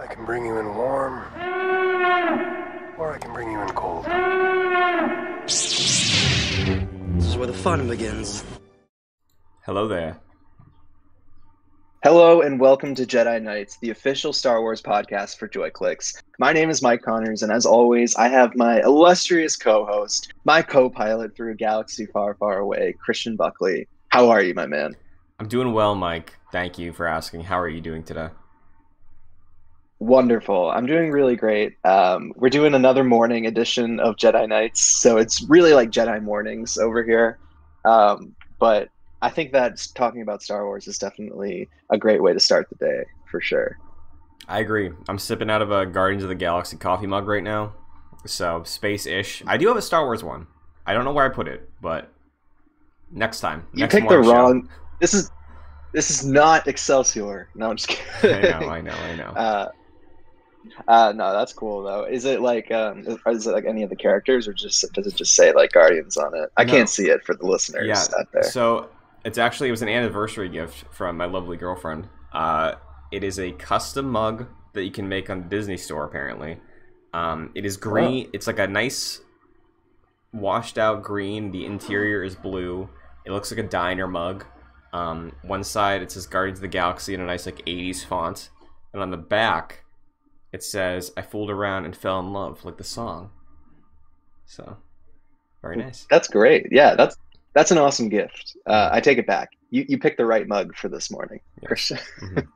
I 0.00 0.06
can 0.06 0.24
bring 0.24 0.46
you 0.46 0.58
in 0.58 0.76
warm, 0.76 1.24
or 2.98 3.12
I 3.12 3.18
can 3.20 3.32
bring 3.32 3.50
you 3.50 3.60
in 3.60 3.68
cold. 3.70 4.04
This 5.44 7.26
is 7.26 7.36
where 7.36 7.48
the 7.48 7.52
fun 7.52 7.88
begins. 7.88 8.44
Hello 9.66 9.88
there. 9.88 10.20
Hello 12.04 12.42
and 12.42 12.60
welcome 12.60 12.94
to 12.94 13.04
Jedi 13.04 13.42
Nights, 13.42 13.78
the 13.80 13.90
official 13.90 14.32
Star 14.32 14.60
Wars 14.60 14.80
podcast 14.80 15.36
for 15.36 15.48
JoyClicks. 15.48 16.22
My 16.38 16.52
name 16.52 16.70
is 16.70 16.80
Mike 16.80 17.02
Connors, 17.02 17.42
and 17.42 17.50
as 17.50 17.66
always, 17.66 18.14
I 18.14 18.28
have 18.28 18.54
my 18.54 18.80
illustrious 18.82 19.56
co-host, 19.56 20.32
my 20.44 20.62
co-pilot 20.62 21.34
through 21.34 21.50
a 21.50 21.56
galaxy 21.56 22.06
far, 22.06 22.36
far 22.36 22.58
away, 22.58 22.94
Christian 23.04 23.34
Buckley. 23.34 23.88
How 24.10 24.30
are 24.30 24.42
you, 24.42 24.54
my 24.54 24.66
man? 24.66 24.94
I'm 25.40 25.48
doing 25.48 25.72
well, 25.72 25.96
Mike. 25.96 26.34
Thank 26.52 26.78
you 26.78 26.92
for 26.92 27.08
asking. 27.08 27.40
How 27.42 27.58
are 27.58 27.68
you 27.68 27.80
doing 27.80 28.04
today? 28.04 28.28
Wonderful. 30.00 30.70
I'm 30.70 30.86
doing 30.86 31.10
really 31.10 31.34
great. 31.34 31.76
Um, 31.84 32.32
we're 32.36 32.50
doing 32.50 32.74
another 32.74 33.02
morning 33.02 33.46
edition 33.46 33.98
of 33.98 34.16
Jedi 34.16 34.48
Nights, 34.48 34.80
so 34.80 35.16
it's 35.16 35.42
really 35.42 35.72
like 35.72 35.90
Jedi 35.90 36.22
mornings 36.22 36.78
over 36.78 37.02
here. 37.02 37.38
Um, 37.84 38.36
but 38.60 38.90
I 39.22 39.30
think 39.30 39.52
that 39.52 39.84
talking 39.94 40.22
about 40.22 40.42
Star 40.42 40.64
Wars 40.64 40.86
is 40.86 40.98
definitely 40.98 41.68
a 41.90 41.98
great 41.98 42.22
way 42.22 42.32
to 42.32 42.38
start 42.38 42.68
the 42.68 42.76
day 42.76 43.04
for 43.28 43.40
sure. 43.40 43.78
I 44.46 44.60
agree. 44.60 44.92
I'm 45.08 45.18
sipping 45.18 45.50
out 45.50 45.62
of 45.62 45.72
a 45.72 45.84
Guardians 45.84 46.22
of 46.22 46.28
the 46.28 46.36
Galaxy 46.36 46.76
coffee 46.76 47.08
mug 47.08 47.26
right 47.26 47.42
now, 47.42 47.74
so 48.24 48.62
space-ish. 48.62 49.42
I 49.46 49.56
do 49.56 49.66
have 49.66 49.76
a 49.76 49.82
Star 49.82 50.04
Wars 50.04 50.22
one. 50.22 50.46
I 50.86 50.94
don't 50.94 51.04
know 51.04 51.12
where 51.12 51.26
I 51.26 51.28
put 51.28 51.48
it, 51.48 51.68
but 51.82 52.12
next 53.10 53.40
time. 53.40 53.66
You 53.74 53.80
next 53.80 53.94
picked 53.94 54.08
the 54.08 54.14
morning 54.14 54.30
show. 54.30 54.36
wrong. 54.36 54.68
This 55.00 55.12
is 55.12 55.30
this 55.92 56.10
is 56.10 56.24
not 56.24 56.68
Excelsior. 56.68 57.48
No, 57.54 57.70
I'm 57.70 57.76
just 57.76 57.88
kidding. 57.88 58.52
I 58.52 58.60
know, 58.60 58.68
I 58.68 58.80
know, 58.80 58.92
I 58.92 59.16
know. 59.16 59.32
Uh, 59.36 59.68
uh, 60.86 61.12
no, 61.14 61.32
that's 61.32 61.52
cool 61.52 61.82
though. 61.82 62.04
Is 62.04 62.24
it 62.24 62.40
like 62.40 62.70
um, 62.70 63.00
is, 63.06 63.18
is 63.26 63.46
it 63.46 63.52
like 63.52 63.64
any 63.66 63.82
of 63.82 63.90
the 63.90 63.96
characters, 63.96 64.46
or 64.48 64.52
just 64.52 64.84
does 64.92 65.06
it 65.06 65.16
just 65.16 65.34
say 65.34 65.52
like 65.52 65.72
Guardians 65.72 66.16
on 66.16 66.34
it? 66.34 66.50
I 66.56 66.64
No. 66.64 66.72
can't 66.72 66.88
see 66.88 67.08
it 67.08 67.24
for 67.24 67.34
the 67.34 67.46
listeners 67.46 67.86
yeah. 67.86 68.18
out 68.18 68.32
there. 68.32 68.42
So 68.42 68.88
it's 69.24 69.38
actually 69.38 69.68
it 69.68 69.72
was 69.72 69.82
an 69.82 69.88
anniversary 69.88 70.48
gift 70.48 70.84
from 70.92 71.16
my 71.16 71.26
lovely 71.26 71.56
girlfriend. 71.56 72.08
Uh, 72.32 72.74
it 73.10 73.24
is 73.24 73.38
a 73.38 73.52
custom 73.52 74.10
mug 74.10 74.46
that 74.74 74.84
you 74.84 74.90
can 74.90 75.08
make 75.08 75.30
on 75.30 75.42
the 75.42 75.48
Disney 75.48 75.76
Store. 75.76 76.04
Apparently, 76.04 76.58
um, 77.12 77.50
it 77.54 77.64
is 77.64 77.76
green. 77.76 78.28
It's 78.32 78.46
like 78.46 78.58
a 78.58 78.66
nice 78.66 79.20
washed 80.32 80.78
out 80.78 81.02
green. 81.02 81.50
The 81.50 81.64
interior 81.64 82.22
is 82.22 82.34
blue. 82.34 82.88
It 83.24 83.32
looks 83.32 83.50
like 83.50 83.60
a 83.60 83.68
diner 83.68 84.06
mug. 84.06 84.44
Um, 84.92 85.32
one 85.42 85.64
side 85.64 86.00
it 86.02 86.10
says 86.10 86.26
Guardians 86.26 86.58
of 86.58 86.62
the 86.62 86.68
Galaxy 86.68 87.12
in 87.12 87.20
a 87.20 87.26
nice 87.26 87.44
like 87.44 87.58
80s 87.66 88.04
font, 88.04 88.48
and 88.92 89.02
on 89.02 89.10
the 89.10 89.18
back 89.18 89.84
it 90.52 90.62
says 90.62 91.12
I 91.16 91.22
fooled 91.22 91.50
around 91.50 91.84
and 91.84 91.96
fell 91.96 92.20
in 92.20 92.32
love, 92.32 92.64
like 92.64 92.76
the 92.78 92.84
song. 92.84 93.30
So, 94.46 94.76
very 95.62 95.76
nice. 95.76 96.06
That's 96.10 96.28
great. 96.28 96.68
Yeah, 96.70 96.94
that's 96.94 97.16
that's 97.54 97.70
an 97.70 97.78
awesome 97.78 98.08
gift. 98.08 98.56
Uh, 98.66 98.88
I 98.92 99.00
take 99.00 99.18
it 99.18 99.26
back. 99.26 99.50
You 99.70 99.84
you 99.88 99.98
picked 99.98 100.16
the 100.18 100.26
right 100.26 100.46
mug 100.46 100.74
for 100.76 100.88
this 100.88 101.10
morning, 101.10 101.40
Yes. 101.62 101.66
Christian. 101.66 101.98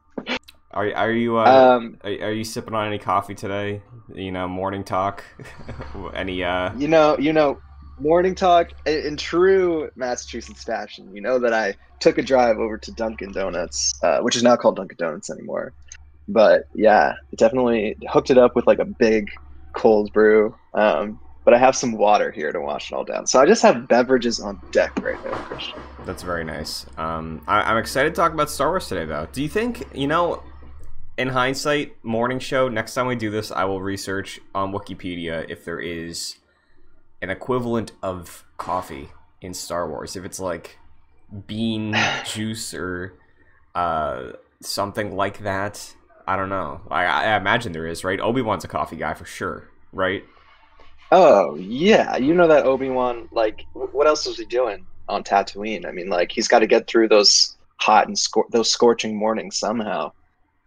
Are 0.75 0.91
are 0.95 1.13
you 1.13 1.37
uh, 1.37 1.77
Um, 1.77 1.99
are, 2.03 2.11
are 2.29 2.33
you 2.33 2.45
sipping 2.45 2.75
on 2.75 2.87
any 2.87 2.99
coffee 2.99 3.35
today? 3.35 3.83
You 4.15 4.33
know, 4.33 4.49
morning 4.49 4.85
talk. 4.85 5.23
any 6.15 6.43
uh? 6.43 6.73
you 6.79 6.89
know, 6.89 7.19
you 7.19 7.35
know, 7.35 7.61
morning 8.01 8.35
talk 8.35 8.71
in, 8.87 8.99
in 9.09 9.17
true 9.19 9.91
Massachusetts 9.97 10.65
fashion. 10.65 11.15
You 11.15 11.21
know 11.21 11.39
that 11.41 11.53
I 11.53 11.75
took 12.01 12.17
a 12.17 12.23
drive 12.23 12.57
over 12.57 12.79
to 12.79 12.93
Dunkin' 12.93 13.33
Donuts, 13.33 13.93
uh, 14.03 14.21
which 14.21 14.35
is 14.35 14.43
not 14.43 14.61
called 14.61 14.77
Dunkin' 14.77 14.97
Donuts 14.99 15.29
anymore. 15.29 15.75
But 16.29 16.69
yeah, 16.75 17.15
definitely 17.37 17.97
hooked 18.09 18.31
it 18.31 18.39
up 18.39 18.55
with 18.55 18.67
like 18.67 18.79
a 18.79 18.85
big 18.85 19.31
cold 19.73 20.13
brew. 20.13 20.55
Um, 20.75 21.19
but 21.45 21.55
I 21.55 21.59
have 21.59 21.75
some 21.75 21.93
water 21.93 22.31
here 22.31 22.53
to 22.53 22.61
wash 22.61 22.93
it 22.93 22.95
all 22.95 23.05
down. 23.05 23.27
So 23.27 23.41
I 23.41 23.47
just 23.47 23.63
have 23.63 23.89
beverages 23.89 24.39
on 24.39 24.61
deck 24.71 24.97
right 25.03 25.23
now, 25.25 25.35
Christian. 25.39 25.81
That's 26.07 26.23
very 26.23 26.45
nice. 26.45 26.87
Um, 26.97 27.43
I, 27.49 27.63
I'm 27.63 27.79
excited 27.79 28.11
to 28.11 28.15
talk 28.15 28.33
about 28.33 28.49
Star 28.49 28.69
Wars 28.69 28.89
today, 28.89 29.05
though. 29.05 29.27
Do 29.33 29.43
you 29.43 29.49
think 29.49 29.85
you 29.95 30.07
know? 30.07 30.43
In 31.19 31.29
hindsight, 31.29 32.03
morning 32.03 32.39
show. 32.39 32.69
Next 32.69 32.95
time 32.95 33.07
we 33.07 33.17
do 33.17 33.31
this, 33.31 33.53
I 33.53 33.65
will 33.67 33.83
research 33.83 34.41
on 34.55 34.73
Wookieepedia 34.73 35.45
if 35.51 35.63
there 35.63 35.79
is 35.79 36.37
an 37.21 37.29
equivalent 37.29 37.93
of 38.03 38.47
coffee 38.57 39.11
in 39.43 39.53
Star 39.53 39.87
Wars. 39.91 40.17
If 40.17 40.25
it's 40.25 40.41
like 40.41 40.79
bean 41.47 41.95
juice 42.25 42.73
or 42.73 43.15
uh, 43.75 44.33
something 44.61 45.15
like 45.15 45.41
that. 45.41 45.95
I 46.27 46.37
don't 46.37 46.49
know. 46.49 46.81
I, 46.91 47.05
I 47.05 47.37
imagine 47.37 47.73
there 47.73 47.87
is, 47.87 48.05
right? 48.05 48.21
Obi 48.21 48.43
Wan's 48.43 48.65
a 48.65 48.69
coffee 48.69 48.97
guy 48.97 49.15
for 49.15 49.25
sure, 49.25 49.69
right? 49.93 50.25
Oh 51.11 51.57
yeah, 51.57 52.17
you 52.17 52.33
know 52.35 52.49
that 52.49 52.65
Obi 52.65 52.89
Wan. 52.89 53.29
Like, 53.33 53.65
what 53.75 54.07
else 54.07 54.27
was 54.27 54.39
he 54.39 54.45
doing 54.47 54.87
on 55.09 55.23
Tatooine? 55.25 55.87
I 55.87 55.91
mean, 55.93 56.09
like 56.09 56.33
he's 56.33 56.49
got 56.49 56.61
to 56.61 56.67
get 56.67 56.87
through 56.87 57.09
those 57.09 57.57
hot 57.77 58.07
and 58.07 58.17
scor- 58.17 58.49
those 58.51 58.71
scorching 58.71 59.17
mornings 59.17 59.59
somehow, 59.59 60.13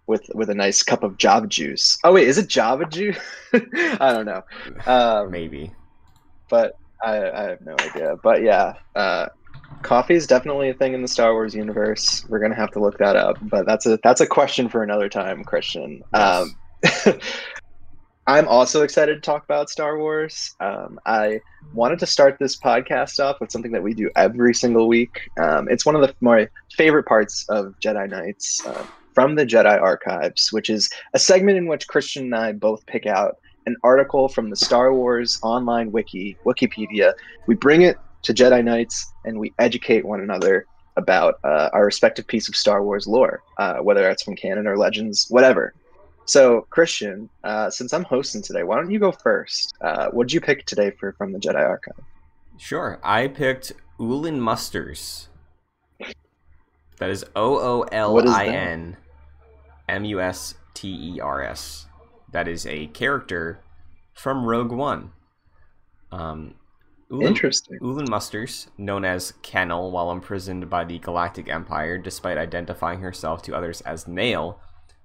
with 0.08 0.30
with 0.36 0.50
a 0.52 0.56
nice 0.56 0.84
cup 0.84 1.02
of 1.04 1.18
Java 1.18 1.48
juice. 1.48 1.98
Oh 2.04 2.14
wait, 2.14 2.28
is 2.28 2.38
it 2.38 2.48
Java 2.48 2.86
juice? 2.90 3.18
I 3.54 4.14
don't 4.14 4.26
know, 4.26 4.44
um, 4.86 5.32
Maybe. 5.32 5.72
but 6.50 6.74
I, 7.04 7.32
I 7.32 7.42
have 7.50 7.62
no 7.62 7.74
idea. 7.80 8.16
But 8.22 8.44
yeah, 8.44 8.74
uh, 8.96 9.28
coffee 9.82 10.16
is 10.16 10.28
definitely 10.28 10.70
a 10.70 10.74
thing 10.74 10.94
in 10.94 11.02
the 11.02 11.08
Star 11.08 11.34
Wars 11.34 11.54
universe. 11.54 12.26
We're 12.30 12.40
gonna 12.40 12.56
have 12.56 12.72
to 12.72 12.80
look 12.80 12.98
that 12.98 13.16
up. 13.16 13.38
But 13.42 13.66
that's 13.66 13.86
a 13.86 14.00
that's 14.04 14.22
a 14.22 14.28
question 14.28 14.70
for 14.70 14.84
another 14.84 15.10
time, 15.10 15.44
Christian. 15.44 16.04
Yes. 16.14 16.50
Um, 17.06 17.20
I'm 18.28 18.48
also 18.48 18.82
excited 18.82 19.14
to 19.16 19.22
talk 19.22 19.44
about 19.44 19.70
Star 19.70 20.00
Wars. 20.00 20.56
Um, 20.60 21.00
I 21.06 21.42
wanted 21.76 22.00
to 22.00 22.08
start 22.08 22.38
this 22.40 22.58
podcast 22.58 23.24
off 23.24 23.40
with 23.40 23.52
something 23.52 23.72
that 23.74 23.84
we 23.84 23.94
do 23.94 24.10
every 24.16 24.56
single 24.56 24.88
week. 24.88 25.30
Um, 25.40 25.70
it's 25.70 25.86
one 25.86 25.96
of 25.96 26.02
the 26.02 26.16
my 26.22 26.50
favorite 26.76 27.06
parts 27.06 27.46
of 27.50 27.76
Jedi 27.80 28.10
Nights 28.10 28.66
uh, 28.66 28.84
from 29.14 29.36
the 29.36 29.46
Jedi 29.46 29.80
Archives, 29.80 30.52
which 30.52 30.72
is 30.72 30.90
a 31.14 31.20
segment 31.20 31.60
in 31.60 31.68
which 31.68 31.88
Christian 31.88 32.26
and 32.26 32.36
I 32.36 32.52
both 32.54 32.84
pick 32.88 33.06
out 33.06 33.38
an 33.68 33.76
article 33.84 34.28
from 34.28 34.50
the 34.50 34.56
Star 34.56 34.92
Wars 34.94 35.40
online 35.44 35.92
wiki, 35.92 36.36
Wookieepedia. 36.46 37.14
We 37.46 37.54
bring 37.54 37.84
it 37.84 37.98
to 38.26 38.34
Jedi 38.34 38.64
Nights 38.64 39.14
and 39.24 39.40
we 39.40 39.54
educate 39.60 40.04
one 40.04 40.20
another 40.20 40.66
about 40.98 41.40
uh, 41.44 41.70
our 41.74 41.86
respective 41.86 42.26
piece 42.28 42.50
of 42.50 42.56
Star 42.56 42.84
Wars 42.84 43.08
lore, 43.08 43.44
uh, 43.58 43.78
whether 43.78 44.02
that's 44.02 44.24
from 44.24 44.36
canon 44.36 44.68
or 44.68 44.78
legends, 44.78 45.28
whatever. 45.30 45.74
So, 46.26 46.66
Christian, 46.72 47.30
uh, 47.44 47.70
since 47.70 47.94
I'm 47.94 48.04
hosting 48.04 48.42
today, 48.42 48.64
why 48.64 48.78
don't 48.78 48.90
you 48.90 48.98
go 48.98 49.12
first? 49.12 49.76
Uh, 49.82 50.08
what 50.10 50.28
did 50.28 50.34
you 50.34 50.42
pick 50.42 50.66
today 50.66 50.92
for 50.92 51.14
from 51.14 51.32
the 51.32 51.40
Jedi 51.40 51.64
Archive? 51.64 52.04
Sure. 52.58 53.00
I 53.04 53.28
picked 53.28 53.74
Oolin 54.00 54.40
Musters. 54.40 55.30
That 56.98 57.10
is 57.10 57.26
O 57.36 57.60
O 57.60 57.82
L 57.92 58.30
I 58.30 58.46
N 58.48 58.98
M 59.88 60.06
U 60.06 60.20
S 60.20 60.56
T 60.74 61.16
E 61.16 61.20
R 61.20 61.44
S. 61.44 61.86
That 62.32 62.48
is 62.48 62.66
a 62.66 62.88
character 62.88 63.60
from 64.14 64.46
Rogue 64.46 64.72
One. 64.72 65.12
Um, 66.12 66.56
Oolin, 67.16 67.28
Interesting. 67.28 67.80
Oolin 67.80 68.10
Musters, 68.10 68.68
known 68.78 69.06
as 69.06 69.34
Kennel 69.42 69.92
while 69.92 70.12
imprisoned 70.12 70.70
by 70.70 70.84
the 70.84 71.00
Galactic 71.00 71.50
Empire 71.50 71.98
despite 71.98 72.38
identifying 72.38 73.00
herself 73.00 73.42
to 73.44 73.56
others 73.56 73.82
as 73.82 74.08
Nail, 74.08 74.60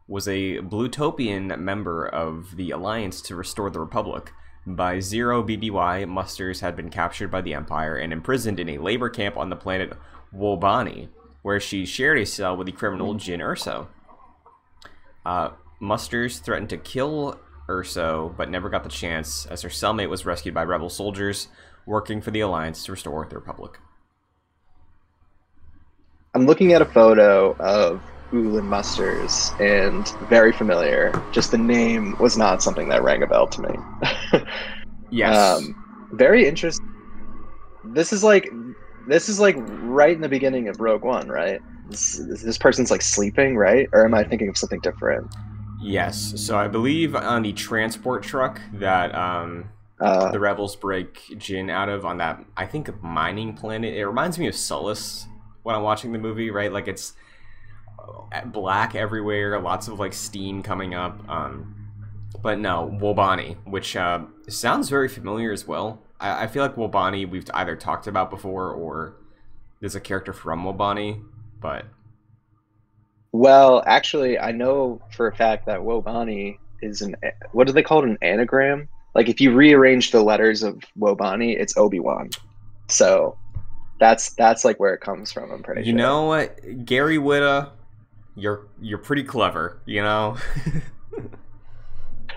was 0.08 0.26
a 0.26 0.58
Blutopian 0.58 1.56
member 1.58 2.06
of 2.06 2.56
the 2.56 2.70
Alliance 2.70 3.22
to 3.22 3.36
restore 3.36 3.70
the 3.70 3.80
Republic. 3.80 4.32
By 4.66 5.00
Zero 5.00 5.42
BBY, 5.42 6.08
Musters 6.08 6.60
had 6.60 6.76
been 6.76 6.90
captured 6.90 7.30
by 7.30 7.40
the 7.40 7.54
Empire 7.54 7.96
and 7.96 8.12
imprisoned 8.12 8.60
in 8.60 8.68
a 8.68 8.78
labor 8.78 9.08
camp 9.08 9.36
on 9.36 9.48
the 9.48 9.56
planet 9.56 9.92
Wobani, 10.34 11.08
where 11.42 11.60
she 11.60 11.86
shared 11.86 12.18
a 12.18 12.26
cell 12.26 12.56
with 12.56 12.66
the 12.66 12.72
criminal 12.72 13.14
Jyn 13.14 13.38
Erso. 13.38 13.86
Uh, 15.24 15.50
Musters 15.80 16.40
threatened 16.40 16.70
to 16.70 16.76
kill 16.76 17.38
Urso, 17.68 18.34
but 18.36 18.50
never 18.50 18.68
got 18.68 18.82
the 18.82 18.90
chance, 18.90 19.46
as 19.46 19.62
her 19.62 19.68
cellmate 19.68 20.10
was 20.10 20.26
rescued 20.26 20.54
by 20.54 20.64
rebel 20.64 20.90
soldiers 20.90 21.48
working 21.86 22.20
for 22.20 22.30
the 22.30 22.40
Alliance 22.40 22.84
to 22.84 22.92
restore 22.92 23.26
the 23.26 23.36
Republic. 23.36 23.78
I'm 26.34 26.46
looking 26.46 26.72
at 26.72 26.80
a 26.82 26.86
photo 26.86 27.56
of 27.56 28.00
Oolin 28.32 28.64
Musters 28.64 29.50
and 29.58 30.08
very 30.28 30.52
familiar. 30.52 31.12
Just 31.32 31.50
the 31.50 31.58
name 31.58 32.16
was 32.20 32.36
not 32.36 32.62
something 32.62 32.88
that 32.88 33.02
rang 33.02 33.22
a 33.22 33.26
bell 33.26 33.48
to 33.48 33.62
me. 33.62 34.40
Yes. 35.10 35.36
Um, 35.36 36.08
very 36.12 36.46
interesting. 36.46 36.86
This 37.84 38.12
is 38.12 38.22
like 38.22 38.48
this 39.06 39.28
is 39.28 39.40
like 39.40 39.56
right 39.58 40.14
in 40.14 40.20
the 40.20 40.28
beginning 40.28 40.68
of 40.68 40.80
Rogue 40.80 41.02
One, 41.02 41.28
right? 41.28 41.60
This, 41.88 42.18
this 42.18 42.58
person's 42.58 42.90
like 42.90 43.02
sleeping, 43.02 43.56
right? 43.56 43.88
Or 43.92 44.04
am 44.04 44.14
I 44.14 44.24
thinking 44.24 44.48
of 44.48 44.56
something 44.56 44.80
different? 44.80 45.34
yes. 45.82 46.34
So 46.36 46.56
I 46.56 46.68
believe 46.68 47.16
on 47.16 47.42
the 47.42 47.52
transport 47.52 48.22
truck 48.22 48.60
that 48.74 49.14
um, 49.14 49.68
Uh, 50.00 50.30
the 50.30 50.40
rebels 50.40 50.76
break 50.76 51.20
Jyn 51.32 51.70
out 51.70 51.88
of 51.88 52.06
on 52.06 52.18
that, 52.18 52.42
I 52.56 52.66
think, 52.66 53.02
mining 53.02 53.54
planet. 53.54 53.94
It 53.94 54.06
reminds 54.06 54.38
me 54.38 54.46
of 54.48 54.54
Sullust 54.54 55.26
when 55.62 55.74
I'm 55.74 55.82
watching 55.82 56.12
the 56.12 56.18
movie, 56.18 56.50
right? 56.50 56.72
Like 56.72 56.88
it's 56.88 57.14
black 58.46 58.94
everywhere, 58.94 59.58
lots 59.60 59.88
of 59.88 59.98
like 59.98 60.12
steam 60.12 60.62
coming 60.62 60.94
up. 60.94 61.20
Um, 61.28 61.76
but 62.42 62.58
no, 62.58 62.96
Wobani, 63.00 63.56
which 63.64 63.96
uh, 63.96 64.20
sounds 64.48 64.88
very 64.88 65.08
familiar 65.08 65.52
as 65.52 65.66
well. 65.66 66.02
I, 66.18 66.44
I 66.44 66.46
feel 66.46 66.62
like 66.62 66.76
Wobani 66.76 67.28
we've 67.28 67.48
either 67.54 67.76
talked 67.76 68.06
about 68.06 68.30
before 68.30 68.70
or 68.70 69.16
there's 69.80 69.94
a 69.94 70.00
character 70.00 70.32
from 70.32 70.64
Wobani, 70.64 71.22
but 71.60 71.86
Well, 73.32 73.82
actually, 73.86 74.38
I 74.38 74.52
know 74.52 75.00
for 75.12 75.26
a 75.26 75.34
fact 75.34 75.66
that 75.66 75.80
Wobani 75.80 76.58
is 76.82 77.02
an 77.02 77.16
what 77.52 77.66
do 77.66 77.72
they 77.72 77.82
call 77.82 78.02
it? 78.02 78.08
An 78.08 78.18
anagram. 78.22 78.88
Like 79.14 79.28
if 79.28 79.40
you 79.40 79.52
rearrange 79.54 80.10
the 80.12 80.22
letters 80.22 80.62
of 80.62 80.80
Wobani, 80.98 81.56
it's 81.58 81.76
Obi 81.76 82.00
Wan. 82.00 82.30
So 82.88 83.36
that's 83.98 84.30
that's 84.34 84.64
like 84.64 84.78
where 84.80 84.94
it 84.94 85.00
comes 85.00 85.32
from. 85.32 85.50
I'm 85.50 85.62
pretty 85.62 85.82
sure. 85.82 85.86
you 85.86 85.92
sure. 85.92 85.98
know 85.98 86.24
what, 86.26 86.84
Gary 86.84 87.18
Whitta, 87.18 87.70
you're 88.36 88.66
you're 88.80 88.98
pretty 88.98 89.24
clever. 89.24 89.80
You 89.86 90.02
know. 90.02 90.36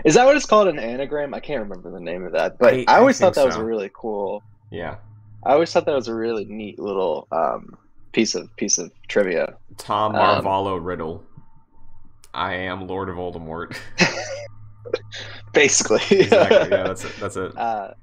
Is 0.05 0.15
that 0.15 0.25
what 0.25 0.35
it's 0.35 0.45
called? 0.45 0.67
An 0.67 0.79
anagram? 0.79 1.33
I 1.33 1.39
can't 1.39 1.61
remember 1.61 1.89
the 1.91 1.99
name 1.99 2.25
of 2.25 2.33
that, 2.33 2.57
but 2.57 2.73
I- 2.73 2.85
I, 2.87 2.97
always 2.97 3.21
I 3.21 3.25
thought 3.25 3.35
that 3.35 3.45
was 3.45 3.55
so. 3.55 3.61
a 3.61 3.63
really 3.63 3.89
cool. 3.93 4.43
yeah. 4.71 4.95
I 5.45 5.51
always 5.53 5.71
thought 5.73 5.85
that 5.85 5.95
was 5.95 6.07
a 6.07 6.15
really 6.15 6.45
neat 6.45 6.79
little 6.79 7.27
um, 7.33 7.77
piece 8.13 8.33
of 8.33 8.53
piece 8.55 8.77
of 8.77 8.91
trivia. 9.09 9.55
Tom 9.77 10.15
Um, 10.15 10.43
Marvolo 10.43 10.79
Riddle. 10.83 11.23
I 12.33 12.53
am 12.55 12.87
Lord 12.87 13.09
of 13.09 13.15
Voldemort. 13.17 13.75
Basically, 15.53 16.01
exactly. 16.19 16.57
Yeah, 16.57 16.83
that's 16.83 17.06
it. 17.06 17.12
That's 17.19 17.35
it. 17.35 17.57
uh, 17.57 17.94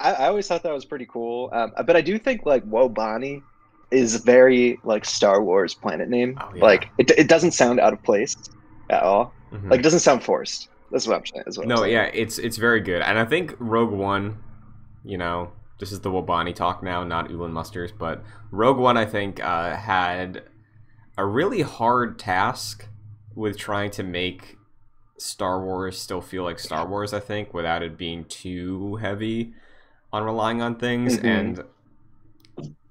I, 0.00 0.12
I 0.12 0.28
always 0.28 0.46
thought 0.46 0.62
that 0.62 0.72
was 0.72 0.84
pretty 0.84 1.06
cool. 1.06 1.50
Um, 1.52 1.72
but 1.86 1.96
I 1.96 2.00
do 2.00 2.18
think 2.18 2.46
like 2.46 2.64
Wobani 2.64 3.42
is 3.90 4.16
very 4.16 4.78
like 4.84 5.04
Star 5.04 5.42
Wars 5.42 5.74
planet 5.74 6.08
name. 6.08 6.38
Oh, 6.40 6.50
yeah. 6.54 6.62
Like 6.62 6.90
it, 6.98 7.10
it 7.12 7.28
doesn't 7.28 7.52
sound 7.52 7.80
out 7.80 7.92
of 7.92 8.02
place 8.02 8.36
at 8.90 9.02
all. 9.02 9.32
Mhm. 9.52 9.70
Like 9.70 9.80
it 9.80 9.82
doesn't 9.82 10.00
sound 10.00 10.22
forced. 10.22 10.68
That's 10.90 11.06
what 11.06 11.16
I'm 11.16 11.26
saying. 11.26 11.44
What 11.46 11.62
I'm 11.62 11.68
no, 11.68 11.76
saying. 11.76 11.92
yeah, 11.92 12.10
it's 12.14 12.38
it's 12.38 12.56
very 12.56 12.80
good, 12.80 13.02
and 13.02 13.18
I 13.18 13.24
think 13.24 13.54
Rogue 13.58 13.92
One, 13.92 14.38
you 15.04 15.18
know, 15.18 15.52
this 15.78 15.92
is 15.92 16.00
the 16.00 16.10
Wobani 16.10 16.54
talk 16.54 16.82
now, 16.82 17.04
not 17.04 17.28
Oolin 17.28 17.50
Musters, 17.50 17.92
but 17.92 18.22
Rogue 18.50 18.78
One, 18.78 18.96
I 18.96 19.04
think, 19.04 19.42
uh, 19.42 19.76
had 19.76 20.44
a 21.16 21.26
really 21.26 21.62
hard 21.62 22.18
task 22.18 22.88
with 23.34 23.58
trying 23.58 23.90
to 23.92 24.02
make 24.02 24.57
Star 25.18 25.62
Wars 25.64 25.98
still 25.98 26.20
feel 26.20 26.44
like 26.44 26.58
Star 26.58 26.86
Wars. 26.86 27.12
I 27.12 27.20
think 27.20 27.52
without 27.52 27.82
it 27.82 27.96
being 27.98 28.24
too 28.24 28.96
heavy 28.96 29.52
on 30.12 30.22
relying 30.24 30.62
on 30.62 30.76
things, 30.76 31.18
Mhm. 31.18 31.24
and 31.24 31.64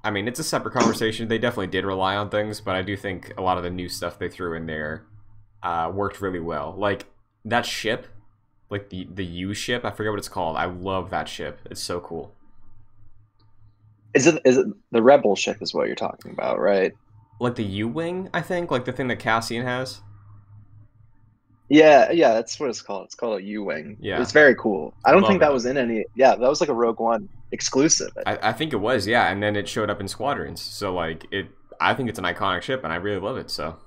I 0.04 0.12
mean, 0.12 0.28
it's 0.28 0.40
a 0.40 0.44
separate 0.44 0.72
conversation. 0.74 1.28
They 1.28 1.38
definitely 1.38 1.68
did 1.68 1.84
rely 1.86 2.16
on 2.16 2.30
things, 2.30 2.62
but 2.62 2.76
I 2.76 2.82
do 2.82 2.96
think 2.96 3.34
a 3.38 3.42
lot 3.42 3.58
of 3.58 3.64
the 3.64 3.70
new 3.70 3.90
stuff 3.90 4.18
they 4.20 4.30
threw 4.30 4.54
in 4.56 4.66
there 4.66 5.04
uh, 5.64 5.92
worked 5.94 6.22
really 6.22 6.40
well. 6.40 6.74
Like 6.78 7.08
that 7.44 7.66
ship, 7.66 8.08
like 8.70 8.90
the 8.90 9.08
the 9.14 9.26
U 9.26 9.54
ship. 9.54 9.84
I 9.84 9.92
forget 9.92 10.12
what 10.12 10.20
it's 10.20 10.30
called. 10.30 10.56
I 10.56 10.66
love 10.66 11.10
that 11.10 11.28
ship. 11.28 11.60
It's 11.66 11.82
so 11.82 12.00
cool. 12.00 12.34
Is 14.14 14.28
it 14.28 14.42
is 14.46 14.58
it 14.58 14.68
the 14.92 15.04
Rebel 15.04 15.36
ship? 15.36 15.58
Is 15.62 15.74
what 15.74 15.88
you're 15.88 15.96
talking 15.96 16.32
about, 16.32 16.60
right? 16.60 16.94
Like 17.40 17.56
the 17.56 17.64
U 17.64 17.88
wing, 17.88 18.30
I 18.34 18.42
think, 18.42 18.72
like 18.72 18.86
the 18.86 18.92
thing 18.92 19.08
that 19.10 19.20
Cassian 19.20 19.64
has. 19.66 20.02
Yeah, 21.70 22.12
yeah, 22.12 22.34
that's 22.34 22.60
what 22.60 22.70
it's 22.70 22.82
called. 22.82 23.06
It's 23.06 23.16
called 23.16 23.40
a 23.40 23.44
U 23.44 23.64
wing. 23.64 23.98
Yeah. 24.00 24.22
it's 24.22 24.32
very 24.32 24.56
cool. 24.56 24.94
I 25.06 25.12
don't 25.12 25.22
Love 25.22 25.30
think 25.30 25.42
that 25.42 25.48
that. 25.48 25.54
was 25.54 25.66
in 25.66 25.78
any. 25.78 26.06
Yeah, 26.16 26.36
that 26.36 26.50
was 26.50 26.62
like 26.62 26.70
a 26.70 26.74
Rogue 26.74 27.00
One 27.00 27.28
exclusive. 27.52 28.12
I, 28.26 28.38
I 28.50 28.54
think 28.54 28.74
it 28.74 28.78
was, 28.78 29.06
yeah, 29.06 29.30
and 29.32 29.44
then 29.44 29.56
it 29.56 29.68
showed 29.68 29.90
up 29.90 30.00
in 30.00 30.08
Squadrons. 30.08 30.62
So 30.62 30.94
like 30.94 31.26
it, 31.32 31.48
I 31.82 31.94
think 31.94 32.10
it's 32.10 32.20
an 32.20 32.26
iconic 32.26 32.62
ship, 32.62 32.84
and 32.84 32.94
I 32.94 32.96
really 32.98 33.20
love 33.20 33.38
it. 33.38 33.52
So 33.52 33.78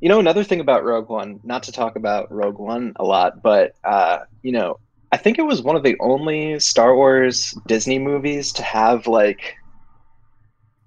You 0.00 0.08
know, 0.08 0.18
another 0.18 0.44
thing 0.44 0.60
about 0.60 0.84
Rogue 0.84 1.08
One, 1.10 1.40
not 1.44 1.62
to 1.64 1.72
talk 1.72 1.96
about 1.96 2.32
Rogue 2.32 2.58
One 2.58 2.94
a 2.96 3.04
lot, 3.04 3.42
but 3.42 3.74
uh, 3.84 4.20
you 4.42 4.52
know, 4.52 4.78
I 5.12 5.18
think 5.18 5.38
it 5.38 5.42
was 5.42 5.60
one 5.62 5.76
of 5.76 5.82
the 5.82 5.96
only 6.00 6.58
Star 6.58 6.96
Wars 6.96 7.54
Disney 7.66 7.98
movies 7.98 8.50
to 8.54 8.62
have 8.62 9.06
like 9.06 9.56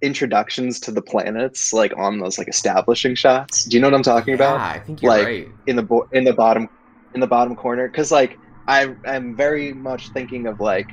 introductions 0.01 0.80
to 0.81 0.92
the 0.92 1.01
planets 1.01 1.74
like 1.74 1.95
on 1.97 2.19
those 2.19 2.38
like 2.38 2.47
establishing 2.47 3.15
shots. 3.15 3.63
Do 3.65 3.75
you 3.75 3.81
know 3.81 3.88
what 3.88 3.95
I'm 3.95 4.03
talking 4.03 4.33
yeah, 4.38 4.53
about? 4.53 4.62
I 4.62 4.80
think 4.80 5.01
you're 5.01 5.12
Like, 5.12 5.25
right. 5.25 5.56
in 5.68 5.75
the 5.75 5.83
bo- 5.83 6.07
in 6.12 6.24
the 6.24 6.33
bottom 6.33 6.68
in 7.13 7.21
the 7.21 7.27
bottom 7.27 7.56
corner 7.56 7.89
cuz 7.89 8.12
like 8.12 8.39
I 8.68 8.95
am 9.06 9.36
very 9.36 9.74
much 9.74 10.12
thinking 10.12 10.47
of 10.47 10.59
like 10.59 10.89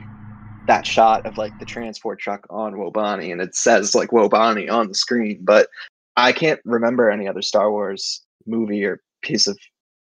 that 0.67 0.87
shot 0.87 1.27
of 1.27 1.37
like 1.37 1.55
the 1.59 1.67
transport 1.67 2.21
truck 2.21 2.47
on 2.51 2.75
Wobani 2.75 3.33
and 3.33 3.41
it 3.41 3.55
says 3.55 3.95
like 3.95 4.11
Wobani 4.11 4.71
on 4.71 4.89
the 4.89 4.95
screen, 4.95 5.41
but 5.43 5.69
I 6.17 6.33
can't 6.33 6.61
remember 6.65 7.11
any 7.11 7.27
other 7.27 7.43
Star 7.43 7.71
Wars 7.71 8.23
movie 8.47 8.85
or 8.85 9.01
piece 9.23 9.47
of 9.47 9.59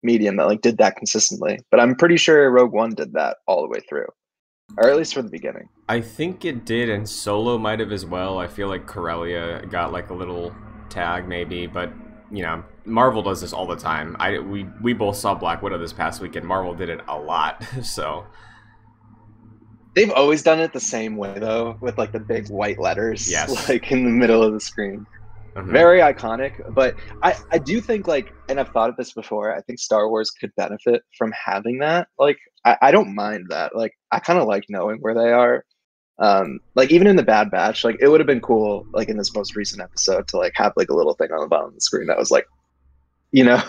medium 0.02 0.36
that 0.36 0.46
like 0.46 0.60
did 0.60 0.78
that 0.78 0.96
consistently. 0.96 1.58
But 1.70 1.80
I'm 1.80 1.94
pretty 1.96 2.16
sure 2.16 2.50
Rogue 2.50 2.72
One 2.72 2.94
did 2.94 3.14
that 3.14 3.38
all 3.46 3.62
the 3.62 3.68
way 3.68 3.80
through. 3.88 4.06
Or 4.76 4.88
at 4.90 4.96
least 4.96 5.14
for 5.14 5.22
the 5.22 5.30
beginning. 5.30 5.68
I 5.88 6.00
think 6.00 6.44
it 6.44 6.64
did, 6.64 6.88
and 6.90 7.08
Solo 7.08 7.58
might 7.58 7.80
have 7.80 7.92
as 7.92 8.04
well. 8.04 8.38
I 8.38 8.46
feel 8.46 8.68
like 8.68 8.86
Corellia 8.86 9.64
got 9.66 9.92
like 9.92 10.10
a 10.10 10.14
little 10.14 10.54
tag, 10.88 11.28
maybe, 11.28 11.66
but 11.66 11.92
you 12.32 12.42
know, 12.42 12.64
Marvel 12.84 13.22
does 13.22 13.40
this 13.40 13.52
all 13.52 13.66
the 13.66 13.76
time. 13.76 14.16
I 14.18 14.38
we 14.38 14.64
we 14.82 14.92
both 14.92 15.16
saw 15.16 15.34
Black 15.34 15.62
Widow 15.62 15.78
this 15.78 15.92
past 15.92 16.20
weekend. 16.20 16.46
Marvel 16.46 16.74
did 16.74 16.88
it 16.88 17.00
a 17.08 17.18
lot, 17.18 17.62
so 17.82 18.26
They've 19.94 20.10
always 20.10 20.42
done 20.42 20.58
it 20.58 20.72
the 20.72 20.80
same 20.80 21.16
way 21.16 21.38
though, 21.38 21.76
with 21.80 21.98
like 21.98 22.10
the 22.10 22.18
big 22.18 22.48
white 22.50 22.80
letters 22.80 23.30
Yes. 23.30 23.68
like 23.68 23.92
in 23.92 24.02
the 24.04 24.10
middle 24.10 24.42
of 24.42 24.52
the 24.52 24.60
screen. 24.60 25.06
mhm. 25.54 25.70
very 25.70 26.00
iconic 26.00 26.52
but 26.74 26.96
i 27.22 27.32
i 27.52 27.58
do 27.58 27.80
think 27.80 28.08
like 28.08 28.34
and 28.48 28.58
i've 28.58 28.70
thought 28.70 28.90
of 28.90 28.96
this 28.96 29.12
before 29.12 29.54
i 29.54 29.60
think 29.60 29.78
star 29.78 30.08
wars 30.08 30.28
could 30.32 30.52
benefit 30.56 31.02
from 31.16 31.32
having 31.32 31.78
that 31.78 32.08
like 32.18 32.38
i, 32.64 32.76
I 32.82 32.90
don't 32.90 33.14
mind 33.14 33.46
that 33.50 33.76
like 33.76 33.92
i 34.14 34.18
kind 34.18 34.38
of 34.38 34.46
like 34.46 34.64
knowing 34.68 34.98
where 35.00 35.14
they 35.14 35.30
are 35.32 35.64
um 36.18 36.60
like 36.74 36.90
even 36.92 37.06
in 37.06 37.16
the 37.16 37.22
bad 37.22 37.50
batch 37.50 37.84
like 37.84 37.96
it 38.00 38.08
would 38.08 38.20
have 38.20 38.26
been 38.26 38.40
cool 38.40 38.86
like 38.92 39.08
in 39.08 39.16
this 39.16 39.34
most 39.34 39.56
recent 39.56 39.82
episode 39.82 40.26
to 40.28 40.36
like 40.36 40.52
have 40.54 40.72
like 40.76 40.88
a 40.88 40.94
little 40.94 41.14
thing 41.14 41.30
on 41.32 41.40
the 41.40 41.48
bottom 41.48 41.68
of 41.68 41.74
the 41.74 41.80
screen 41.80 42.06
that 42.06 42.18
was 42.18 42.30
like 42.30 42.46
you 43.32 43.42
know 43.42 43.60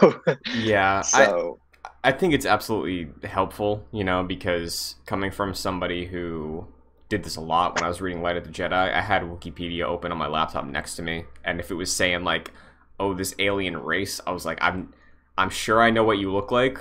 yeah. 0.54 1.00
I, 1.00 1.26
so 1.26 1.60
I 2.06 2.12
think 2.12 2.36
it's 2.36 2.46
absolutely 2.46 3.10
helpful, 3.28 3.84
you 3.92 4.04
know, 4.04 4.24
because 4.24 4.94
coming 5.08 5.32
from 5.32 5.56
somebody 5.56 6.06
who 6.06 6.68
did 7.10 7.24
this 7.24 7.36
a 7.36 7.42
lot 7.42 7.74
when 7.74 7.84
I 7.84 7.88
was 7.88 8.00
reading 8.00 8.22
Light 8.22 8.38
of 8.38 8.44
the 8.44 8.52
Jedi, 8.52 8.94
I 8.94 9.02
had 9.02 9.24
Wikipedia 9.24 9.86
open 9.86 10.12
on 10.12 10.18
my 10.20 10.28
laptop 10.28 10.66
next 10.68 10.98
to 10.98 11.02
me, 11.02 11.26
and 11.44 11.60
if 11.60 11.72
it 11.72 11.74
was 11.74 11.92
saying 11.92 12.24
like, 12.24 12.52
"Oh, 13.00 13.16
this 13.16 13.34
alien 13.40 13.78
race," 13.78 14.22
I 14.28 14.32
was 14.34 14.46
like, 14.46 14.60
"I'm, 14.62 14.94
I'm 15.36 15.50
sure 15.50 15.82
I 15.82 15.90
know 15.90 16.04
what 16.04 16.20
you 16.20 16.32
look 16.32 16.52
like, 16.52 16.80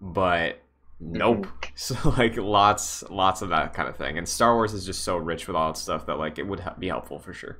but 0.00 0.60
nope." 1.00 1.46
So 1.76 1.96
like, 2.10 2.36
lots, 2.36 3.02
lots 3.10 3.42
of 3.42 3.48
that 3.48 3.74
kind 3.74 3.88
of 3.88 3.96
thing, 3.96 4.16
and 4.16 4.28
Star 4.28 4.54
Wars 4.54 4.72
is 4.72 4.86
just 4.86 5.02
so 5.02 5.16
rich 5.16 5.48
with 5.48 5.56
all 5.56 5.72
that 5.72 5.78
stuff 5.78 6.06
that 6.06 6.18
like 6.18 6.38
it 6.38 6.46
would 6.46 6.62
be 6.78 6.86
helpful 6.86 7.18
for 7.18 7.32
sure. 7.32 7.58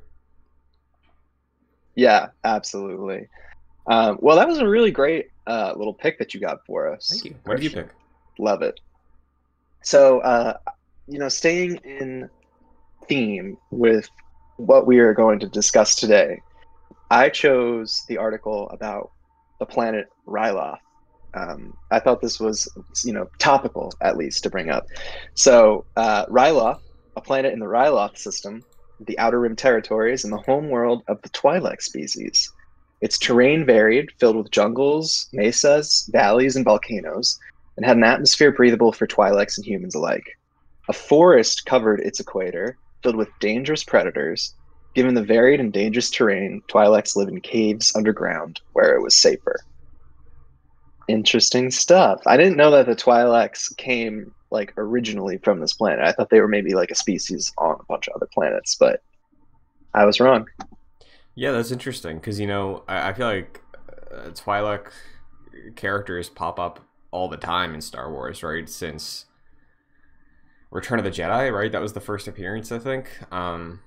yeah 1.97 2.29
absolutely 2.45 3.29
um 3.89 4.19
well 4.21 4.37
that 4.37 4.49
was 4.49 4.59
a 4.59 4.67
really 4.69 4.91
great 4.91 5.27
uh 5.47 5.73
little 5.77 5.95
pick 5.95 6.19
that 6.19 6.33
you 6.35 6.41
got 6.41 6.65
for 6.67 6.93
us 6.93 7.09
Thank 7.11 7.25
you. 7.25 7.35
What 7.45 7.57
did 7.57 7.65
you 7.65 7.71
pick? 7.71 7.89
Love 8.39 8.63
it. 8.63 8.81
So, 9.83 10.21
uh, 10.21 10.57
you 11.07 11.19
know, 11.19 11.29
staying 11.29 11.77
in 11.85 12.29
theme 13.09 13.59
with 13.71 14.09
what 14.57 14.87
we 14.87 14.99
are 14.99 15.13
going 15.13 15.39
to 15.41 15.49
discuss 15.49 15.95
today, 15.95 16.41
I 17.11 17.29
chose 17.29 18.05
the 18.09 18.17
article 18.17 18.69
about 18.71 19.11
the 19.61 19.67
planet 19.67 20.07
Ryloth. 20.27 20.79
Um, 21.35 21.77
I 21.91 21.99
thought 21.99 22.21
this 22.21 22.39
was, 22.39 22.69
you 23.05 23.13
know, 23.13 23.29
topical 23.39 23.93
at 24.01 24.17
least 24.17 24.43
to 24.45 24.51
bring 24.51 24.71
up. 24.71 24.87
So, 25.35 25.85
uh, 25.97 26.27
Ryloth, 26.27 26.81
a 27.17 27.21
planet 27.21 27.53
in 27.53 27.59
the 27.59 27.67
Ryloth 27.67 28.17
system, 28.19 28.63
the 29.01 29.19
Outer 29.19 29.41
Rim 29.41 29.57
territories, 29.57 30.25
and 30.25 30.33
the 30.33 30.39
home 30.39 30.69
world 30.69 31.03
of 31.09 31.21
the 31.23 31.29
Twi'lek 31.31 31.83
species. 31.83 32.51
Its 33.01 33.19
terrain 33.19 33.67
varied, 33.67 34.11
filled 34.19 34.37
with 34.37 34.51
jungles, 34.51 35.29
mesas, 35.33 36.09
valleys, 36.13 36.57
and 36.57 36.65
volcanoes, 36.65 37.39
and 37.77 37.85
had 37.85 37.97
an 37.97 38.05
atmosphere 38.05 38.53
breathable 38.53 38.93
for 38.93 39.07
Twi'leks 39.07 39.57
and 39.59 39.67
humans 39.67 39.95
alike. 39.95 40.25
A 40.89 40.93
forest 40.93 41.67
covered 41.67 42.01
its 42.01 42.21
equator, 42.21 42.79
filled 43.03 43.17
with 43.17 43.29
dangerous 43.41 43.83
predators. 43.83 44.55
Given 44.95 45.15
the 45.15 45.25
varied 45.25 45.59
and 45.61 45.73
dangerous 45.73 46.11
terrain, 46.11 46.63
Twi'leks 46.69 47.17
live 47.17 47.29
in 47.29 47.41
caves 47.41 47.95
underground, 47.97 48.61
where 48.73 48.95
it 48.95 49.03
was 49.03 49.15
safer. 49.15 49.57
Interesting 51.09 51.71
stuff. 51.71 52.23
I 52.27 52.37
didn't 52.37 52.57
know 52.57 52.71
that 52.71 52.87
the 52.87 52.97
Twi'leks 52.97 53.77
came 53.77 54.33
like 54.51 54.73
originally 54.77 55.39
from 55.39 55.61
this 55.61 55.73
planet. 55.73 56.05
I 56.05 56.13
thought 56.13 56.31
they 56.31 56.41
were 56.41 56.49
maybe 56.49 56.75
like 56.75 56.91
a 56.91 56.95
species 56.95 57.53
on 57.59 57.77
a 57.79 57.85
bunch 57.85 58.09
of 58.09 58.15
other 58.15 58.29
planets, 58.33 58.75
but 58.75 59.03
I 59.93 60.05
was 60.05 60.21
wrong. 60.21 60.47
Yeah, 61.35 61.53
that's 61.53 61.73
interesting 61.73 62.17
because 62.17 62.39
you 62.39 62.47
know 62.47 62.85
I, 62.89 63.11
I 63.11 63.13
feel 63.13 63.27
like 63.27 63.61
uh, 64.13 64.31
characters 65.75 66.29
pop 66.29 66.59
up 66.59 66.81
all 67.11 67.29
the 67.29 67.37
time 67.37 67.75
in 67.75 67.81
Star 67.81 68.11
Wars, 68.11 68.43
right? 68.43 68.69
Since 68.69 69.27
Return 70.71 70.99
of 70.99 71.05
the 71.05 71.11
Jedi, 71.11 71.53
right? 71.53 71.71
That 71.71 71.81
was 71.81 71.93
the 71.93 72.01
first 72.01 72.27
appearance, 72.27 72.73
I 72.73 72.81
think. 72.81 73.09
Um, 73.33 73.81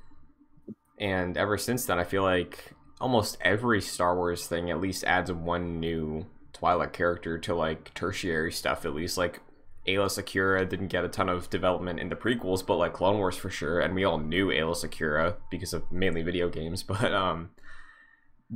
and 0.97 1.37
ever 1.37 1.57
since 1.57 1.85
then, 1.85 1.99
I 1.99 2.05
feel 2.05 2.23
like 2.23 2.73
almost 3.01 3.37
every 3.41 3.81
Star 3.81 4.15
Wars 4.15 4.47
thing 4.47 4.71
at 4.71 4.79
least 4.79 5.03
adds 5.03 5.31
one 5.31 5.79
new 5.79 6.25
Twi'lek 6.59 6.93
character 6.93 7.37
to 7.37 7.55
like 7.55 7.93
tertiary 7.93 8.51
stuff. 8.51 8.85
At 8.85 8.93
least 8.95 9.17
like 9.17 9.41
Aayla 9.87 10.07
Secura 10.07 10.67
didn't 10.67 10.87
get 10.87 11.05
a 11.05 11.09
ton 11.09 11.29
of 11.29 11.49
development 11.49 11.99
in 11.99 12.09
the 12.09 12.15
prequels, 12.15 12.65
but 12.65 12.75
like 12.77 12.93
Clone 12.93 13.17
Wars 13.17 13.37
for 13.37 13.49
sure, 13.49 13.79
and 13.79 13.95
we 13.95 14.03
all 14.03 14.17
knew 14.17 14.47
Aayla 14.47 14.75
Secura 14.75 15.35
because 15.49 15.73
of 15.73 15.91
mainly 15.91 16.23
video 16.23 16.49
games. 16.49 16.83
But 16.87 17.13
um, 17.13 17.51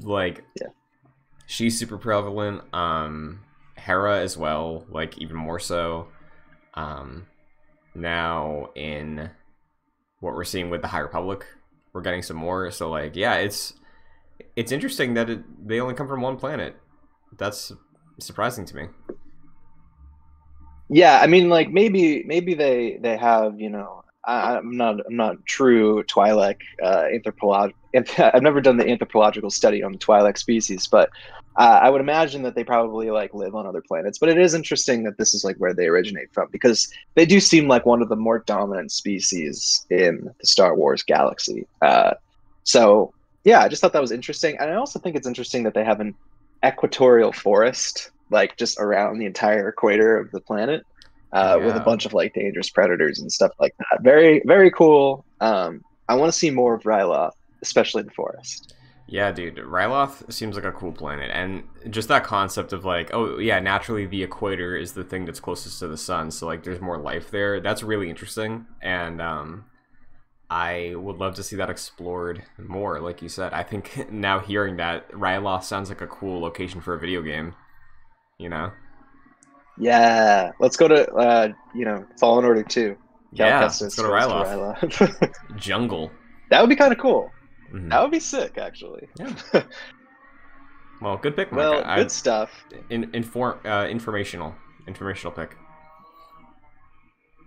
like 0.01 0.43
Yeah. 0.60 0.67
she's 1.46 1.77
super 1.79 1.98
prevalent. 1.98 2.62
Um, 2.74 3.41
Hera 3.77 4.20
as 4.20 4.38
well, 4.38 4.86
like 4.89 5.17
even 5.17 5.36
more 5.38 5.60
so. 5.60 6.08
Um, 6.74 7.27
now 7.96 8.70
in 8.75 9.29
what 10.20 10.34
we're 10.36 10.43
seeing 10.43 10.70
with 10.70 10.81
the 10.81 10.88
High 10.88 11.00
Republic, 11.00 11.46
we're 11.93 12.01
getting 12.01 12.22
some 12.22 12.38
more. 12.38 12.72
So 12.72 12.89
like, 12.89 13.15
yeah, 13.15 13.36
it's 13.36 13.74
it's 14.55 14.72
interesting 14.72 15.13
that 15.15 15.29
it, 15.29 15.67
they 15.67 15.79
only 15.79 15.93
come 15.96 16.08
from 16.08 16.22
one 16.22 16.38
planet. 16.38 16.75
That's 17.38 17.72
surprising 18.21 18.65
to 18.65 18.75
me. 18.75 18.87
Yeah, 20.89 21.19
I 21.21 21.27
mean, 21.27 21.49
like 21.49 21.71
maybe 21.71 22.23
maybe 22.25 22.53
they 22.53 22.97
they 23.01 23.17
have 23.17 23.59
you 23.59 23.69
know 23.69 24.03
I, 24.25 24.57
I'm 24.57 24.75
not 24.75 24.99
I'm 25.05 25.15
not 25.15 25.45
true 25.45 26.03
Twi'lek 26.03 26.57
uh, 26.83 27.03
anthropolog. 27.13 27.73
I've 28.17 28.41
never 28.41 28.61
done 28.61 28.77
the 28.77 28.87
anthropological 28.87 29.49
study 29.49 29.83
on 29.83 29.93
the 29.93 29.97
Twi'lek 29.97 30.37
species, 30.37 30.87
but 30.87 31.09
uh, 31.57 31.79
I 31.81 31.89
would 31.89 32.01
imagine 32.01 32.43
that 32.43 32.55
they 32.55 32.63
probably 32.63 33.09
like 33.11 33.33
live 33.33 33.55
on 33.55 33.65
other 33.65 33.81
planets. 33.81 34.17
But 34.17 34.29
it 34.29 34.37
is 34.37 34.53
interesting 34.53 35.03
that 35.03 35.17
this 35.17 35.33
is 35.33 35.43
like 35.43 35.57
where 35.57 35.73
they 35.73 35.87
originate 35.87 36.33
from 36.33 36.49
because 36.51 36.91
they 37.15 37.25
do 37.25 37.39
seem 37.39 37.67
like 37.67 37.85
one 37.85 38.01
of 38.01 38.09
the 38.09 38.15
more 38.15 38.39
dominant 38.39 38.91
species 38.91 39.85
in 39.89 40.29
the 40.39 40.47
Star 40.47 40.75
Wars 40.75 41.03
galaxy. 41.03 41.67
Uh, 41.81 42.13
so 42.63 43.13
yeah, 43.43 43.61
I 43.61 43.67
just 43.67 43.81
thought 43.81 43.93
that 43.93 44.01
was 44.01 44.11
interesting, 44.11 44.57
and 44.59 44.69
I 44.69 44.75
also 44.75 44.99
think 44.99 45.15
it's 45.15 45.27
interesting 45.27 45.63
that 45.63 45.73
they 45.73 45.83
have 45.83 45.99
an 45.99 46.15
equatorial 46.65 47.31
forest 47.31 48.11
like 48.31 48.57
just 48.57 48.79
around 48.79 49.19
the 49.19 49.25
entire 49.25 49.69
equator 49.69 50.17
of 50.17 50.31
the 50.31 50.39
planet 50.39 50.85
uh, 51.33 51.59
with 51.61 51.75
a 51.75 51.79
bunch 51.79 52.05
of 52.05 52.13
like 52.13 52.33
dangerous 52.33 52.69
predators 52.69 53.19
and 53.19 53.31
stuff 53.31 53.51
like 53.59 53.75
that. 53.77 54.01
Very, 54.01 54.41
very 54.45 54.71
cool. 54.71 55.25
Um, 55.39 55.83
I 56.09 56.15
want 56.15 56.31
to 56.31 56.37
see 56.37 56.49
more 56.49 56.73
of 56.73 56.83
Ryloth, 56.83 57.33
especially 57.61 58.01
in 58.01 58.07
the 58.07 58.13
forest. 58.13 58.73
Yeah, 59.07 59.31
dude, 59.31 59.57
Ryloth 59.57 60.31
seems 60.31 60.55
like 60.55 60.63
a 60.63 60.71
cool 60.71 60.93
planet, 60.93 61.31
and 61.33 61.63
just 61.89 62.07
that 62.07 62.23
concept 62.23 62.71
of 62.71 62.85
like, 62.85 63.13
oh 63.13 63.39
yeah, 63.39 63.59
naturally 63.59 64.05
the 64.05 64.23
equator 64.23 64.77
is 64.77 64.93
the 64.93 65.03
thing 65.03 65.25
that's 65.25 65.41
closest 65.41 65.79
to 65.79 65.89
the 65.89 65.97
sun, 65.97 66.31
so 66.31 66.47
like 66.47 66.63
there's 66.63 66.79
more 66.79 66.97
life 66.97 67.29
there. 67.29 67.59
That's 67.59 67.83
really 67.83 68.09
interesting, 68.09 68.65
and 68.81 69.21
um, 69.21 69.65
I 70.51 70.96
would 70.98 71.15
love 71.15 71.36
to 71.36 71.43
see 71.43 71.55
that 71.55 71.70
explored 71.70 72.43
more. 72.58 73.00
Like 73.00 73.22
you 73.22 73.29
said, 73.29 73.53
I 73.53 73.63
think 73.63 74.08
now 74.12 74.39
hearing 74.39 74.75
that 74.77 75.10
Ryloth 75.12 75.63
sounds 75.63 75.88
like 75.88 76.01
a 76.01 76.08
cool 76.08 76.41
location 76.41 76.81
for 76.81 76.93
a 76.93 77.00
video 77.00 77.22
game. 77.22 77.55
You 78.38 78.50
know? 78.50 78.72
Yeah, 79.79 80.51
let's 80.60 80.75
go 80.75 80.89
to 80.89 81.10
uh, 81.13 81.53
you 81.74 81.86
know 81.86 82.05
Fallen 82.20 82.43
Order 82.43 82.63
Two. 82.63 82.98
Cal 83.36 83.48
yeah, 83.48 83.63
Kestis 83.63 83.81
let's 83.81 83.96
go 83.96 84.03
to 84.03 84.10
Ryloth. 84.10 84.77
Ryloth. 84.77 85.34
Jungle. 85.55 86.12
that 86.50 86.60
would 86.60 86.70
be 86.70 86.75
kind 86.75 86.91
of 86.91 87.00
cool. 87.00 87.31
Mhm. 87.72 87.89
That 87.89 88.01
would 88.01 88.12
be 88.12 88.20
sick, 88.20 88.58
actually. 88.58 89.08
Yeah. 89.17 89.34
Well, 91.01 91.17
good 91.17 91.36
pick, 91.36 91.51
Mike. 91.51 91.58
Well, 91.58 91.81
I- 91.84 91.96
good 91.96 92.12
stuff. 92.12 92.51
in, 92.91 93.10
inform 93.15 93.58
uh, 93.65 93.88
informational 93.89 94.53
informational 94.88 95.31
pick. 95.31 95.58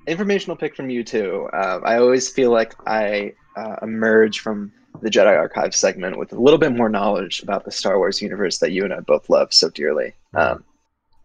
Informational 0.06 0.56
pick 0.56 0.76
from 0.76 0.90
you 0.90 1.04
too. 1.04 1.48
Um, 1.52 1.82
I 1.84 1.96
always 1.96 2.28
feel 2.28 2.50
like 2.50 2.74
I 2.86 3.32
uh, 3.56 3.76
emerge 3.82 4.40
from 4.40 4.72
the 5.02 5.10
Jedi 5.10 5.36
Archive 5.36 5.74
segment 5.74 6.18
with 6.18 6.32
a 6.32 6.40
little 6.40 6.58
bit 6.58 6.72
more 6.72 6.88
knowledge 6.88 7.42
about 7.42 7.64
the 7.64 7.70
Star 7.70 7.98
Wars 7.98 8.22
universe 8.22 8.58
that 8.58 8.72
you 8.72 8.84
and 8.84 8.92
I 8.92 9.00
both 9.00 9.28
love 9.28 9.52
so 9.52 9.68
dearly. 9.70 10.14
Um, 10.34 10.64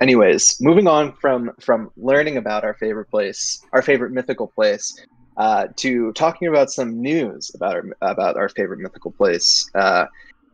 anyways, 0.01 0.59
moving 0.59 0.87
on 0.87 1.13
from 1.13 1.51
from 1.59 1.91
learning 1.97 2.37
about 2.37 2.63
our 2.63 2.73
favorite 2.73 3.09
place, 3.09 3.63
our 3.73 3.81
favorite 3.81 4.11
mythical 4.11 4.47
place, 4.47 5.05
uh, 5.37 5.67
to 5.77 6.11
talking 6.13 6.47
about 6.47 6.71
some 6.71 7.01
news 7.01 7.51
about 7.55 7.75
our 7.75 7.85
about 8.01 8.37
our 8.37 8.49
favorite 8.49 8.79
mythical 8.79 9.11
place. 9.11 9.69
Uh, 9.75 10.05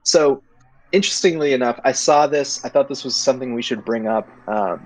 so, 0.03 0.43
interestingly 0.91 1.53
enough, 1.53 1.79
I 1.83 1.91
saw 1.91 2.27
this. 2.27 2.63
I 2.65 2.69
thought 2.69 2.89
this 2.89 3.03
was 3.03 3.15
something 3.15 3.53
we 3.53 3.61
should 3.61 3.85
bring 3.85 4.07
up. 4.07 4.29
Um, 4.47 4.85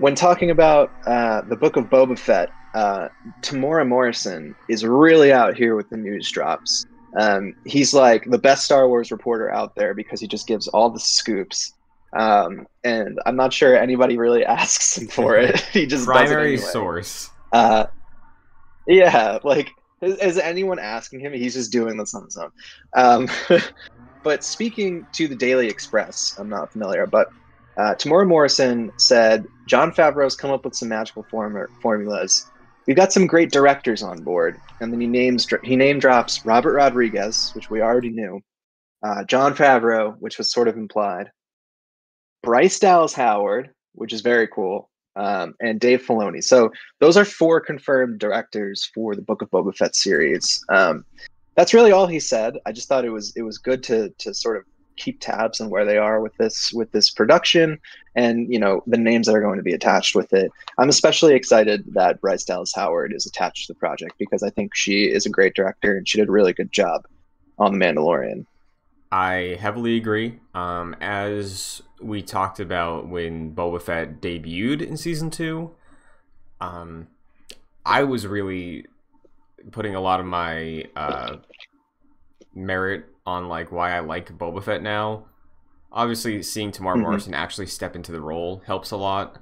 when 0.00 0.14
talking 0.14 0.50
about 0.50 0.90
uh, 1.06 1.42
the 1.42 1.56
book 1.56 1.76
of 1.76 1.84
Boba 1.84 2.18
Fett, 2.18 2.50
uh, 2.74 3.08
Temuera 3.42 3.86
Morrison 3.86 4.54
is 4.68 4.84
really 4.84 5.32
out 5.32 5.56
here 5.56 5.76
with 5.76 5.90
the 5.90 5.96
news 5.96 6.30
drops. 6.30 6.86
Um, 7.18 7.54
he's 7.66 7.92
like 7.92 8.24
the 8.24 8.38
best 8.38 8.64
Star 8.64 8.88
Wars 8.88 9.10
reporter 9.10 9.50
out 9.50 9.74
there 9.74 9.92
because 9.94 10.20
he 10.20 10.26
just 10.26 10.46
gives 10.46 10.68
all 10.68 10.88
the 10.88 11.00
scoops. 11.00 11.74
Um, 12.18 12.66
and 12.82 13.20
I'm 13.26 13.36
not 13.36 13.52
sure 13.52 13.76
anybody 13.76 14.16
really 14.16 14.44
asks 14.58 14.96
him 14.96 15.08
for 15.08 15.36
it. 15.36 15.60
he 15.72 15.86
just 15.86 16.06
Primary 16.06 16.54
anyway. 16.54 16.70
source. 16.70 17.30
Uh, 17.52 17.86
yeah, 18.86 19.38
like 19.44 19.70
is, 20.00 20.16
is 20.18 20.38
anyone 20.38 20.78
asking 20.78 21.20
him? 21.20 21.34
He's 21.34 21.54
just 21.54 21.70
doing 21.70 21.98
this 21.98 22.14
on 22.14 22.24
his 22.24 22.38
own. 22.38 22.50
Um, 22.94 23.28
but 24.22 24.44
speaking 24.44 25.06
to 25.12 25.28
the 25.28 25.36
Daily 25.36 25.68
Express, 25.68 26.36
I'm 26.38 26.48
not 26.48 26.72
familiar, 26.72 27.06
but 27.06 27.30
uh, 27.80 27.94
Temuera 27.94 28.28
Morrison 28.28 28.92
said 28.98 29.46
Jon 29.66 29.90
Favreau's 29.90 30.36
come 30.36 30.50
up 30.50 30.66
with 30.66 30.74
some 30.74 30.90
magical 30.90 31.22
form- 31.30 31.66
formulas. 31.80 32.44
We've 32.86 32.96
got 32.96 33.10
some 33.10 33.26
great 33.26 33.50
directors 33.50 34.02
on 34.02 34.22
board, 34.22 34.60
and 34.80 34.92
then 34.92 35.00
he 35.00 35.06
names 35.06 35.48
he 35.64 35.76
name 35.76 35.98
drops 35.98 36.44
Robert 36.44 36.74
Rodriguez, 36.74 37.52
which 37.54 37.70
we 37.70 37.80
already 37.80 38.10
knew, 38.10 38.42
uh, 39.02 39.24
Jon 39.24 39.54
Favreau, 39.54 40.14
which 40.18 40.36
was 40.36 40.52
sort 40.52 40.68
of 40.68 40.76
implied, 40.76 41.30
Bryce 42.42 42.78
Dallas 42.78 43.14
Howard, 43.14 43.70
which 43.94 44.12
is 44.12 44.20
very 44.20 44.46
cool, 44.48 44.90
um, 45.16 45.54
and 45.60 45.80
Dave 45.80 46.02
Filoni. 46.02 46.44
So 46.44 46.70
those 46.98 47.16
are 47.16 47.24
four 47.24 47.62
confirmed 47.62 48.18
directors 48.18 48.90
for 48.94 49.16
the 49.16 49.22
Book 49.22 49.40
of 49.40 49.50
Boba 49.50 49.74
Fett 49.74 49.96
series. 49.96 50.62
Um, 50.68 51.06
that's 51.56 51.72
really 51.72 51.92
all 51.92 52.06
he 52.06 52.20
said. 52.20 52.58
I 52.66 52.72
just 52.72 52.88
thought 52.88 53.06
it 53.06 53.10
was 53.10 53.32
it 53.36 53.42
was 53.42 53.56
good 53.56 53.82
to 53.84 54.10
to 54.18 54.34
sort 54.34 54.58
of 54.58 54.64
keep 55.00 55.20
tabs 55.20 55.60
on 55.60 55.70
where 55.70 55.84
they 55.84 55.96
are 55.96 56.20
with 56.20 56.36
this 56.36 56.72
with 56.72 56.92
this 56.92 57.10
production 57.10 57.78
and 58.14 58.52
you 58.52 58.58
know 58.58 58.82
the 58.86 58.98
names 58.98 59.26
that 59.26 59.34
are 59.34 59.40
going 59.40 59.56
to 59.56 59.62
be 59.62 59.72
attached 59.72 60.14
with 60.14 60.32
it. 60.32 60.52
I'm 60.78 60.88
especially 60.88 61.34
excited 61.34 61.84
that 61.94 62.20
Bryce 62.20 62.44
Dallas 62.44 62.74
Howard 62.74 63.12
is 63.14 63.26
attached 63.26 63.66
to 63.66 63.72
the 63.72 63.78
project 63.78 64.14
because 64.18 64.42
I 64.42 64.50
think 64.50 64.74
she 64.74 65.04
is 65.04 65.26
a 65.26 65.30
great 65.30 65.54
director 65.54 65.96
and 65.96 66.06
she 66.06 66.18
did 66.18 66.28
a 66.28 66.32
really 66.32 66.52
good 66.52 66.70
job 66.70 67.06
on 67.58 67.78
The 67.78 67.84
Mandalorian. 67.84 68.46
I 69.12 69.58
heavily 69.60 69.96
agree. 69.96 70.38
Um, 70.54 70.94
as 71.00 71.82
we 72.00 72.22
talked 72.22 72.60
about 72.60 73.08
when 73.08 73.54
Boba 73.54 73.82
Fett 73.82 74.20
debuted 74.20 74.82
in 74.82 74.96
season 74.96 75.30
two, 75.30 75.72
um, 76.60 77.08
I 77.84 78.04
was 78.04 78.26
really 78.26 78.86
putting 79.72 79.94
a 79.94 80.00
lot 80.00 80.20
of 80.20 80.26
my 80.26 80.84
uh, 80.94 81.36
merit 82.54 83.09
on 83.26 83.48
like 83.48 83.70
why 83.72 83.92
I 83.92 84.00
like 84.00 84.36
Boba 84.36 84.62
Fett 84.62 84.82
now. 84.82 85.26
Obviously, 85.92 86.42
seeing 86.42 86.70
Temuera 86.70 86.96
Mhm. 86.96 87.00
Morrison 87.02 87.34
actually 87.34 87.66
step 87.66 87.96
into 87.96 88.12
the 88.12 88.20
role 88.20 88.62
helps 88.66 88.90
a 88.90 88.96
lot. 88.96 89.38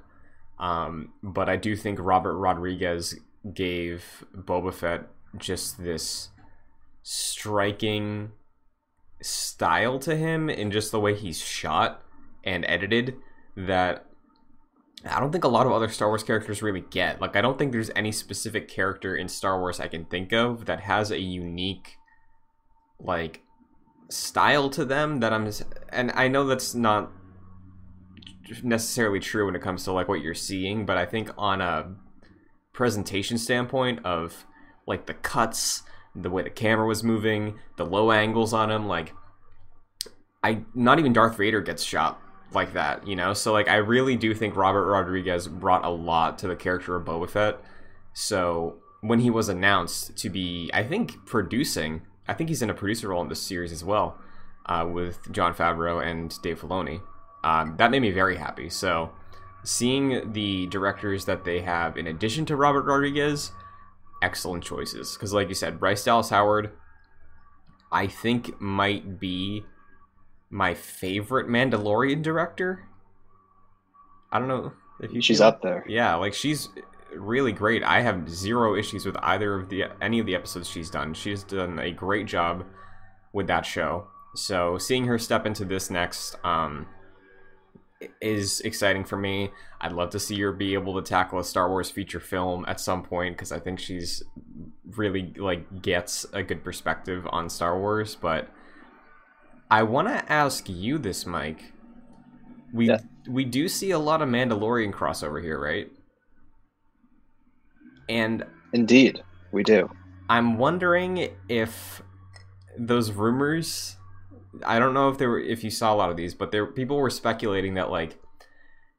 Um, 0.59 1.13
but 1.23 1.47
I 1.47 1.55
do 1.55 1.75
think 1.75 1.99
Robert 2.01 2.35
Rodriguez 2.37 3.15
gave 3.53 4.25
Boba 4.35 4.73
Fett 4.73 5.07
just 5.37 5.81
this 5.81 6.29
striking 7.03 8.31
style 9.21 9.99
to 9.99 10.15
him 10.15 10.49
in 10.49 10.71
just 10.71 10.91
the 10.91 10.99
way 10.99 11.15
he's 11.15 11.39
shot 11.39 12.01
and 12.43 12.65
edited 12.67 13.15
that 13.55 14.05
I 15.05 15.19
don't 15.19 15.31
think 15.31 15.43
a 15.45 15.49
lot 15.49 15.65
of 15.65 15.71
other 15.71 15.87
Star 15.87 16.09
Wars 16.09 16.23
characters 16.23 16.61
really 16.61 16.81
get. 16.81 17.21
Like 17.21 17.35
I 17.35 17.41
don't 17.41 17.57
think 17.57 17.71
there's 17.71 17.91
any 17.95 18.11
specific 18.11 18.67
character 18.67 19.15
in 19.15 19.27
Star 19.29 19.59
Wars 19.59 19.79
I 19.79 19.87
can 19.87 20.05
think 20.05 20.33
of 20.33 20.65
that 20.65 20.81
has 20.81 21.11
a 21.11 21.19
unique 21.19 21.95
like 22.99 23.41
style 24.09 24.69
to 24.71 24.83
them 24.83 25.19
that 25.19 25.31
I'm 25.31 25.49
and 25.89 26.11
I 26.11 26.27
know 26.27 26.45
that's 26.45 26.73
not 26.75 27.11
necessarily 28.63 29.19
true 29.19 29.45
when 29.45 29.55
it 29.55 29.61
comes 29.61 29.83
to 29.83 29.91
like 29.91 30.07
what 30.07 30.21
you're 30.21 30.33
seeing, 30.33 30.85
but 30.85 30.97
I 30.97 31.05
think 31.05 31.29
on 31.37 31.61
a 31.61 31.95
presentation 32.73 33.37
standpoint 33.37 34.05
of 34.05 34.45
like 34.87 35.05
the 35.05 35.13
cuts, 35.13 35.83
the 36.15 36.29
way 36.29 36.43
the 36.43 36.49
camera 36.49 36.87
was 36.87 37.03
moving, 37.03 37.59
the 37.77 37.85
low 37.85 38.11
angles 38.11 38.53
on 38.53 38.71
him, 38.71 38.87
like 38.87 39.13
I 40.43 40.63
not 40.73 40.99
even 40.99 41.13
Darth 41.13 41.37
Vader 41.37 41.61
gets 41.61 41.83
shot 41.83 42.19
like 42.51 42.73
that, 42.73 43.07
you 43.07 43.15
know? 43.15 43.33
So 43.33 43.53
like 43.53 43.67
I 43.67 43.75
really 43.75 44.15
do 44.15 44.33
think 44.33 44.55
Robert 44.55 44.85
Rodriguez 44.85 45.47
brought 45.47 45.85
a 45.85 45.89
lot 45.89 46.39
to 46.39 46.47
the 46.47 46.55
character 46.55 46.95
of 46.95 47.05
Boba 47.05 47.29
Fett. 47.29 47.59
So 48.13 48.77
when 49.01 49.19
he 49.19 49.29
was 49.29 49.49
announced 49.49 50.17
to 50.17 50.29
be 50.29 50.71
I 50.73 50.83
think 50.83 51.25
producing, 51.25 52.01
I 52.29 52.33
think 52.33 52.49
he's 52.49 52.61
in 52.61 52.69
a 52.69 52.75
producer 52.75 53.09
role 53.09 53.23
in 53.23 53.27
this 53.27 53.41
series 53.41 53.71
as 53.71 53.83
well, 53.83 54.17
uh, 54.67 54.87
with 54.89 55.31
Jon 55.31 55.53
Favreau 55.53 56.05
and 56.05 56.39
Dave 56.43 56.61
Filoni. 56.61 57.01
Um, 57.43 57.75
that 57.77 57.89
made 57.89 58.01
me 58.01 58.11
very 58.11 58.37
happy. 58.37 58.69
So 58.69 59.11
seeing 59.63 60.31
the 60.31 60.67
directors 60.67 61.25
that 61.25 61.43
they 61.43 61.61
have 61.61 61.97
in 61.97 62.05
addition 62.05 62.45
to 62.45 62.55
Robert 62.55 62.83
Rodriguez, 62.83 63.51
excellent 64.21 64.63
choices. 64.63 65.13
Because 65.13 65.33
like 65.33 65.49
you 65.49 65.55
said, 65.55 65.79
Bryce 65.79 66.03
Dallas 66.03 66.29
Howard, 66.29 66.71
I 67.91 68.05
think 68.05 68.61
might 68.61 69.19
be 69.19 69.63
my 70.51 70.75
favorite 70.75 71.47
Mandalorian 71.47 72.21
director. 72.21 72.85
I 74.31 74.37
don't 74.37 74.47
know 74.47 74.73
if 75.01 75.11
you 75.11 75.21
She's 75.21 75.41
up 75.41 75.63
there. 75.63 75.83
Yeah, 75.87 76.15
like 76.15 76.35
she's 76.35 76.69
really 77.15 77.51
great. 77.51 77.83
I 77.83 78.01
have 78.01 78.29
zero 78.29 78.75
issues 78.75 79.05
with 79.05 79.17
either 79.21 79.55
of 79.55 79.69
the 79.69 79.85
any 80.01 80.19
of 80.19 80.25
the 80.25 80.35
episodes 80.35 80.69
she's 80.69 80.89
done. 80.89 81.13
She's 81.13 81.43
done 81.43 81.79
a 81.79 81.91
great 81.91 82.27
job 82.27 82.65
with 83.33 83.47
that 83.47 83.65
show. 83.65 84.07
So 84.35 84.77
seeing 84.77 85.05
her 85.05 85.17
step 85.19 85.45
into 85.45 85.65
this 85.65 85.89
next 85.89 86.37
um 86.45 86.87
is 88.21 88.61
exciting 88.61 89.03
for 89.03 89.17
me. 89.17 89.51
I'd 89.81 89.91
love 89.91 90.09
to 90.11 90.19
see 90.19 90.39
her 90.41 90.51
be 90.53 90.73
able 90.73 90.95
to 91.01 91.07
tackle 91.07 91.39
a 91.39 91.43
Star 91.43 91.69
Wars 91.69 91.89
feature 91.89 92.19
film 92.19 92.63
at 92.67 92.79
some 92.79 93.03
point 93.03 93.35
because 93.35 93.51
I 93.51 93.59
think 93.59 93.79
she's 93.79 94.23
really 94.95 95.33
like 95.37 95.81
gets 95.81 96.25
a 96.33 96.43
good 96.43 96.63
perspective 96.63 97.27
on 97.31 97.49
Star 97.49 97.77
Wars, 97.77 98.15
but 98.15 98.49
I 99.69 99.83
want 99.83 100.07
to 100.07 100.31
ask 100.31 100.67
you 100.69 100.97
this, 100.97 101.25
Mike. 101.25 101.73
We 102.73 102.87
Yeah. 102.87 102.99
we 103.27 103.45
do 103.45 103.67
see 103.67 103.91
a 103.91 103.99
lot 103.99 104.21
of 104.21 104.29
Mandalorian 104.29 104.93
crossover 104.93 105.41
here, 105.41 105.59
right? 105.59 105.91
And 108.09 108.43
Indeed, 108.73 109.23
we 109.51 109.63
do. 109.63 109.89
I'm 110.29 110.57
wondering 110.57 111.29
if 111.47 112.01
those 112.77 113.11
rumors 113.11 113.95
I 114.65 114.79
don't 114.79 114.93
know 114.93 115.09
if 115.09 115.17
there 115.17 115.29
were 115.29 115.39
if 115.39 115.63
you 115.63 115.69
saw 115.69 115.93
a 115.93 115.97
lot 115.97 116.09
of 116.09 116.17
these, 116.17 116.33
but 116.33 116.51
there 116.51 116.65
people 116.65 116.97
were 116.97 117.09
speculating 117.09 117.75
that 117.75 117.89
like 117.89 118.17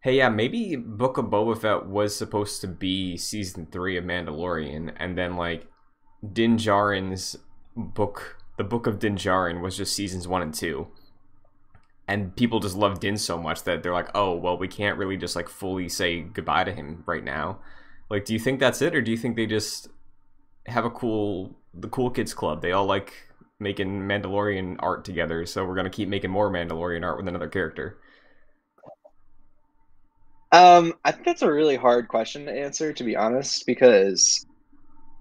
hey 0.03 0.17
yeah, 0.17 0.29
maybe 0.29 0.77
Book 0.77 1.19
of 1.19 1.27
Boba 1.27 1.61
Fett 1.61 1.87
was 1.87 2.17
supposed 2.17 2.61
to 2.63 2.67
be 2.69 3.17
season 3.17 3.67
3 3.71 3.99
of 3.99 4.05
Mandalorian 4.05 4.95
and 4.97 5.19
then 5.19 5.37
like 5.37 5.67
Din 6.33 6.57
Djarin's 6.57 7.37
book 7.77 8.39
the 8.57 8.65
Book 8.65 8.87
of 8.87 8.99
Din 8.99 9.17
Djarin 9.17 9.61
was 9.61 9.77
just 9.77 9.95
seasons 9.95 10.29
1 10.29 10.43
and 10.43 10.55
2. 10.55 10.87
And 12.07 12.35
people 12.37 12.61
just 12.61 12.77
love 12.77 13.01
Din 13.01 13.17
so 13.17 13.39
much 13.39 13.63
that 13.65 13.83
they're 13.83 13.93
like, 13.93 14.11
"Oh, 14.15 14.35
well, 14.35 14.59
we 14.59 14.69
can't 14.69 14.99
really 14.99 15.17
just 15.17 15.37
like 15.37 15.49
fully 15.49 15.89
say 15.89 16.21
goodbye 16.21 16.65
to 16.65 16.73
him 16.73 17.05
right 17.07 17.23
now." 17.23 17.61
Like, 18.11 18.25
do 18.25 18.33
you 18.33 18.41
think 18.41 18.59
that's 18.59 18.83
it, 18.83 18.95
or 18.95 19.01
do 19.03 19.11
you 19.11 19.17
think 19.17 19.37
they 19.37 19.47
just 19.47 19.89
have 20.67 20.85
a 20.85 20.91
cool 20.91 21.57
the 21.73 21.89
cool 21.89 22.11
kids 22.11 22.35
club? 22.35 22.61
They 22.61 22.73
all 22.73 22.87
like 22.87 23.13
making 23.61 24.01
Mandalorian 24.03 24.77
art 24.81 25.05
together, 25.05 25.47
so 25.47 25.65
we're 25.65 25.77
gonna 25.77 25.91
keep 25.91 26.09
making 26.09 26.31
more 26.31 26.51
Mandalorian 26.51 27.05
art 27.05 27.17
with 27.19 27.29
another 27.29 27.49
character. 27.49 27.99
Um, 30.53 30.95
I 31.05 31.13
think 31.13 31.27
that's 31.27 31.43
a 31.43 31.53
really 31.53 31.77
hard 31.77 32.09
question 32.09 32.47
to 32.47 32.53
answer, 32.53 32.93
to 32.93 33.05
be 33.05 33.15
honest, 33.15 33.65
because 33.67 34.45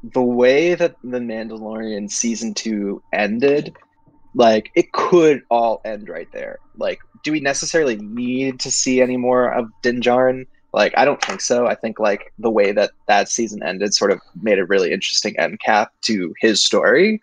the 0.01 0.23
way 0.23 0.73
that 0.73 0.95
the 1.03 1.19
Mandalorian 1.19 2.09
season 2.09 2.55
two 2.55 3.03
ended, 3.13 3.75
like 4.33 4.71
it 4.75 4.91
could 4.91 5.43
all 5.51 5.81
end 5.85 6.09
right 6.09 6.31
there. 6.31 6.57
Like, 6.77 6.99
do 7.23 7.31
we 7.31 7.41
necessarily 7.41 7.97
need 7.97 8.61
to 8.61 8.71
see 8.71 9.01
any 9.01 9.17
more 9.17 9.53
of 9.53 9.69
Din? 9.83 10.01
Like, 10.73 10.93
I 10.97 11.05
don't 11.05 11.21
think 11.21 11.41
so. 11.41 11.65
I 11.65 11.75
think 11.75 11.99
like 11.99 12.31
the 12.37 12.49
way 12.49 12.71
that 12.71 12.91
that 13.07 13.29
season 13.29 13.63
ended 13.63 13.93
sort 13.93 14.11
of 14.11 14.19
made 14.41 14.59
a 14.59 14.65
really 14.65 14.91
interesting 14.91 15.37
end 15.39 15.59
cap 15.59 15.91
to 16.01 16.33
his 16.39 16.63
story. 16.63 17.21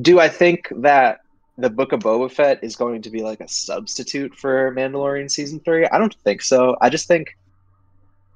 Do 0.00 0.20
I 0.20 0.28
think 0.28 0.68
that 0.78 1.20
the 1.56 1.70
Book 1.70 1.92
of 1.92 2.00
Boba 2.00 2.30
Fett 2.30 2.62
is 2.62 2.76
going 2.76 3.02
to 3.02 3.10
be 3.10 3.22
like 3.22 3.40
a 3.40 3.48
substitute 3.48 4.34
for 4.34 4.74
Mandalorian 4.74 5.30
season 5.30 5.60
three? 5.60 5.86
I 5.86 5.98
don't 5.98 6.14
think 6.24 6.42
so. 6.42 6.76
I 6.82 6.90
just 6.90 7.08
think 7.08 7.36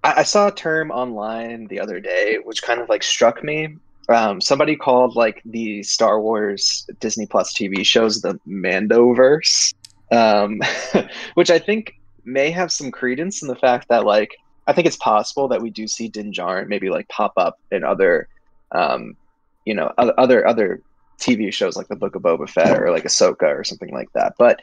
I, 0.02 0.20
I 0.20 0.22
saw 0.22 0.48
a 0.48 0.52
term 0.52 0.90
online 0.90 1.66
the 1.66 1.80
other 1.80 2.00
day 2.00 2.38
which 2.42 2.62
kind 2.62 2.80
of 2.80 2.88
like 2.88 3.02
struck 3.02 3.44
me. 3.44 3.76
Um, 4.08 4.40
somebody 4.40 4.74
called 4.74 5.14
like 5.14 5.42
the 5.44 5.82
Star 5.82 6.20
Wars 6.20 6.86
Disney 6.98 7.26
Plus 7.26 7.52
TV 7.52 7.84
shows 7.84 8.22
the 8.22 8.40
Mandoverse, 8.48 9.72
um, 10.10 10.60
which 11.34 11.50
I 11.50 11.58
think 11.58 11.99
may 12.24 12.50
have 12.50 12.72
some 12.72 12.90
credence 12.90 13.42
in 13.42 13.48
the 13.48 13.56
fact 13.56 13.88
that 13.88 14.04
like 14.04 14.30
I 14.66 14.72
think 14.72 14.86
it's 14.86 14.96
possible 14.96 15.48
that 15.48 15.62
we 15.62 15.70
do 15.70 15.88
see 15.88 16.08
Din 16.08 16.32
Djarin 16.32 16.68
maybe 16.68 16.90
like 16.90 17.08
pop 17.08 17.32
up 17.36 17.58
in 17.70 17.82
other, 17.82 18.28
um, 18.72 19.16
you 19.64 19.74
know, 19.74 19.92
other 19.98 20.46
other 20.46 20.80
TV 21.20 21.52
shows 21.52 21.76
like 21.76 21.88
the 21.88 21.96
Book 21.96 22.14
of 22.14 22.22
Boba 22.22 22.48
Fett 22.48 22.78
or 22.80 22.90
like 22.90 23.04
Ahsoka 23.04 23.42
or 23.42 23.64
something 23.64 23.92
like 23.92 24.12
that. 24.14 24.34
But 24.38 24.60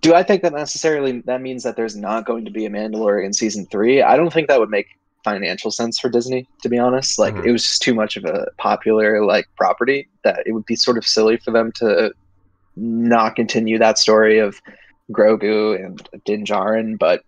do 0.00 0.14
I 0.14 0.22
think 0.22 0.42
that 0.42 0.52
necessarily 0.52 1.20
that 1.26 1.40
means 1.40 1.62
that 1.62 1.76
there's 1.76 1.96
not 1.96 2.26
going 2.26 2.44
to 2.44 2.50
be 2.50 2.66
a 2.66 2.70
Mandalorian 2.70 3.34
season 3.34 3.66
three? 3.66 4.02
I 4.02 4.16
don't 4.16 4.32
think 4.32 4.48
that 4.48 4.58
would 4.58 4.70
make 4.70 4.86
financial 5.22 5.70
sense 5.70 6.00
for 6.00 6.08
Disney, 6.08 6.48
to 6.62 6.68
be 6.68 6.78
honest. 6.78 7.18
Like 7.18 7.34
Mhm. 7.34 7.44
it 7.44 7.52
was 7.52 7.62
just 7.62 7.82
too 7.82 7.94
much 7.94 8.16
of 8.16 8.24
a 8.24 8.46
popular 8.58 9.24
like 9.24 9.46
property 9.56 10.08
that 10.24 10.42
it 10.46 10.52
would 10.52 10.66
be 10.66 10.76
sort 10.76 10.98
of 10.98 11.06
silly 11.06 11.36
for 11.36 11.52
them 11.52 11.70
to 11.76 12.12
not 12.74 13.36
continue 13.36 13.78
that 13.78 13.98
story 13.98 14.38
of 14.38 14.60
Grogu 15.10 15.74
and 15.82 16.00
Din 16.24 16.44
Djarin, 16.44 16.98
but 16.98 17.22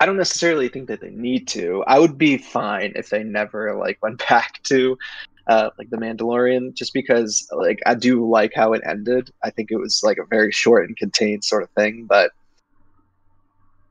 I 0.00 0.06
don't 0.06 0.16
necessarily 0.16 0.68
think 0.68 0.88
that 0.88 1.00
they 1.00 1.10
need 1.10 1.48
to. 1.48 1.84
I 1.86 1.98
would 1.98 2.18
be 2.18 2.36
fine 2.38 2.92
if 2.96 3.10
they 3.10 3.22
never 3.22 3.76
like 3.76 3.98
went 4.02 4.18
back 4.28 4.62
to 4.64 4.98
uh, 5.46 5.70
like 5.78 5.90
the 5.90 5.96
Mandalorian, 5.96 6.74
just 6.74 6.92
because 6.94 7.46
like 7.52 7.80
I 7.86 7.94
do 7.94 8.28
like 8.28 8.52
how 8.54 8.72
it 8.72 8.82
ended. 8.86 9.30
I 9.42 9.50
think 9.50 9.70
it 9.70 9.76
was 9.76 10.00
like 10.02 10.18
a 10.18 10.26
very 10.26 10.52
short 10.52 10.86
and 10.86 10.96
contained 10.96 11.44
sort 11.44 11.62
of 11.62 11.70
thing. 11.70 12.06
But 12.08 12.30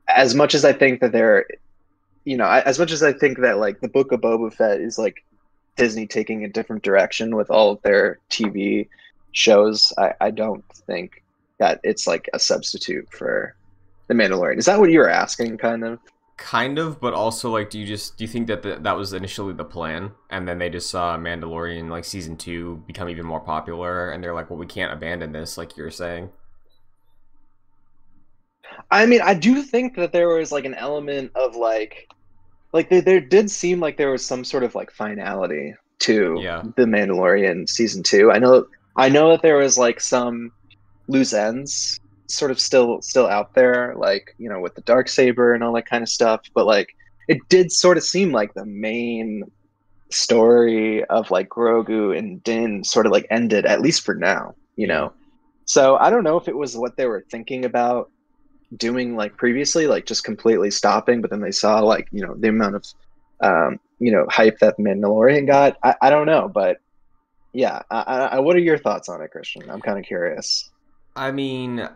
as 0.08 0.34
much 0.34 0.54
as 0.54 0.64
I 0.64 0.72
think 0.72 1.00
that 1.00 1.12
they're, 1.12 1.46
you 2.24 2.36
know, 2.36 2.44
I- 2.44 2.62
as 2.62 2.78
much 2.78 2.92
as 2.92 3.02
I 3.02 3.12
think 3.12 3.38
that 3.40 3.58
like 3.58 3.80
the 3.80 3.88
Book 3.88 4.12
of 4.12 4.20
Boba 4.20 4.52
Fett 4.52 4.80
is 4.80 4.98
like 4.98 5.24
Disney 5.76 6.06
taking 6.06 6.44
a 6.44 6.48
different 6.48 6.82
direction 6.82 7.34
with 7.34 7.50
all 7.50 7.72
of 7.72 7.82
their 7.82 8.20
TV 8.30 8.88
shows, 9.32 9.92
I, 9.98 10.12
I 10.20 10.30
don't 10.30 10.64
think 10.86 11.23
that 11.58 11.80
it's 11.84 12.06
like 12.06 12.28
a 12.32 12.38
substitute 12.38 13.08
for 13.12 13.54
the 14.08 14.14
Mandalorian. 14.14 14.58
Is 14.58 14.66
that 14.66 14.80
what 14.80 14.90
you 14.90 14.98
were 14.98 15.08
asking, 15.08 15.58
kind 15.58 15.84
of? 15.84 15.98
Kind 16.36 16.78
of, 16.78 17.00
but 17.00 17.14
also 17.14 17.50
like, 17.50 17.70
do 17.70 17.78
you 17.78 17.86
just 17.86 18.16
do 18.16 18.24
you 18.24 18.28
think 18.28 18.48
that 18.48 18.62
the, 18.62 18.76
that 18.82 18.96
was 18.96 19.12
initially 19.12 19.54
the 19.54 19.64
plan, 19.64 20.10
and 20.30 20.48
then 20.48 20.58
they 20.58 20.68
just 20.68 20.90
saw 20.90 21.16
Mandalorian 21.16 21.88
like 21.88 22.04
season 22.04 22.36
two 22.36 22.82
become 22.88 23.08
even 23.08 23.24
more 23.24 23.40
popular, 23.40 24.10
and 24.10 24.22
they're 24.22 24.34
like, 24.34 24.50
well, 24.50 24.58
we 24.58 24.66
can't 24.66 24.92
abandon 24.92 25.30
this, 25.32 25.56
like 25.56 25.76
you're 25.76 25.92
saying. 25.92 26.30
I 28.90 29.06
mean, 29.06 29.20
I 29.22 29.34
do 29.34 29.62
think 29.62 29.96
that 29.96 30.12
there 30.12 30.28
was 30.28 30.50
like 30.50 30.64
an 30.64 30.74
element 30.74 31.30
of 31.36 31.54
like, 31.54 32.08
like 32.72 32.90
there, 32.90 33.00
there 33.00 33.20
did 33.20 33.50
seem 33.50 33.78
like 33.80 33.96
there 33.96 34.10
was 34.10 34.26
some 34.26 34.44
sort 34.44 34.64
of 34.64 34.74
like 34.74 34.90
finality 34.90 35.74
to 36.00 36.38
Yeah. 36.40 36.62
the 36.76 36.84
Mandalorian 36.84 37.68
season 37.68 38.02
two. 38.02 38.32
I 38.32 38.38
know, 38.38 38.66
I 38.96 39.08
know 39.08 39.30
that 39.30 39.42
there 39.42 39.58
was 39.58 39.78
like 39.78 40.00
some 40.00 40.50
loose 41.08 41.32
ends 41.32 42.00
sort 42.26 42.50
of 42.50 42.60
still 42.60 43.00
still 43.02 43.26
out 43.26 43.54
there, 43.54 43.94
like 43.96 44.34
you 44.38 44.48
know 44.48 44.60
with 44.60 44.74
the 44.74 44.80
dark 44.82 45.08
saber 45.08 45.54
and 45.54 45.62
all 45.62 45.72
that 45.74 45.86
kind 45.86 46.02
of 46.02 46.08
stuff. 46.08 46.42
But 46.54 46.66
like, 46.66 46.94
it 47.28 47.38
did 47.48 47.72
sort 47.72 47.96
of 47.96 48.02
seem 48.02 48.32
like 48.32 48.54
the 48.54 48.66
main 48.66 49.44
story 50.10 51.04
of 51.04 51.30
like 51.30 51.48
Grogu 51.48 52.16
and 52.16 52.42
Din 52.42 52.84
sort 52.84 53.06
of 53.06 53.12
like 53.12 53.26
ended 53.30 53.66
at 53.66 53.80
least 53.80 54.04
for 54.04 54.14
now, 54.14 54.54
you 54.76 54.86
know. 54.86 55.12
So 55.66 55.96
I 55.96 56.10
don't 56.10 56.24
know 56.24 56.36
if 56.36 56.48
it 56.48 56.56
was 56.56 56.76
what 56.76 56.96
they 56.96 57.06
were 57.06 57.24
thinking 57.30 57.64
about 57.64 58.10
doing 58.76 59.16
like 59.16 59.36
previously, 59.36 59.86
like 59.86 60.06
just 60.06 60.24
completely 60.24 60.70
stopping, 60.70 61.20
but 61.20 61.30
then 61.30 61.40
they 61.40 61.52
saw 61.52 61.80
like 61.80 62.08
you 62.12 62.24
know 62.24 62.34
the 62.34 62.48
amount 62.48 62.76
of 62.76 62.84
um, 63.40 63.80
you 63.98 64.12
know 64.12 64.26
hype 64.30 64.58
that 64.60 64.78
Mandalorian 64.78 65.46
got. 65.46 65.76
I, 65.82 65.94
I 66.02 66.10
don't 66.10 66.26
know, 66.26 66.48
but 66.48 66.78
yeah, 67.52 67.82
I, 67.90 68.00
I, 68.02 68.38
what 68.40 68.56
are 68.56 68.60
your 68.60 68.78
thoughts 68.78 69.08
on 69.08 69.22
it, 69.22 69.30
Christian? 69.30 69.70
I'm 69.70 69.80
kind 69.80 69.96
of 69.96 70.04
curious. 70.04 70.70
I 71.16 71.30
mean, 71.30 71.88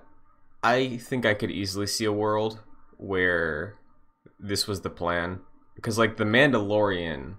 I 0.63 0.97
think 0.99 1.27
I 1.27 1.35
could 1.35 1.51
easily 1.51 1.87
see 1.87 2.05
a 2.05 2.13
world 2.13 2.61
where 2.97 3.77
this 4.39 4.67
was 4.67 4.81
the 4.83 4.91
plan 4.91 5.41
because 5.75 5.99
like 5.99 6.17
the 6.17 6.25
Mandalorian 6.25 7.37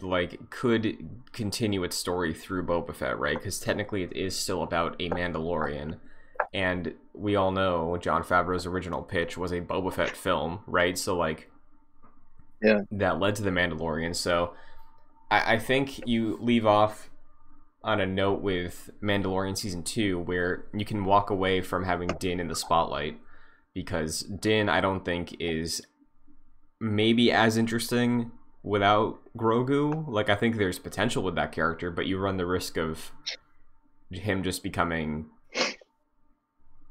like 0.00 0.50
could 0.50 0.96
continue 1.32 1.84
its 1.84 1.96
story 1.96 2.32
through 2.32 2.66
Boba 2.66 2.94
Fett, 2.94 3.18
right? 3.18 3.38
Because 3.38 3.60
technically 3.60 4.02
it 4.02 4.12
is 4.16 4.36
still 4.36 4.62
about 4.62 4.96
a 5.00 5.10
Mandalorian. 5.10 5.98
And 6.54 6.94
we 7.14 7.36
all 7.36 7.52
know 7.52 7.96
Jon 7.98 8.22
Favreau's 8.22 8.66
original 8.66 9.02
pitch 9.02 9.36
was 9.36 9.52
a 9.52 9.60
Boba 9.60 9.92
Fett 9.92 10.16
film, 10.16 10.60
right? 10.66 10.96
So 10.96 11.16
like 11.16 11.50
Yeah. 12.62 12.80
that 12.92 13.18
led 13.20 13.34
to 13.36 13.42
the 13.42 13.50
Mandalorian. 13.50 14.14
So 14.14 14.54
I, 15.30 15.54
I 15.54 15.58
think 15.58 16.06
you 16.06 16.38
leave 16.40 16.66
off 16.66 17.10
on 17.84 18.00
a 18.00 18.06
note 18.06 18.40
with 18.42 18.90
Mandalorian 19.02 19.56
season 19.56 19.82
two, 19.82 20.18
where 20.20 20.66
you 20.74 20.84
can 20.84 21.04
walk 21.04 21.30
away 21.30 21.60
from 21.60 21.84
having 21.84 22.16
Din 22.18 22.40
in 22.40 22.48
the 22.48 22.56
spotlight 22.56 23.18
because 23.74 24.20
Din, 24.22 24.68
I 24.68 24.80
don't 24.80 25.04
think 25.04 25.36
is 25.40 25.82
maybe 26.80 27.32
as 27.32 27.56
interesting 27.56 28.32
without 28.62 29.20
Grogu. 29.36 30.06
Like 30.08 30.28
I 30.28 30.34
think 30.36 30.56
there's 30.56 30.78
potential 30.78 31.22
with 31.22 31.34
that 31.36 31.52
character, 31.52 31.90
but 31.90 32.06
you 32.06 32.18
run 32.18 32.36
the 32.36 32.46
risk 32.46 32.76
of 32.76 33.12
him 34.10 34.42
just 34.42 34.62
becoming 34.62 35.26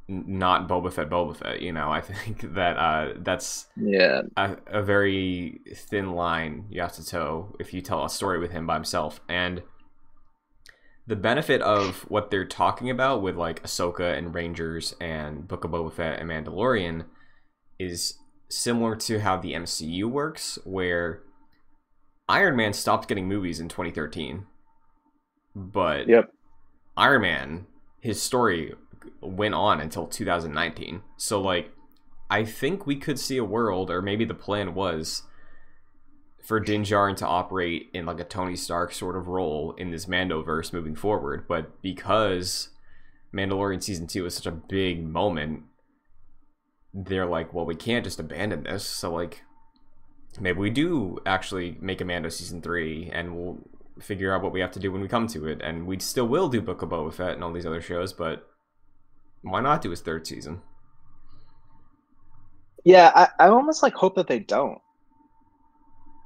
not 0.07 0.67
Boba 0.67 0.91
Fett 0.91 1.09
Boba 1.09 1.35
Fett, 1.35 1.61
you 1.61 1.71
know. 1.71 1.91
I 1.91 2.01
think 2.01 2.53
that 2.55 2.77
uh 2.77 3.13
that's 3.19 3.67
Yeah, 3.75 4.21
a, 4.37 4.57
a 4.67 4.83
very 4.83 5.61
thin 5.75 6.13
line 6.13 6.67
you 6.69 6.81
have 6.81 6.93
to 6.93 7.05
toe 7.05 7.55
if 7.59 7.73
you 7.73 7.81
tell 7.81 8.05
a 8.05 8.09
story 8.09 8.39
with 8.39 8.51
him 8.51 8.67
by 8.67 8.75
himself. 8.75 9.21
And 9.29 9.63
the 11.07 11.15
benefit 11.15 11.61
of 11.61 12.01
what 12.09 12.31
they're 12.31 12.45
talking 12.45 12.89
about 12.89 13.21
with 13.21 13.35
like 13.35 13.61
Ahsoka 13.63 14.17
and 14.17 14.33
Rangers 14.33 14.95
and 15.01 15.47
Book 15.47 15.63
of 15.63 15.71
Boba 15.71 15.91
Fett 15.91 16.19
and 16.19 16.29
Mandalorian 16.29 17.05
is 17.79 18.19
similar 18.49 18.95
to 18.95 19.19
how 19.19 19.37
the 19.37 19.53
MCU 19.53 20.05
works, 20.05 20.59
where 20.63 21.23
Iron 22.29 22.55
Man 22.55 22.73
stopped 22.73 23.07
getting 23.07 23.27
movies 23.27 23.59
in 23.59 23.67
2013, 23.67 24.45
but 25.55 26.07
Yep. 26.07 26.31
Iron 26.95 27.21
Man, 27.21 27.67
his 27.99 28.21
story 28.21 28.73
went 29.21 29.55
on 29.55 29.81
until 29.81 30.05
2019. 30.05 31.01
So 31.17 31.41
like, 31.41 31.71
I 32.29 32.45
think 32.45 32.85
we 32.85 32.95
could 32.95 33.19
see 33.19 33.37
a 33.37 33.43
world, 33.43 33.89
or 33.89 34.01
maybe 34.01 34.23
the 34.23 34.33
plan 34.33 34.73
was 34.73 35.23
for 36.43 36.59
Din 36.59 36.83
to 36.83 37.27
operate 37.27 37.89
in 37.93 38.05
like 38.05 38.19
a 38.19 38.23
Tony 38.25 38.55
Stark 38.55 38.93
sort 38.93 39.15
of 39.15 39.27
role 39.27 39.73
in 39.77 39.91
this 39.91 40.05
Mandoverse 40.05 40.73
moving 40.73 40.95
forward. 40.95 41.47
But 41.47 41.81
because 41.81 42.69
Mandalorian 43.33 43.83
season 43.83 44.07
two 44.07 44.25
is 44.25 44.33
such 44.33 44.45
a 44.45 44.51
big 44.51 45.03
moment, 45.03 45.63
they're 46.93 47.25
like, 47.25 47.53
well, 47.53 47.65
we 47.65 47.75
can't 47.75 48.03
just 48.03 48.19
abandon 48.19 48.63
this. 48.63 48.83
So 48.83 49.13
like, 49.13 49.43
maybe 50.39 50.59
we 50.59 50.69
do 50.69 51.19
actually 51.25 51.77
make 51.79 52.01
a 52.01 52.05
Mando 52.05 52.29
season 52.29 52.61
three, 52.61 53.09
and 53.13 53.35
we'll 53.35 53.59
figure 53.99 54.33
out 54.33 54.41
what 54.41 54.51
we 54.51 54.61
have 54.61 54.71
to 54.71 54.79
do 54.79 54.91
when 54.91 55.01
we 55.01 55.07
come 55.07 55.27
to 55.27 55.47
it. 55.47 55.61
And 55.61 55.85
we 55.85 55.99
still 55.99 56.27
will 56.27 56.49
do 56.49 56.61
Book 56.61 56.81
of 56.81 56.89
Boba 56.89 57.13
Fett 57.13 57.33
and 57.33 57.43
all 57.43 57.53
these 57.53 57.65
other 57.65 57.81
shows, 57.81 58.13
but 58.13 58.47
why 59.41 59.61
not 59.61 59.81
do 59.81 59.89
his 59.89 60.01
third 60.01 60.25
season? 60.25 60.61
Yeah, 62.83 63.11
I, 63.13 63.45
I 63.45 63.49
almost 63.49 63.83
like 63.83 63.93
hope 63.93 64.15
that 64.15 64.27
they 64.27 64.39
don't. 64.39 64.79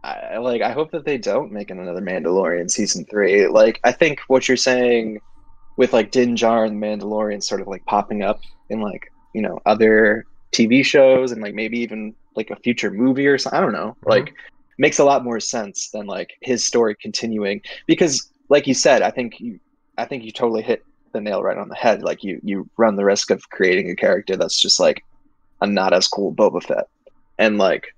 I 0.06 0.38
like 0.38 0.62
I 0.62 0.72
hope 0.72 0.92
that 0.92 1.06
they 1.06 1.18
don't 1.18 1.52
make 1.52 1.72
another 1.72 2.02
Mandalorian 2.02 2.70
season 2.70 3.06
three. 3.06 3.48
Like 3.48 3.80
I 3.84 3.92
think 3.92 4.20
what 4.28 4.48
you're 4.48 4.58
saying 4.58 5.20
with 5.78 5.94
like 5.94 6.12
Din 6.12 6.36
Djarin 6.36 6.68
and 6.68 6.82
Mandalorian 6.82 7.42
sort 7.42 7.62
of 7.62 7.68
like 7.68 7.84
popping 7.86 8.22
up 8.22 8.40
in 8.70 8.82
like 8.82 9.12
you 9.34 9.42
know 9.42 9.60
other 9.66 10.26
TV 10.52 10.86
shows 10.86 11.32
and 11.32 11.42
like 11.42 11.56
maybe 11.56 11.80
even 11.80 12.14
like 12.36 12.52
a 12.52 12.56
future 12.58 12.92
movie 12.92 13.28
or 13.28 13.38
something. 13.38 13.58
I 13.58 13.62
don't 13.62 13.74
know. 13.74 13.96
Mhm. 14.04 14.10
Like 14.10 14.34
makes 14.78 15.00
a 15.00 15.06
lot 15.06 15.24
more 15.24 15.40
sense 15.40 15.90
than 15.90 16.06
like 16.06 16.34
his 16.42 16.64
story 16.64 16.96
continuing 17.02 17.62
because 17.88 18.30
like 18.50 18.68
you 18.68 18.74
said, 18.74 19.02
I 19.02 19.10
think 19.10 19.40
you 19.40 19.60
I 19.98 20.06
think 20.06 20.24
you 20.24 20.32
totally 20.32 20.62
hit 20.62 20.84
the 21.14 21.22
nail 21.22 21.42
right 21.42 21.58
on 21.58 21.70
the 21.70 21.76
head. 21.76 22.04
Like 22.04 22.24
you 22.24 22.40
you 22.44 22.70
run 22.78 22.96
the 22.96 23.06
risk 23.06 23.32
of 23.32 23.50
creating 23.50 23.90
a 23.90 23.96
character 23.96 24.36
that's 24.36 24.62
just 24.62 24.80
like 24.80 25.04
a 25.62 25.68
not 25.68 25.94
as 25.94 26.08
cool 26.08 26.34
Boba 26.34 26.62
Fett, 26.62 26.88
and 27.40 27.58
like 27.58 27.95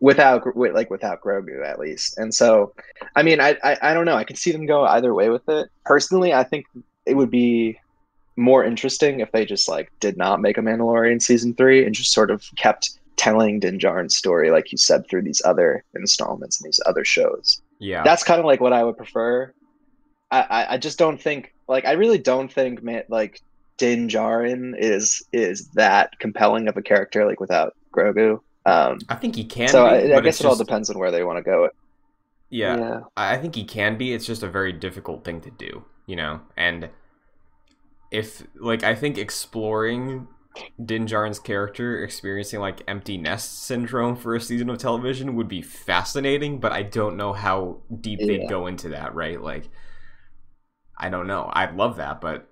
without 0.00 0.56
with, 0.56 0.74
like 0.74 0.90
without 0.90 1.20
Grogu 1.20 1.64
at 1.64 1.78
least. 1.78 2.18
And 2.18 2.34
so, 2.34 2.74
I 3.16 3.22
mean, 3.22 3.40
I, 3.40 3.56
I 3.62 3.76
I 3.82 3.94
don't 3.94 4.04
know. 4.04 4.16
I 4.16 4.24
can 4.24 4.36
see 4.36 4.52
them 4.52 4.66
go 4.66 4.84
either 4.84 5.14
way 5.14 5.28
with 5.28 5.48
it. 5.48 5.68
Personally, 5.84 6.32
I 6.32 6.44
think 6.44 6.66
it 7.06 7.14
would 7.14 7.30
be 7.30 7.78
more 8.36 8.64
interesting 8.64 9.20
if 9.20 9.32
they 9.32 9.44
just 9.44 9.68
like 9.68 9.90
did 10.00 10.16
not 10.16 10.40
make 10.40 10.58
a 10.58 10.62
Mandalorian 10.62 11.20
season 11.20 11.54
three 11.54 11.84
and 11.84 11.94
just 11.94 12.12
sort 12.12 12.30
of 12.30 12.44
kept 12.56 12.98
telling 13.16 13.58
Din 13.58 13.78
Djarin's 13.78 14.16
story, 14.16 14.50
like 14.50 14.70
you 14.70 14.78
said, 14.78 15.08
through 15.08 15.22
these 15.22 15.42
other 15.44 15.84
installments 15.94 16.60
and 16.60 16.68
these 16.68 16.80
other 16.86 17.04
shows 17.04 17.60
Yeah, 17.80 18.04
that's 18.04 18.22
kind 18.22 18.38
of 18.38 18.46
like 18.46 18.60
what 18.60 18.72
I 18.72 18.84
would 18.84 18.96
prefer. 18.96 19.52
I, 20.30 20.40
I, 20.40 20.74
I 20.74 20.78
just 20.78 20.98
don't 20.98 21.20
think 21.20 21.52
like 21.68 21.84
I 21.84 21.92
really 21.92 22.18
don't 22.18 22.52
think 22.52 22.82
man 22.82 23.02
like 23.08 23.40
Din 23.76 24.08
Djarin 24.08 24.74
is 24.78 25.22
is 25.32 25.68
that 25.70 26.18
compelling 26.18 26.68
of 26.68 26.76
a 26.76 26.82
character 26.82 27.26
like 27.26 27.40
without 27.40 27.74
Grogu. 27.92 28.40
Um, 28.68 28.98
I 29.08 29.14
think 29.14 29.36
he 29.36 29.44
can. 29.44 29.68
so 29.68 29.84
be, 29.84 30.12
I, 30.12 30.18
I 30.18 30.20
guess 30.20 30.40
it 30.40 30.46
all 30.46 30.56
depends 30.56 30.90
on 30.90 30.98
where 30.98 31.10
they 31.10 31.24
want 31.24 31.38
to 31.38 31.42
go. 31.42 31.70
Yeah, 32.50 33.00
I 33.16 33.34
I 33.34 33.38
think 33.38 33.54
he 33.54 33.64
can 33.64 33.96
be. 33.96 34.12
It's 34.12 34.26
just 34.26 34.42
a 34.42 34.48
very 34.48 34.72
difficult 34.72 35.24
thing 35.24 35.40
to 35.42 35.50
do, 35.50 35.84
you 36.06 36.16
know. 36.16 36.40
And 36.56 36.90
if 38.10 38.42
like 38.56 38.82
I 38.82 38.94
think 38.94 39.16
exploring 39.16 40.28
Din 40.84 41.06
Djarin's 41.06 41.38
character 41.38 42.02
experiencing 42.02 42.60
like 42.60 42.82
empty 42.88 43.16
nest 43.16 43.64
syndrome 43.64 44.16
for 44.16 44.34
a 44.34 44.40
season 44.40 44.68
of 44.68 44.78
television 44.78 45.34
would 45.36 45.48
be 45.48 45.62
fascinating, 45.62 46.58
but 46.60 46.72
I 46.72 46.82
don't 46.82 47.16
know 47.16 47.32
how 47.32 47.78
deep 48.00 48.20
they'd 48.20 48.48
go 48.48 48.66
into 48.66 48.90
that, 48.90 49.14
right? 49.14 49.40
Like 49.40 49.68
I 50.98 51.08
don't 51.08 51.26
know. 51.26 51.50
I'd 51.54 51.76
love 51.76 51.96
that, 51.96 52.20
but 52.20 52.50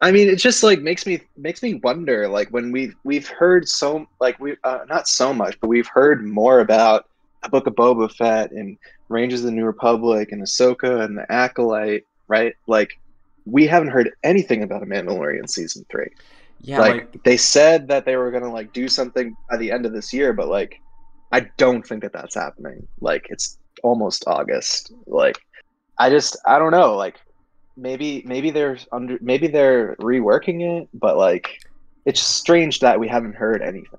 I 0.00 0.10
mean, 0.10 0.28
it 0.28 0.36
just 0.36 0.62
like 0.62 0.80
makes 0.80 1.06
me 1.06 1.20
makes 1.36 1.62
me 1.62 1.74
wonder. 1.74 2.28
Like 2.28 2.48
when 2.48 2.72
we've 2.72 2.94
we've 3.04 3.26
heard 3.26 3.68
so 3.68 4.06
like 4.20 4.38
we 4.40 4.56
uh, 4.64 4.80
not 4.88 5.08
so 5.08 5.32
much, 5.32 5.58
but 5.60 5.68
we've 5.68 5.86
heard 5.86 6.24
more 6.24 6.60
about 6.60 7.06
a 7.42 7.48
Book 7.48 7.66
of 7.66 7.74
Boba 7.74 8.12
Fett 8.12 8.50
and 8.52 8.76
Rangers 9.08 9.40
of 9.40 9.46
the 9.46 9.52
New 9.52 9.64
Republic 9.64 10.32
and 10.32 10.42
Ahsoka 10.42 11.04
and 11.04 11.18
the 11.18 11.30
Acolyte, 11.30 12.06
right? 12.28 12.54
Like 12.66 12.98
we 13.46 13.66
haven't 13.66 13.90
heard 13.90 14.10
anything 14.22 14.62
about 14.62 14.82
a 14.82 14.86
Mandalorian 14.86 15.48
season 15.48 15.84
three. 15.90 16.08
yeah, 16.62 16.80
like, 16.80 16.94
like, 16.94 17.22
they 17.24 17.36
said 17.36 17.88
that 17.88 18.04
they 18.04 18.16
were 18.16 18.30
gonna 18.30 18.52
like 18.52 18.72
do 18.72 18.88
something 18.88 19.36
by 19.50 19.56
the 19.56 19.70
end 19.70 19.86
of 19.86 19.92
this 19.92 20.12
year, 20.12 20.32
but 20.32 20.48
like 20.48 20.80
I 21.32 21.48
don't 21.56 21.86
think 21.86 22.02
that 22.02 22.12
that's 22.12 22.34
happening. 22.34 22.86
Like 23.00 23.26
it's 23.30 23.58
almost 23.82 24.24
August. 24.26 24.92
Like 25.06 25.38
I 25.98 26.10
just 26.10 26.36
I 26.46 26.58
don't 26.58 26.72
know. 26.72 26.96
Like 26.96 27.16
maybe 27.76 28.22
maybe 28.26 28.50
they're 28.50 28.78
under 28.92 29.18
maybe 29.20 29.48
they're 29.48 29.96
reworking 29.96 30.80
it, 30.80 30.88
but 30.94 31.16
like 31.16 31.58
it's 32.04 32.20
strange 32.20 32.80
that 32.80 32.98
we 32.98 33.08
haven't 33.08 33.34
heard 33.34 33.62
anything. 33.62 33.98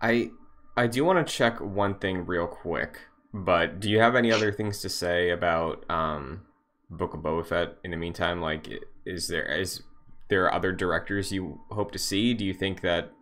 I 0.00 0.30
I 0.76 0.86
do 0.86 1.04
want 1.04 1.26
to 1.26 1.32
check 1.32 1.60
one 1.60 1.98
thing 1.98 2.26
real 2.26 2.46
quick, 2.46 2.98
but 3.32 3.80
do 3.80 3.90
you 3.90 4.00
have 4.00 4.14
any 4.14 4.32
other 4.32 4.52
things 4.52 4.80
to 4.82 4.88
say 4.88 5.30
about 5.30 5.88
um 5.90 6.42
Book 6.90 7.14
of 7.14 7.20
Boba 7.20 7.46
Fett 7.46 7.76
in 7.84 7.90
the 7.90 7.96
meantime? 7.96 8.40
Like 8.40 8.68
is 9.06 9.28
there 9.28 9.46
is 9.46 9.82
there 10.28 10.52
other 10.52 10.72
directors 10.72 11.32
you 11.32 11.60
hope 11.70 11.92
to 11.92 11.98
see? 11.98 12.34
Do 12.34 12.44
you 12.44 12.54
think 12.54 12.82
that 12.82 13.12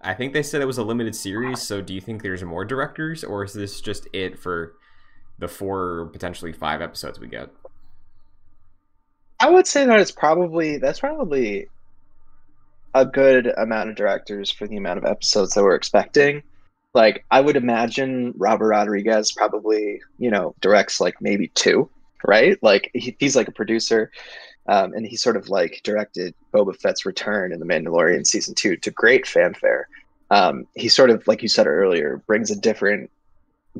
I 0.00 0.14
think 0.14 0.32
they 0.32 0.42
said 0.42 0.60
it 0.60 0.66
was 0.66 0.78
a 0.78 0.82
limited 0.84 1.14
series, 1.14 1.62
so 1.62 1.80
do 1.80 1.94
you 1.94 2.00
think 2.00 2.22
there's 2.22 2.42
more 2.42 2.64
directors 2.64 3.22
or 3.22 3.44
is 3.44 3.52
this 3.52 3.80
just 3.80 4.08
it 4.12 4.38
for 4.38 4.74
the 5.38 5.48
four 5.48 6.10
potentially 6.12 6.52
five 6.52 6.82
episodes 6.82 7.18
we 7.20 7.28
get? 7.28 7.50
I 9.42 9.50
would 9.50 9.66
say 9.66 9.84
that 9.84 9.98
it's 9.98 10.12
probably 10.12 10.78
that's 10.78 11.00
probably 11.00 11.66
a 12.94 13.04
good 13.04 13.48
amount 13.48 13.90
of 13.90 13.96
directors 13.96 14.52
for 14.52 14.68
the 14.68 14.76
amount 14.76 14.98
of 14.98 15.04
episodes 15.04 15.54
that 15.54 15.64
we're 15.64 15.74
expecting. 15.74 16.44
Like 16.94 17.24
I 17.28 17.40
would 17.40 17.56
imagine 17.56 18.34
Robert 18.36 18.68
Rodriguez 18.68 19.32
probably, 19.32 20.00
you 20.16 20.30
know, 20.30 20.54
directs 20.60 21.00
like 21.00 21.20
maybe 21.20 21.48
two, 21.48 21.90
right? 22.24 22.56
Like 22.62 22.92
he, 22.94 23.16
he's 23.18 23.34
like 23.34 23.48
a 23.48 23.52
producer, 23.52 24.12
um, 24.68 24.92
and 24.92 25.04
he 25.04 25.16
sort 25.16 25.36
of 25.36 25.48
like 25.48 25.80
directed 25.82 26.36
Boba 26.54 26.76
Fett's 26.80 27.04
return 27.04 27.52
in 27.52 27.58
The 27.58 27.66
Mandalorian 27.66 28.24
season 28.24 28.54
two 28.54 28.76
to 28.76 28.92
great 28.92 29.26
fanfare. 29.26 29.88
Um, 30.30 30.68
he 30.76 30.88
sort 30.88 31.10
of, 31.10 31.26
like 31.26 31.42
you 31.42 31.48
said 31.48 31.66
earlier, 31.66 32.22
brings 32.28 32.52
a 32.52 32.56
different 32.56 33.10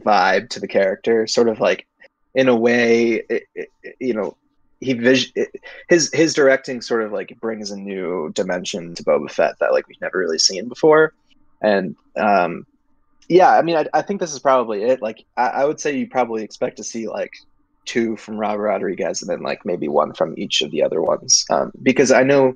vibe 0.00 0.48
to 0.48 0.60
the 0.60 0.66
character, 0.66 1.28
sort 1.28 1.48
of 1.48 1.60
like 1.60 1.86
in 2.34 2.48
a 2.48 2.56
way, 2.56 3.22
it, 3.28 3.44
it, 3.54 3.68
you 4.00 4.14
know, 4.14 4.36
he 4.82 4.92
vis- 4.94 5.32
his 5.88 6.10
his 6.12 6.34
directing 6.34 6.80
sort 6.82 7.02
of 7.04 7.12
like 7.12 7.36
brings 7.40 7.70
a 7.70 7.76
new 7.76 8.30
dimension 8.34 8.94
to 8.96 9.04
Boba 9.04 9.30
Fett 9.30 9.54
that 9.60 9.72
like 9.72 9.86
we've 9.88 10.00
never 10.00 10.18
really 10.18 10.38
seen 10.38 10.68
before, 10.68 11.12
and 11.62 11.96
um, 12.16 12.66
yeah, 13.28 13.50
I 13.56 13.62
mean, 13.62 13.76
I, 13.76 13.86
I 13.94 14.02
think 14.02 14.20
this 14.20 14.32
is 14.32 14.40
probably 14.40 14.82
it. 14.82 15.00
Like, 15.00 15.24
I, 15.36 15.46
I 15.48 15.64
would 15.64 15.80
say 15.80 15.96
you 15.96 16.08
probably 16.08 16.42
expect 16.42 16.76
to 16.78 16.84
see 16.84 17.08
like 17.08 17.32
two 17.84 18.16
from 18.16 18.36
Robert 18.36 18.62
Rodriguez 18.62 19.22
and 19.22 19.30
then 19.30 19.42
like 19.42 19.64
maybe 19.64 19.88
one 19.88 20.12
from 20.12 20.34
each 20.36 20.60
of 20.62 20.70
the 20.70 20.82
other 20.82 21.00
ones, 21.00 21.44
um, 21.50 21.72
because 21.82 22.10
I 22.12 22.22
know. 22.22 22.54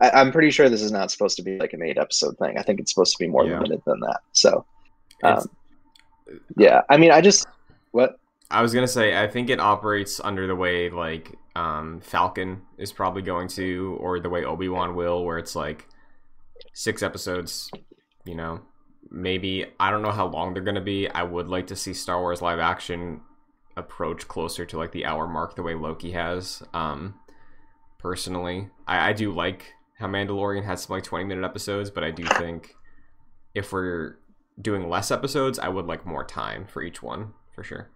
I, 0.00 0.10
I'm 0.10 0.30
pretty 0.30 0.50
sure 0.52 0.68
this 0.68 0.82
is 0.82 0.92
not 0.92 1.10
supposed 1.10 1.36
to 1.38 1.42
be 1.42 1.58
like 1.58 1.72
an 1.72 1.82
eight 1.82 1.98
episode 1.98 2.38
thing. 2.38 2.56
I 2.56 2.62
think 2.62 2.78
it's 2.78 2.92
supposed 2.94 3.16
to 3.16 3.18
be 3.24 3.26
more 3.28 3.44
Yeah. 3.44 3.54
limited 3.54 3.82
than 3.84 3.98
that. 4.00 4.20
So, 4.30 4.64
um, 5.24 5.44
yeah, 6.56 6.82
I 6.88 6.96
mean, 6.96 7.10
I 7.10 7.20
just 7.20 7.46
what 7.90 8.16
I 8.50 8.62
was 8.62 8.72
gonna 8.72 8.88
say 8.88 9.16
I 9.16 9.28
think 9.28 9.50
it 9.50 9.60
operates 9.60 10.20
under 10.20 10.46
the 10.46 10.56
way 10.56 10.88
like 10.88 11.36
um, 11.54 12.00
Falcon 12.00 12.62
is 12.78 12.92
probably 12.92 13.22
going 13.22 13.48
to, 13.48 13.96
or 14.00 14.20
the 14.20 14.30
way 14.30 14.44
Obi 14.44 14.68
Wan 14.68 14.94
will, 14.94 15.24
where 15.24 15.38
it's 15.38 15.54
like 15.54 15.86
six 16.72 17.02
episodes. 17.02 17.70
You 18.24 18.34
know, 18.34 18.60
maybe 19.10 19.66
I 19.78 19.90
don't 19.90 20.02
know 20.02 20.10
how 20.10 20.26
long 20.26 20.54
they're 20.54 20.62
gonna 20.62 20.80
be. 20.80 21.08
I 21.08 21.22
would 21.22 21.48
like 21.48 21.66
to 21.68 21.76
see 21.76 21.92
Star 21.92 22.20
Wars 22.20 22.40
live 22.40 22.58
action 22.58 23.20
approach 23.76 24.26
closer 24.28 24.64
to 24.66 24.78
like 24.78 24.92
the 24.92 25.04
hour 25.04 25.26
mark, 25.28 25.54
the 25.54 25.62
way 25.62 25.74
Loki 25.74 26.12
has. 26.12 26.62
Um, 26.72 27.14
personally, 27.98 28.70
I, 28.86 29.10
I 29.10 29.12
do 29.12 29.32
like 29.32 29.72
how 29.98 30.06
Mandalorian 30.06 30.64
has 30.64 30.84
some 30.84 30.94
like 30.94 31.04
twenty 31.04 31.24
minute 31.24 31.44
episodes, 31.44 31.90
but 31.90 32.02
I 32.02 32.10
do 32.12 32.24
think 32.24 32.74
if 33.54 33.72
we're 33.72 34.18
doing 34.60 34.88
less 34.88 35.10
episodes, 35.10 35.58
I 35.58 35.68
would 35.68 35.86
like 35.86 36.06
more 36.06 36.24
time 36.24 36.66
for 36.66 36.82
each 36.82 37.02
one 37.02 37.34
for 37.54 37.62
sure. 37.62 37.90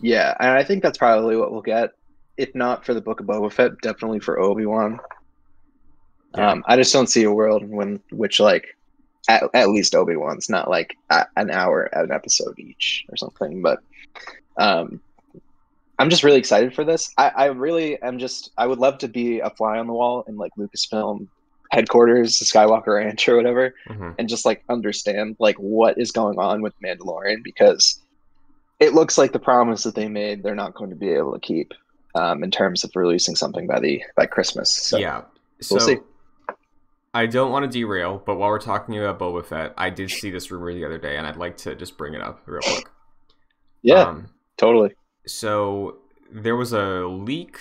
Yeah, 0.00 0.34
and 0.40 0.50
I 0.50 0.64
think 0.64 0.82
that's 0.82 0.98
probably 0.98 1.36
what 1.36 1.52
we'll 1.52 1.62
get. 1.62 1.90
If 2.36 2.54
not 2.54 2.84
for 2.86 2.94
the 2.94 3.00
Book 3.02 3.20
of 3.20 3.26
Boba 3.26 3.52
Fett, 3.52 3.72
definitely 3.82 4.20
for 4.20 4.40
Obi 4.40 4.64
Wan. 4.66 4.98
Yeah. 6.36 6.50
Um, 6.52 6.64
I 6.66 6.76
just 6.76 6.92
don't 6.92 7.08
see 7.08 7.24
a 7.24 7.32
world 7.32 7.68
when 7.68 8.00
which 8.10 8.40
like 8.40 8.76
at, 9.28 9.42
at 9.52 9.68
least 9.70 9.94
Obi 9.94 10.16
Wan's 10.16 10.48
not 10.48 10.70
like 10.70 10.96
a, 11.10 11.26
an 11.36 11.50
hour 11.50 11.88
at 11.92 12.04
an 12.04 12.12
episode 12.12 12.58
each 12.58 13.04
or 13.10 13.16
something. 13.16 13.60
But 13.62 13.80
um, 14.56 15.00
I'm 15.98 16.08
just 16.08 16.22
really 16.24 16.38
excited 16.38 16.74
for 16.74 16.84
this. 16.84 17.12
I, 17.18 17.28
I 17.28 17.44
really 17.46 18.00
am 18.00 18.18
just 18.18 18.52
I 18.56 18.66
would 18.66 18.78
love 18.78 18.98
to 18.98 19.08
be 19.08 19.40
a 19.40 19.50
fly 19.50 19.78
on 19.78 19.86
the 19.86 19.92
wall 19.92 20.24
in 20.28 20.36
like 20.36 20.52
Lucasfilm 20.56 21.26
headquarters, 21.72 22.38
the 22.38 22.44
Skywalker 22.46 22.96
Ranch 22.96 23.28
or 23.28 23.36
whatever, 23.36 23.74
Mhm. 23.88 24.14
and 24.18 24.28
just 24.28 24.44
like 24.46 24.62
understand 24.68 25.36
like 25.38 25.56
what 25.56 25.98
is 25.98 26.10
going 26.10 26.38
on 26.38 26.62
with 26.62 26.72
Mandalorian 26.80 27.42
because 27.44 28.00
it 28.80 28.94
looks 28.94 29.18
like 29.18 29.32
the 29.32 29.38
promise 29.38 29.82
that 29.84 29.94
they 29.94 30.08
made 30.08 30.42
they're 30.42 30.54
not 30.54 30.74
going 30.74 30.90
to 30.90 30.96
be 30.96 31.10
able 31.10 31.32
to 31.34 31.40
keep 31.40 31.74
um, 32.14 32.42
in 32.42 32.50
terms 32.50 32.82
of 32.82 32.90
releasing 32.96 33.36
something 33.36 33.66
by 33.66 33.78
the 33.78 34.02
by 34.16 34.26
Christmas. 34.26 34.70
So 34.70 34.98
yeah. 34.98 35.22
So 35.60 35.76
we'll 35.76 35.86
see. 35.86 35.98
I 37.12 37.26
don't 37.26 37.50
want 37.50 37.64
to 37.64 37.78
derail, 37.78 38.22
but 38.24 38.36
while 38.36 38.50
we're 38.50 38.60
talking 38.60 38.96
about 38.96 39.18
Boba 39.18 39.44
Fett, 39.44 39.74
I 39.76 39.90
did 39.90 40.10
see 40.10 40.30
this 40.30 40.50
rumor 40.50 40.72
the 40.72 40.84
other 40.84 40.98
day, 40.98 41.16
and 41.16 41.26
I'd 41.26 41.36
like 41.36 41.56
to 41.58 41.74
just 41.74 41.98
bring 41.98 42.14
it 42.14 42.20
up 42.22 42.40
real 42.46 42.60
quick. 42.62 42.88
yeah, 43.82 44.02
Um, 44.02 44.28
totally. 44.56 44.94
so 45.26 45.98
there 46.30 46.54
was 46.54 46.72
a 46.72 47.04
leak 47.06 47.58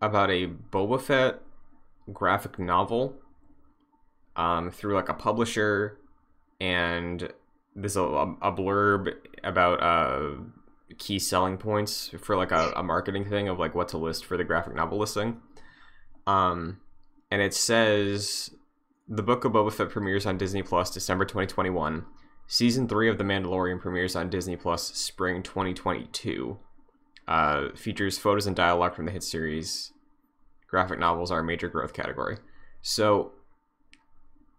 about 0.00 0.30
a 0.30 0.46
Boba 0.46 1.00
Fett 1.00 1.40
graphic 2.12 2.58
novel 2.60 3.16
um, 4.36 4.70
through 4.70 4.94
like 4.94 5.08
a 5.08 5.14
publisher, 5.14 5.98
and 6.60 7.32
there's 7.76 7.96
a, 7.96 8.02
a 8.02 8.52
blurb 8.52 9.14
about 9.44 9.82
uh, 9.82 10.40
key 10.98 11.18
selling 11.18 11.58
points 11.58 12.10
for 12.18 12.34
like 12.34 12.50
a, 12.50 12.72
a 12.74 12.82
marketing 12.82 13.26
thing 13.26 13.48
of 13.48 13.58
like 13.58 13.74
what 13.74 13.88
to 13.88 13.98
list 13.98 14.24
for 14.24 14.36
the 14.36 14.44
graphic 14.44 14.74
novel 14.74 14.98
listing. 14.98 15.40
Um, 16.26 16.80
and 17.30 17.42
it 17.42 17.54
says 17.54 18.50
the 19.06 19.22
book 19.22 19.44
of 19.44 19.52
Boba 19.52 19.72
Fett 19.72 19.90
premieres 19.90 20.26
on 20.26 20.38
Disney 20.38 20.62
Plus 20.62 20.90
December 20.90 21.24
2021. 21.24 22.06
Season 22.48 22.88
three 22.88 23.10
of 23.10 23.18
The 23.18 23.24
Mandalorian 23.24 23.80
premieres 23.80 24.16
on 24.16 24.30
Disney 24.30 24.56
Plus 24.56 24.94
spring 24.94 25.42
2022. 25.42 26.58
Uh, 27.28 27.68
features 27.74 28.18
photos 28.18 28.46
and 28.46 28.56
dialogue 28.56 28.94
from 28.94 29.04
the 29.04 29.12
hit 29.12 29.22
series. 29.22 29.92
Graphic 30.68 30.98
novels 30.98 31.30
are 31.30 31.40
a 31.40 31.44
major 31.44 31.68
growth 31.68 31.92
category. 31.92 32.38
So, 32.82 33.32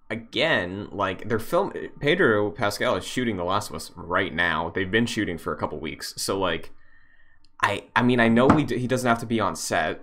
again, 0.09 0.87
like 0.91 1.27
they're 1.27 1.39
film. 1.39 1.73
Pedro 1.99 2.51
Pascal 2.51 2.95
is 2.95 3.05
shooting 3.05 3.37
The 3.37 3.43
Last 3.43 3.69
of 3.69 3.75
Us 3.75 3.91
right 3.95 4.33
now. 4.33 4.71
They've 4.73 4.89
been 4.89 5.05
shooting 5.05 5.37
for 5.37 5.53
a 5.53 5.57
couple 5.57 5.79
weeks. 5.79 6.13
So, 6.17 6.39
like, 6.39 6.71
I 7.61 7.85
I 7.95 8.03
mean 8.03 8.19
I 8.19 8.27
know 8.27 8.47
we 8.47 8.65
he 8.65 8.87
doesn't 8.87 9.07
have 9.07 9.19
to 9.19 9.25
be 9.25 9.39
on 9.39 9.55
set, 9.55 10.01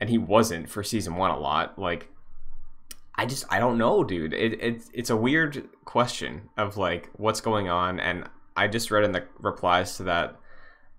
and 0.00 0.10
he 0.10 0.18
wasn't 0.18 0.68
for 0.68 0.82
season 0.82 1.16
one 1.16 1.30
a 1.30 1.38
lot. 1.38 1.78
Like, 1.78 2.08
I 3.14 3.26
just 3.26 3.44
I 3.50 3.58
don't 3.58 3.78
know, 3.78 4.04
dude. 4.04 4.32
It, 4.32 4.62
it 4.62 4.82
it's 4.92 5.10
a 5.10 5.16
weird 5.16 5.68
question 5.84 6.48
of 6.56 6.76
like 6.76 7.10
what's 7.14 7.40
going 7.40 7.68
on, 7.68 8.00
and 8.00 8.24
I 8.56 8.68
just 8.68 8.90
read 8.90 9.04
in 9.04 9.12
the 9.12 9.24
replies 9.38 9.96
to 9.98 10.04
that 10.04 10.36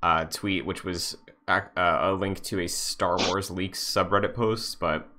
uh, 0.02 0.26
tweet, 0.26 0.66
which 0.66 0.84
was 0.84 1.18
a, 1.48 1.64
a 1.78 2.14
link 2.14 2.42
to 2.44 2.60
a 2.60 2.68
Star 2.68 3.18
Wars 3.28 3.50
leaks 3.50 3.84
subreddit 3.84 4.34
post, 4.34 4.80
but 4.80 5.10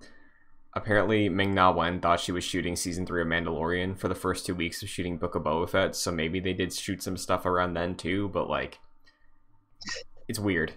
apparently 0.74 1.28
Ming-Na 1.28 1.72
Wen 1.72 2.00
thought 2.00 2.20
she 2.20 2.32
was 2.32 2.44
shooting 2.44 2.76
season 2.76 3.06
three 3.06 3.22
of 3.22 3.28
Mandalorian 3.28 3.96
for 3.96 4.08
the 4.08 4.14
first 4.14 4.44
two 4.44 4.54
weeks 4.54 4.82
of 4.82 4.88
shooting 4.88 5.16
Book 5.16 5.34
of 5.34 5.44
Boba 5.44 5.68
Fett, 5.68 5.96
so 5.96 6.10
maybe 6.10 6.40
they 6.40 6.52
did 6.52 6.72
shoot 6.72 7.02
some 7.02 7.16
stuff 7.16 7.46
around 7.46 7.74
then 7.74 7.94
too, 7.94 8.28
but 8.28 8.48
like, 8.48 8.78
it's 10.28 10.38
weird. 10.38 10.72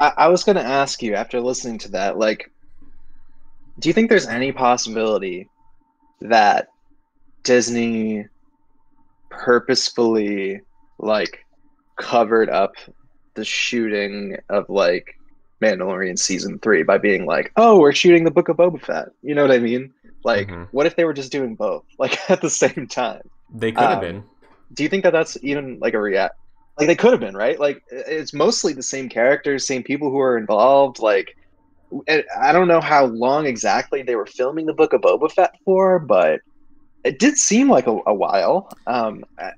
I, 0.00 0.12
I 0.16 0.28
was 0.28 0.44
to 0.44 0.64
ask 0.64 1.02
you 1.02 1.14
after 1.14 1.40
listening 1.40 1.78
to 1.80 1.90
that, 1.90 2.18
like, 2.18 2.50
do 3.78 3.88
you 3.88 3.92
think 3.92 4.08
there's 4.08 4.26
any 4.26 4.52
possibility 4.52 5.48
that 6.20 6.68
Disney 7.42 8.26
purposefully 9.30 10.60
like 10.98 11.44
covered 11.96 12.48
up 12.48 12.72
the 13.34 13.44
shooting 13.44 14.36
of 14.48 14.68
like 14.68 15.17
Mandalorian 15.62 16.18
season 16.18 16.58
three 16.60 16.82
by 16.82 16.98
being 16.98 17.26
like, 17.26 17.52
"Oh, 17.56 17.78
we're 17.80 17.92
shooting 17.92 18.24
the 18.24 18.30
Book 18.30 18.48
of 18.48 18.56
Boba 18.56 18.80
Fett." 18.80 19.08
You 19.22 19.34
know 19.34 19.42
what 19.42 19.52
I 19.52 19.58
mean? 19.58 19.92
Like, 20.24 20.48
Mhm. 20.48 20.68
what 20.72 20.86
if 20.86 20.96
they 20.96 21.04
were 21.04 21.14
just 21.14 21.32
doing 21.32 21.54
both, 21.56 21.84
like 21.98 22.18
at 22.30 22.40
the 22.40 22.50
same 22.50 22.86
time? 22.88 23.22
They 23.52 23.72
could 23.72 23.90
have 23.90 23.98
Um, 23.98 24.00
been. 24.00 24.24
do 24.74 24.82
you 24.82 24.88
think 24.88 25.04
that 25.04 25.12
that's 25.12 25.36
even 25.42 25.78
like 25.80 25.94
a 25.94 26.00
react 26.00 26.34
like 26.78 26.86
they 26.86 26.94
could 26.96 27.10
have 27.12 27.20
been 27.20 27.36
right 27.36 27.58
like 27.58 27.82
it's 27.90 28.32
mostly 28.34 28.72
the 28.72 28.82
same 28.82 29.08
characters 29.08 29.66
same 29.66 29.82
people 29.82 30.10
who 30.10 30.18
are 30.20 30.38
involved 30.38 31.00
like 31.00 31.34
i 32.40 32.52
don't 32.52 32.68
know 32.68 32.80
how 32.80 33.06
long 33.06 33.46
exactly 33.46 34.02
they 34.02 34.16
were 34.16 34.26
filming 34.26 34.66
the 34.66 34.74
book 34.74 34.92
of 34.92 35.00
boba 35.00 35.30
fett 35.30 35.52
for 35.64 35.98
but 35.98 36.40
it 37.04 37.18
did 37.18 37.36
seem 37.38 37.68
like 37.70 37.86
a, 37.86 37.98
a 38.06 38.14
while 38.14 38.70
um 38.86 39.24
I, 39.38 39.52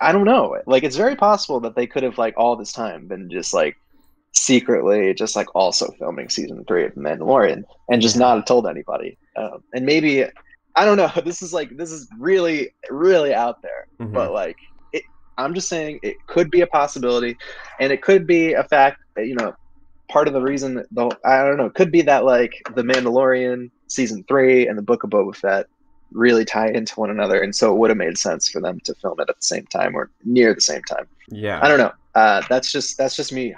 I 0.00 0.12
don't 0.12 0.24
know 0.24 0.56
like 0.66 0.84
it's 0.84 0.96
very 0.96 1.16
possible 1.16 1.60
that 1.60 1.76
they 1.76 1.86
could 1.86 2.02
have 2.02 2.18
like 2.18 2.34
all 2.36 2.56
this 2.56 2.72
time 2.72 3.08
been 3.08 3.30
just 3.30 3.54
like 3.54 3.76
secretly 4.32 5.12
just 5.14 5.36
like 5.36 5.54
also 5.54 5.90
filming 5.98 6.28
season 6.28 6.64
three 6.64 6.84
of 6.84 6.94
mandalorian 6.94 7.64
and 7.90 8.00
just 8.00 8.16
not 8.16 8.36
have 8.36 8.44
told 8.46 8.66
anybody. 8.66 9.16
Um, 9.36 9.62
and 9.74 9.84
maybe 9.86 10.24
i 10.74 10.84
don't 10.84 10.96
know 10.96 11.10
this 11.24 11.42
is 11.42 11.52
like 11.52 11.76
this 11.76 11.90
is 11.90 12.08
really 12.18 12.70
really 12.90 13.34
out 13.34 13.60
there. 13.62 13.86
Mhm. 14.00 14.12
but 14.12 14.32
like 14.32 14.56
it 14.92 15.02
i'm 15.38 15.54
just 15.54 15.68
saying 15.68 16.00
it 16.02 16.16
could 16.26 16.50
be 16.50 16.62
a 16.62 16.66
possibility 16.66 17.36
and 17.78 17.92
it 17.92 18.02
could 18.02 18.26
be 18.26 18.54
a 18.54 18.64
fact 18.64 19.00
that 19.16 19.26
you 19.26 19.34
know 19.34 19.54
part 20.08 20.28
of 20.28 20.34
the 20.34 20.40
reason 20.40 20.74
that 20.74 20.86
the 20.92 21.06
i 21.24 21.42
don't 21.44 21.56
know 21.58 21.66
it 21.66 21.74
could 21.74 21.92
be 21.92 22.02
that 22.02 22.24
like 22.24 22.52
the 22.74 22.82
mandalorian 22.82 23.70
season 23.86 24.24
three 24.28 24.66
and 24.66 24.76
the 24.78 24.82
book 24.82 25.04
of 25.04 25.10
boba 25.10 25.34
fett 25.34 25.66
really 26.10 26.44
tie 26.44 26.68
into 26.68 26.98
one 27.00 27.10
another 27.10 27.40
and 27.40 27.54
so 27.54 27.72
it 27.72 27.78
would 27.78 27.88
have 27.90 27.96
made 27.96 28.18
sense 28.18 28.48
for 28.48 28.60
them 28.60 28.78
to 28.80 28.94
film 28.96 29.18
it 29.20 29.28
at 29.30 29.36
the 29.36 29.42
same 29.42 29.64
time 29.66 29.94
or 29.94 30.10
near 30.24 30.54
the 30.54 30.60
same 30.60 30.82
time. 30.82 31.06
Yeah. 31.30 31.58
i 31.62 31.68
don't 31.68 31.78
know. 31.78 31.92
Uh, 32.14 32.42
that's 32.50 32.70
just 32.70 32.98
that's 32.98 33.16
just 33.16 33.32
me 33.32 33.54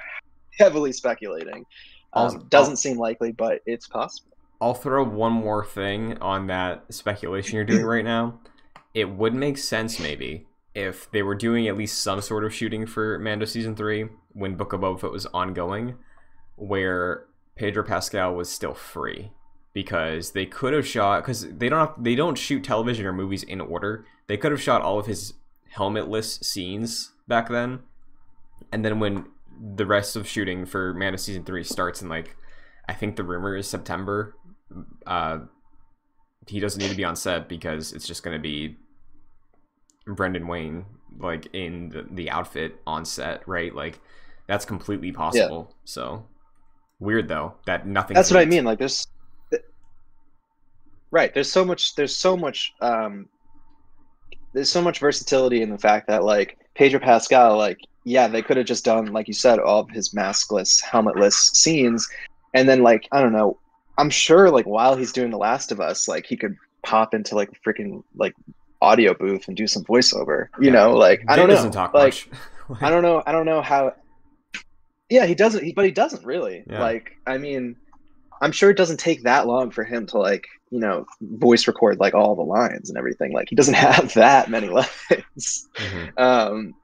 heavily 0.59 0.93
speculating 0.93 1.65
um, 2.13 2.47
doesn't 2.49 2.77
seem 2.77 2.97
likely 2.97 3.33
but 3.33 3.61
it's 3.67 3.87
possible 3.87 4.35
I'll 4.65 4.73
throw 4.73 5.05
one 5.05 5.33
more 5.33 5.63
thing 5.63 6.17
on 6.23 6.47
that 6.47 6.85
speculation 6.89 7.57
you're 7.57 7.65
doing 7.65 7.85
right 7.85 8.05
now. 8.05 8.41
It 8.95 9.11
would 9.11 9.35
make 9.35 9.59
sense 9.59 10.01
maybe 10.01 10.47
if 10.75 11.11
they 11.11 11.23
were 11.23 11.35
doing 11.35 11.69
at 11.69 11.77
least 11.77 12.03
some 12.03 12.23
sort 12.23 12.45
of 12.45 12.55
shooting 12.55 12.87
for 12.87 13.19
Mando 13.19 13.45
season 13.45 13.77
three 13.77 14.09
when 14.33 14.57
Book 14.57 14.73
of 14.73 14.81
Boba 14.81 15.01
Fett 15.01 15.11
was 15.11 15.27
ongoing, 15.27 15.97
where 16.57 17.27
Pedro 17.57 17.85
Pascal 17.85 18.35
was 18.35 18.49
still 18.49 18.73
free 18.73 19.33
because 19.75 20.31
they 20.31 20.47
could 20.47 20.73
have 20.73 20.87
shot 20.87 21.23
because 21.23 21.47
they 21.47 21.69
don't 21.69 21.89
have, 21.89 22.03
they 22.03 22.15
don't 22.15 22.39
shoot 22.39 22.65
television 22.65 23.05
or 23.05 23.13
movies 23.13 23.43
in 23.43 23.61
order. 23.61 24.07
They 24.29 24.37
could 24.37 24.53
have 24.53 24.63
shot 24.63 24.81
all 24.81 24.99
of 24.99 25.07
his 25.07 25.35
helmetless 25.77 26.43
scenes 26.43 27.13
back 27.29 27.51
then, 27.51 27.81
and 28.73 28.85
then 28.85 28.99
when 28.99 29.27
the 29.77 29.87
rest 29.87 30.17
of 30.17 30.29
shooting 30.29 30.67
for 30.67 30.95
Mando 30.95 31.17
season 31.17 31.45
three 31.45 31.65
starts 31.65 32.03
in 32.03 32.09
like 32.09 32.37
I 32.89 32.95
think 32.95 33.17
the 33.17 33.25
rumor 33.25 33.57
is 33.57 33.69
September. 33.69 34.37
Uh, 35.07 35.41
he 36.47 36.61
doesn't 36.61 36.81
need 36.81 36.91
to 36.91 36.97
be 36.97 37.05
on 37.05 37.17
set 37.17 37.49
because 37.49 37.93
it's 37.93 38.07
just 38.07 38.23
going 38.23 38.37
to 38.37 38.43
be 38.43 38.77
Brendan 40.07 40.47
Wayne 40.47 40.85
like 41.19 41.49
in 41.55 41.91
the, 41.91 42.07
the 42.11 42.31
outfit 42.31 42.81
on 42.87 43.05
set, 43.05 43.47
right? 43.49 43.75
Like 43.75 44.01
that's 44.47 44.65
completely 44.65 45.13
possible. 45.13 45.75
So 45.85 46.27
weird 47.01 47.29
though 47.29 47.55
that 47.67 47.87
nothing. 47.87 48.15
that's 48.15 48.31
what 48.31 48.41
i 48.41 48.45
mean 48.45 48.65
like 48.65 48.79
there's 48.79 49.07
right 51.11 51.35
there's 51.35 51.51
so 51.51 51.65
much 51.65 51.95
there's 51.95 52.15
so 52.15 52.37
much 52.37 52.73
um 52.81 53.29
there's 54.53 54.71
so 54.71 54.81
much 54.81 55.01
versatility 55.01 55.63
in 55.63 55.71
the 55.71 55.79
fact 55.79 56.09
that 56.09 56.25
like 56.25 56.59
pedro 56.75 56.99
pascal 57.01 57.57
like 57.57 57.79
yeah 58.05 58.27
they 58.29 58.43
could 58.43 58.57
have 58.57 58.67
just 58.67 58.85
done 58.85 59.07
like 59.07 59.29
you 59.29 59.35
said 59.35 59.59
all 59.59 59.81
of 59.81 59.91
his 59.91 60.11
maskless 60.15 60.83
helmetless 60.83 61.55
scenes 61.55 62.09
and 62.53 62.69
then 62.69 62.83
like 62.83 63.07
i 63.13 63.21
don't 63.21 63.33
know 63.33 63.57
i'm 63.99 64.11
sure 64.11 64.51
like 64.51 64.67
while 64.67 64.97
he's 64.97 65.13
doing 65.13 65.31
the 65.31 65.39
last 65.39 65.71
of 65.73 65.81
us 65.81 66.09
like 66.09 66.27
he 66.27 66.37
could 66.37 66.57
pop 66.85 67.15
into 67.15 67.35
like 67.35 67.49
a 67.51 67.69
freaking 67.69 68.03
like 68.17 68.35
audio 68.83 69.15
booth 69.15 69.49
and 69.49 69.57
do 69.57 69.67
some 69.67 69.83
voiceover 69.85 70.49
you 70.61 70.67
Yeah. 70.67 70.73
know 70.73 70.95
like 70.97 71.25
i 71.29 71.37
don't 71.37 71.49
know 71.49 71.55
doesn't 71.55 71.71
talk 71.73 71.95
like 71.95 72.13
much. 72.13 72.29
I 72.81 72.89
don't 72.89 73.03
know. 73.03 73.23
I 73.27 73.33
don't 73.33 73.45
know 73.45 73.61
how. 73.61 73.93
Yeah, 75.11 75.27
he 75.27 75.35
doesn't. 75.35 75.63
He, 75.63 75.73
but 75.75 75.85
he 75.85 75.91
doesn't 75.91 76.25
really. 76.25 76.65
Yeah. 76.67 76.81
Like, 76.81 77.13
I 77.27 77.37
mean, 77.37 77.77
I'm 78.41 78.53
sure 78.53 78.71
it 78.71 78.77
doesn't 78.79 78.97
take 78.99 79.25
that 79.25 79.47
long 79.47 79.71
for 79.71 79.85
him 79.85 80.07
to 80.07 80.19
like, 80.19 80.47
you 80.75 80.81
know, 80.81 81.07
voice 81.21 81.69
record 81.69 82.01
like 82.01 82.15
all 82.15 82.35
the 82.35 82.43
lines 82.43 82.89
and 82.89 82.99
everything. 82.99 83.33
Like, 83.33 83.49
he 83.49 83.55
doesn't 83.55 83.75
have 83.89 84.13
that 84.15 84.51
many 84.51 84.67
lines. 84.69 85.69
Mhm. 85.77 86.19
Um, 86.19 86.75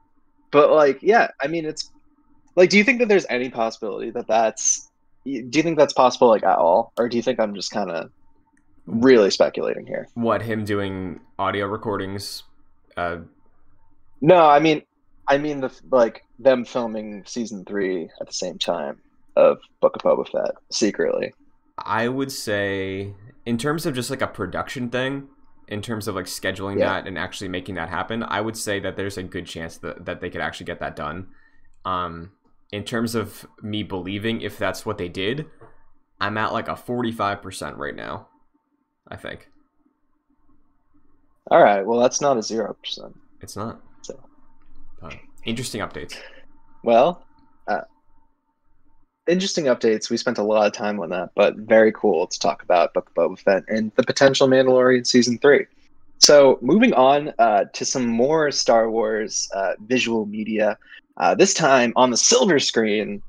but 0.52 0.70
like, 0.70 1.00
yeah, 1.02 1.28
I 1.42 1.48
mean, 1.48 1.64
it's 1.64 1.90
like, 2.54 2.70
do 2.70 2.78
you 2.78 2.84
think 2.84 3.00
that 3.00 3.08
there's 3.08 3.26
any 3.28 3.50
possibility 3.50 4.10
that 4.10 4.28
that's? 4.28 4.88
Do 5.24 5.32
you 5.32 5.62
think 5.62 5.76
that's 5.76 5.92
possible, 5.92 6.28
like 6.28 6.44
at 6.44 6.56
all, 6.56 6.92
or 6.96 7.08
do 7.08 7.16
you 7.16 7.22
think 7.22 7.40
I'm 7.40 7.54
just 7.54 7.72
kind 7.72 7.90
of 7.90 8.10
really 8.86 9.30
speculating 9.30 9.86
here? 9.86 10.06
What 10.14 10.42
him 10.42 10.64
doing 10.64 11.18
audio 11.38 11.66
recordings? 11.66 12.44
Uh, 12.96 13.18
No, 14.20 14.46
I 14.46 14.60
mean, 14.60 14.82
I 15.26 15.38
mean 15.38 15.60
the 15.60 15.70
like 15.90 16.22
them 16.38 16.64
filming 16.64 17.24
season 17.26 17.64
three 17.64 18.08
at 18.20 18.26
the 18.28 18.32
same 18.32 18.58
time 18.58 19.00
of 19.36 19.58
Book 19.80 19.96
of 19.96 20.02
Boba 20.02 20.28
Fett 20.28 20.54
secretly. 20.70 21.32
I 21.78 22.08
would 22.08 22.30
say, 22.32 23.14
in 23.46 23.58
terms 23.58 23.86
of 23.86 23.94
just 23.94 24.10
like 24.10 24.22
a 24.22 24.26
production 24.26 24.90
thing, 24.90 25.28
in 25.68 25.80
terms 25.82 26.08
of 26.08 26.14
like 26.14 26.26
scheduling 26.26 26.78
Yeah. 26.78 26.88
that 26.94 27.06
and 27.06 27.16
actually 27.18 27.48
making 27.48 27.76
that 27.76 27.88
happen, 27.88 28.22
I 28.22 28.40
would 28.40 28.56
say 28.56 28.80
that 28.80 28.96
there's 28.96 29.16
a 29.18 29.22
good 29.22 29.46
chance 29.46 29.76
that, 29.78 30.04
that 30.04 30.20
they 30.20 30.30
could 30.30 30.40
actually 30.40 30.66
get 30.66 30.80
that 30.80 30.96
done. 30.96 31.28
Um, 31.84 32.32
in 32.72 32.84
terms 32.84 33.14
of 33.14 33.46
me 33.62 33.82
believing 33.82 34.40
if 34.42 34.58
that's 34.58 34.84
what 34.84 34.98
they 34.98 35.08
did, 35.08 35.46
I'm 36.20 36.36
at 36.38 36.52
like 36.52 36.68
a 36.68 36.72
45% 36.74 37.76
right 37.78 37.94
now. 37.96 38.28
I 39.08 39.16
think 39.16 39.48
All 41.50 41.62
right. 41.62 41.84
Well, 41.84 41.98
that's 41.98 42.20
not 42.20 42.36
a 42.36 42.42
zero 42.42 42.74
percent. 42.74 43.16
it's 43.40 43.56
not. 43.56 43.80
So. 44.02 44.20
But 45.00 45.14
interesting 45.44 45.80
updates. 45.80 46.16
Well, 46.84 47.24
interesting 49.30 49.66
updates. 49.66 50.10
We 50.10 50.16
spent 50.16 50.38
a 50.38 50.42
lot 50.42 50.66
of 50.66 50.72
time 50.72 51.00
on 51.00 51.10
that, 51.10 51.30
but 51.34 51.56
very 51.56 51.92
cool 51.92 52.26
to 52.26 52.38
talk 52.38 52.62
about 52.62 52.92
Book 52.92 53.10
of 53.10 53.14
Boba 53.14 53.38
Fett 53.38 53.64
and 53.68 53.92
the 53.96 54.02
potential 54.02 54.48
Mandalorian 54.48 55.06
season 55.06 55.38
three. 55.38 55.66
So, 56.18 56.58
moving 56.60 56.92
on 56.92 57.32
uh, 57.38 57.64
to 57.72 57.84
some 57.84 58.06
more 58.06 58.50
Star 58.50 58.90
Wars 58.90 59.48
uh, 59.54 59.72
visual 59.86 60.26
media. 60.26 60.76
Uh, 61.16 61.34
this 61.34 61.54
time 61.54 61.92
on 61.96 62.10
the 62.10 62.16
silver 62.16 62.58
screen, 62.58 63.22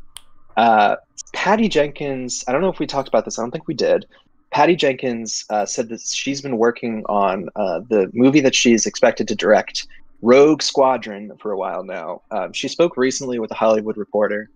uh, 0.57 0.97
Patty 1.33 1.69
Jenkins. 1.69 2.43
I 2.47 2.51
don't 2.51 2.61
know 2.61 2.69
if 2.69 2.79
we 2.79 2.87
talked 2.87 3.07
about 3.07 3.25
this. 3.25 3.39
I 3.39 3.43
don't 3.43 3.51
think 3.51 3.67
we 3.67 3.73
did. 3.73 4.05
Patty 4.51 4.75
Jenkins 4.75 5.45
uh, 5.49 5.65
said 5.65 5.87
that 5.89 6.01
she's 6.01 6.41
been 6.41 6.57
working 6.57 7.05
on 7.07 7.49
uh, 7.55 7.79
the 7.87 8.09
movie 8.13 8.41
that 8.41 8.53
she's 8.53 8.85
expected 8.85 9.27
to 9.29 9.35
direct, 9.35 9.87
Rogue 10.21 10.61
Squadron, 10.61 11.31
for 11.39 11.51
a 11.51 11.57
while 11.57 11.83
now. 11.83 12.21
Um, 12.31 12.51
she 12.51 12.67
spoke 12.67 12.97
recently 12.97 13.39
with 13.39 13.51
a 13.51 13.55
Hollywood 13.55 13.95
Reporter. 13.95 14.49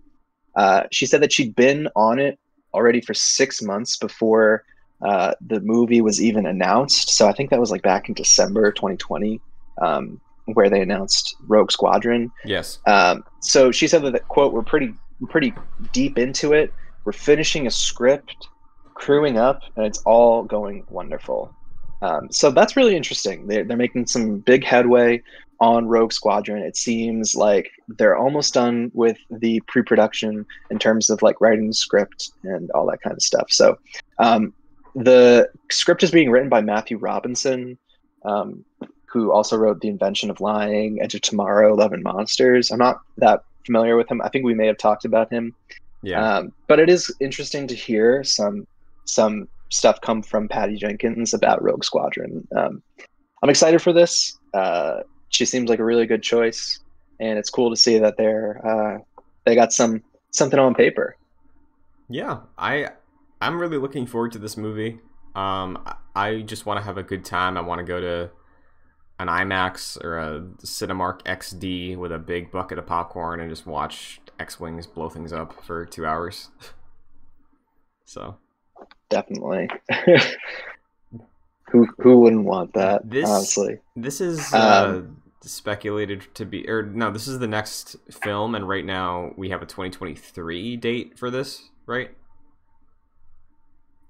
Uh, 0.56 0.84
she 0.90 1.06
said 1.06 1.22
that 1.22 1.32
she'd 1.32 1.54
been 1.54 1.88
on 1.94 2.18
it 2.18 2.38
already 2.74 3.00
for 3.00 3.14
six 3.14 3.62
months 3.62 3.96
before 3.96 4.64
uh, 5.02 5.34
the 5.46 5.60
movie 5.60 6.00
was 6.00 6.22
even 6.22 6.46
announced. 6.46 7.10
So 7.10 7.28
I 7.28 7.32
think 7.32 7.50
that 7.50 7.60
was 7.60 7.70
like 7.70 7.82
back 7.82 8.08
in 8.08 8.14
December 8.14 8.72
2020, 8.72 9.40
um, 9.82 10.20
where 10.46 10.70
they 10.70 10.80
announced 10.80 11.36
Rogue 11.46 11.70
Squadron. 11.70 12.32
Yes. 12.44 12.78
Um, 12.86 13.24
so 13.40 13.70
she 13.70 13.86
said 13.86 14.02
that, 14.02 14.12
that 14.12 14.28
quote, 14.28 14.52
we're 14.52 14.62
pretty 14.62 14.94
pretty 15.28 15.54
deep 15.92 16.18
into 16.18 16.52
it. 16.52 16.72
We're 17.04 17.12
finishing 17.12 17.66
a 17.66 17.70
script, 17.70 18.48
crewing 18.94 19.38
up, 19.38 19.62
and 19.76 19.86
it's 19.86 19.98
all 19.98 20.42
going 20.42 20.84
wonderful. 20.90 21.54
Um, 22.02 22.30
so 22.30 22.50
that's 22.50 22.76
really 22.76 22.96
interesting. 22.96 23.46
They're, 23.46 23.64
they're 23.64 23.76
making 23.76 24.06
some 24.06 24.38
big 24.38 24.64
headway 24.64 25.22
on 25.60 25.86
Rogue 25.86 26.12
Squadron. 26.12 26.62
It 26.62 26.76
seems 26.76 27.34
like 27.34 27.70
they're 27.88 28.16
almost 28.16 28.54
done 28.54 28.90
with 28.94 29.18
the 29.30 29.60
pre-production 29.68 30.44
in 30.70 30.78
terms 30.78 31.08
of 31.08 31.22
like 31.22 31.40
writing 31.40 31.68
the 31.68 31.74
script 31.74 32.32
and 32.44 32.70
all 32.72 32.86
that 32.86 33.00
kind 33.00 33.14
of 33.14 33.22
stuff. 33.22 33.46
So 33.50 33.78
um, 34.18 34.52
the 34.94 35.48
script 35.70 36.02
is 36.02 36.10
being 36.10 36.30
written 36.30 36.48
by 36.48 36.60
Matthew 36.60 36.98
Robinson, 36.98 37.78
um, 38.24 38.64
who 39.06 39.32
also 39.32 39.56
wrote 39.56 39.80
The 39.80 39.88
Invention 39.88 40.30
of 40.30 40.40
Lying, 40.40 41.00
Edge 41.00 41.14
of 41.14 41.22
Tomorrow, 41.22 41.74
Love 41.74 41.92
and 41.92 42.02
Monsters. 42.02 42.70
I'm 42.70 42.78
not 42.78 43.00
that 43.16 43.42
familiar 43.64 43.96
with 43.96 44.10
him. 44.10 44.20
I 44.22 44.28
think 44.28 44.44
we 44.44 44.54
may 44.54 44.66
have 44.66 44.78
talked 44.78 45.04
about 45.04 45.32
him. 45.32 45.54
Yeah. 46.02 46.36
Um, 46.36 46.52
but 46.66 46.78
it 46.78 46.90
is 46.90 47.14
interesting 47.20 47.66
to 47.68 47.74
hear 47.74 48.22
some 48.22 48.66
some 49.06 49.48
stuff 49.70 50.00
come 50.00 50.22
from 50.22 50.48
Patty 50.48 50.76
Jenkins 50.76 51.34
about 51.34 51.62
Rogue 51.62 51.84
Squadron. 51.84 52.46
Um, 52.56 52.82
I'm 53.42 53.50
excited 53.50 53.82
for 53.82 53.92
this. 53.92 54.38
Uh, 54.54 55.00
she 55.28 55.44
seems 55.44 55.68
like 55.68 55.78
a 55.78 55.84
really 55.84 56.06
good 56.06 56.22
choice, 56.22 56.80
and 57.20 57.38
it's 57.38 57.50
cool 57.50 57.70
to 57.70 57.76
see 57.76 57.98
that 57.98 58.16
they're 58.16 58.60
uh, 58.66 58.98
they 59.44 59.54
got 59.54 59.72
some 59.72 60.02
something 60.30 60.58
on 60.58 60.74
paper. 60.74 61.16
Yeah, 62.08 62.40
I 62.56 62.88
I'm 63.40 63.58
really 63.58 63.78
looking 63.78 64.06
forward 64.06 64.32
to 64.32 64.38
this 64.38 64.56
movie. 64.56 65.00
Um, 65.34 65.78
I- 66.14 66.42
just 66.46 66.64
want 66.64 66.78
to 66.78 66.84
have 66.84 66.96
a 66.96 67.02
good 67.02 67.24
time. 67.24 67.58
I 67.58 67.60
want 67.60 67.80
to 67.80 67.84
go 67.84 68.00
to 68.00 68.30
an 69.18 69.28
IMAX 69.28 70.02
or 70.02 70.18
a 70.18 70.40
Cinemark 70.62 71.22
XD 71.24 71.96
with 71.96 72.12
a 72.12 72.18
big 72.18 72.50
bucket 72.50 72.78
of 72.78 72.86
popcorn 72.86 73.40
and 73.40 73.50
just 73.50 73.66
watch 73.66 74.20
X 74.38 74.58
Wings 74.58 74.86
blow 74.86 75.08
things 75.10 75.32
up 75.32 75.62
for 75.64 75.84
two 75.84 76.06
hours. 76.06 76.50
so 78.06 78.36
Definitely. 79.08 79.68
who 81.70 81.86
who 81.98 82.18
wouldn't 82.20 82.44
want 82.44 82.72
that? 82.74 83.08
This- 83.08 83.28
honestly, 83.28 83.78
this 83.94 84.20
is 84.20 84.52
uh, 84.54 84.96
Um, 84.98 85.22
speculated 85.42 86.26
to 86.34 86.44
be, 86.44 86.68
or 86.68 86.82
no, 86.82 87.10
this 87.10 87.28
is 87.28 87.38
the 87.38 87.46
next 87.46 87.96
film, 88.10 88.54
and 88.54 88.68
right 88.68 88.84
now 88.84 89.32
we 89.36 89.50
have 89.50 89.62
a 89.62 89.66
2023 89.66 90.76
date 90.76 91.18
for 91.18 91.30
this, 91.30 91.70
right? 91.86 92.10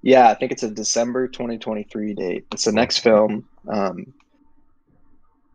yeah, 0.03 0.29
I 0.29 0.35
think 0.35 0.51
it's 0.51 0.63
a 0.63 0.69
December 0.71 1.27
2023 1.27 2.13
date. 2.13 2.45
It's 2.51 2.63
the 2.65 2.71
next 2.71 2.99
film. 2.99 3.45
Um, 3.67 4.13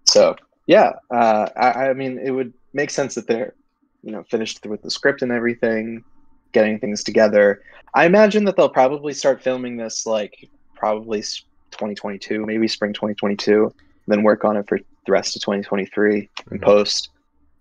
so 0.07 0.37
yeah, 0.67 0.93
uh, 1.11 1.49
I, 1.57 1.89
I 1.89 1.93
mean, 1.95 2.19
it 2.19 2.31
would 2.31 2.53
make 2.75 2.91
sense 2.91 3.15
that 3.15 3.27
they're 3.27 3.55
you 4.03 4.13
know 4.13 4.23
finished 4.25 4.65
with 4.67 4.83
the 4.83 4.91
script 4.91 5.23
and 5.23 5.33
everything, 5.33 6.05
getting 6.53 6.79
things 6.79 7.03
together. 7.03 7.63
I 7.95 8.07
imagine 8.07 8.45
that 8.45 8.57
they'll 8.57 8.69
probably 8.69 9.13
start 9.13 9.43
filming 9.43 9.77
this 9.77 10.07
like 10.07 10.49
probably 10.77 11.21
2022, 11.21 12.45
maybe 12.47 12.69
spring 12.69 12.93
2022, 12.93 13.73
then 14.07 14.23
work 14.23 14.45
on 14.45 14.57
it 14.57 14.69
for 14.69 14.79
the 15.07 15.13
rest 15.13 15.37
of 15.37 15.43
2023 15.43 16.31
in 16.51 16.59
Mhm. 16.59 16.63
post, 16.63 17.11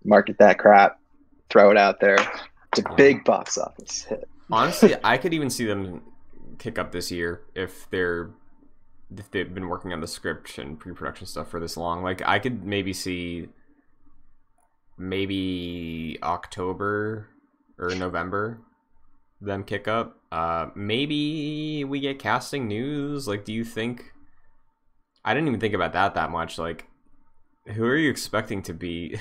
market 0.04 0.36
that 0.38 0.58
crap, 0.58 0.98
throw 1.50 1.70
it 1.70 1.76
out 1.76 2.00
there. 2.00 2.16
It's 2.16 2.80
a 2.80 2.94
big 2.96 3.24
box 3.24 3.58
office 3.58 4.02
hit. 4.02 4.28
Honestly, 4.50 4.94
I 5.04 5.18
could 5.18 5.34
even 5.34 5.50
see 5.50 5.66
them 5.66 6.02
kick 6.58 6.78
up 6.78 6.92
this 6.92 7.10
year 7.10 7.42
if 7.54 7.88
they're 7.90 8.30
if 9.14 9.30
they've 9.30 9.52
been 9.52 9.68
working 9.68 9.92
on 9.92 10.00
the 10.00 10.06
script 10.06 10.56
and 10.56 10.80
pre-production 10.80 11.26
stuff 11.26 11.50
for 11.50 11.60
this 11.60 11.76
long. 11.76 12.02
Like 12.02 12.22
I 12.24 12.38
could 12.38 12.64
maybe 12.64 12.94
see 12.94 13.48
maybe 14.96 16.18
October 16.22 17.28
or 17.78 17.94
November 17.94 18.60
them 19.44 19.64
kick 19.64 19.88
up. 19.88 20.18
Uh 20.30 20.68
maybe 20.74 21.84
we 21.84 22.00
get 22.00 22.18
casting 22.18 22.68
news. 22.68 23.28
Like 23.28 23.44
do 23.44 23.52
you 23.52 23.64
think 23.64 24.12
I 25.24 25.34
didn't 25.34 25.48
even 25.48 25.60
think 25.60 25.74
about 25.74 25.92
that 25.92 26.14
that 26.14 26.30
much 26.30 26.58
like 26.58 26.86
who 27.66 27.84
are 27.84 27.96
you 27.96 28.10
expecting 28.10 28.62
to 28.62 28.74
be 28.74 29.18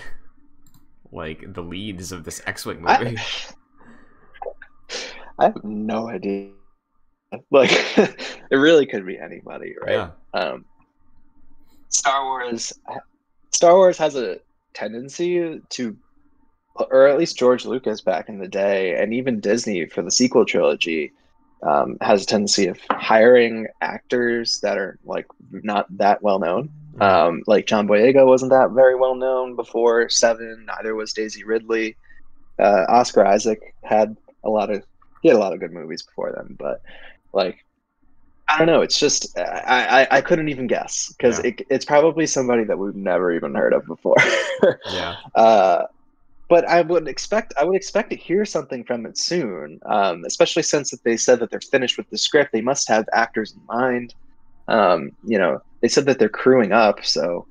like 1.11 1.53
the 1.53 1.61
leads 1.61 2.11
of 2.11 2.23
this 2.23 2.41
X-Wing 2.45 2.81
movie? 2.81 3.17
I, 3.17 3.25
I 5.39 5.45
have 5.45 5.63
no 5.63 6.09
idea. 6.09 6.51
Like, 7.49 7.71
it 7.97 8.55
really 8.55 8.85
could 8.85 9.05
be 9.05 9.17
anybody, 9.17 9.73
right? 9.81 9.93
Yeah. 9.93 10.11
Um, 10.33 10.65
Star 11.89 12.23
Wars, 12.25 12.73
Star 13.51 13.75
Wars 13.75 13.97
has 13.97 14.15
a 14.15 14.39
tendency 14.73 15.61
to, 15.69 15.97
or 16.75 17.07
at 17.07 17.17
least 17.17 17.37
George 17.37 17.65
Lucas 17.65 18.01
back 18.01 18.29
in 18.29 18.39
the 18.39 18.47
day, 18.47 18.95
and 19.01 19.13
even 19.13 19.39
Disney 19.39 19.85
for 19.85 20.01
the 20.01 20.11
sequel 20.11 20.45
trilogy, 20.45 21.11
um, 21.63 21.97
has 22.01 22.23
a 22.23 22.25
tendency 22.25 22.67
of 22.67 22.79
hiring 22.89 23.67
actors 23.81 24.59
that 24.61 24.77
are 24.77 24.97
like 25.05 25.27
not 25.51 25.85
that 25.97 26.21
well 26.21 26.39
known. 26.39 26.69
Um, 26.99 27.43
like 27.47 27.67
John 27.67 27.87
Boyega 27.87 28.25
wasn't 28.25 28.51
that 28.51 28.71
very 28.71 28.95
well 28.95 29.15
known 29.15 29.55
before 29.55 30.09
Seven. 30.09 30.65
Neither 30.65 30.95
was 30.95 31.13
Daisy 31.13 31.43
Ridley. 31.43 31.95
Uh, 32.59 32.85
Oscar 32.89 33.25
Isaac 33.25 33.73
had 33.83 34.15
a 34.43 34.49
lot 34.49 34.69
of 34.69 34.83
he 35.21 35.29
had 35.29 35.37
a 35.37 35.39
lot 35.39 35.53
of 35.53 35.59
good 35.59 35.71
movies 35.71 36.01
before 36.03 36.31
them, 36.31 36.55
but 36.59 36.81
like 37.33 37.63
I 38.49 38.57
don't 38.57 38.67
know. 38.67 38.81
It's 38.81 38.99
just 38.99 39.37
I 39.39 40.07
I, 40.11 40.17
I 40.17 40.21
couldn't 40.21 40.49
even 40.49 40.67
guess 40.67 41.13
because 41.17 41.39
Yeah. 41.39 41.51
it, 41.51 41.67
it's 41.69 41.85
probably 41.85 42.25
somebody 42.25 42.63
that 42.65 42.77
we've 42.77 42.95
never 42.95 43.31
even 43.31 43.55
heard 43.55 43.73
of 43.73 43.85
before. 43.85 44.17
yeah. 44.91 45.15
uh, 45.35 45.85
but 46.51 46.67
I 46.67 46.81
would 46.81 47.07
expect 47.07 47.53
I 47.57 47.63
would 47.63 47.77
expect 47.77 48.09
to 48.09 48.17
hear 48.17 48.43
something 48.43 48.83
from 48.83 49.05
it 49.05 49.17
soon, 49.17 49.79
um, 49.85 50.25
especially 50.25 50.63
since 50.63 50.91
that 50.91 51.01
they 51.05 51.15
said 51.15 51.39
that 51.39 51.49
they're 51.49 51.61
finished 51.61 51.97
with 51.97 52.09
the 52.09 52.17
script. 52.17 52.51
They 52.51 52.59
must 52.59 52.89
have 52.89 53.07
actors 53.13 53.53
in 53.53 53.65
mind. 53.67 54.13
Um, 54.67 55.13
you 55.25 55.37
know, 55.37 55.61
they 55.79 55.87
said 55.87 56.05
that 56.07 56.19
they're 56.19 56.27
crewing 56.27 56.73
up, 56.73 57.05
so 57.05 57.47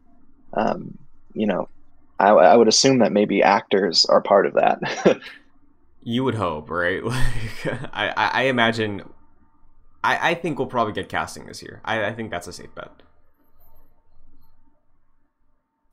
um, 0.52 0.98
you 1.32 1.46
know, 1.46 1.70
I, 2.18 2.28
I 2.28 2.56
would 2.58 2.68
assume 2.68 2.98
that 2.98 3.10
maybe 3.10 3.42
actors 3.42 4.04
are 4.04 4.20
part 4.20 4.44
of 4.46 4.52
that. 4.54 5.18
You 6.02 6.24
would 6.24 6.34
hope, 6.34 6.70
right? 6.70 7.02
Like, 7.04 7.66
I, 7.92 8.30
I, 8.32 8.42
imagine. 8.44 9.02
I, 10.02 10.30
I 10.30 10.34
think 10.34 10.58
we'll 10.58 10.66
probably 10.66 10.94
get 10.94 11.10
casting 11.10 11.44
this 11.44 11.62
year. 11.62 11.82
I, 11.84 12.06
I 12.06 12.14
think 12.14 12.30
that's 12.30 12.46
a 12.46 12.54
safe 12.54 12.74
bet. 12.74 13.02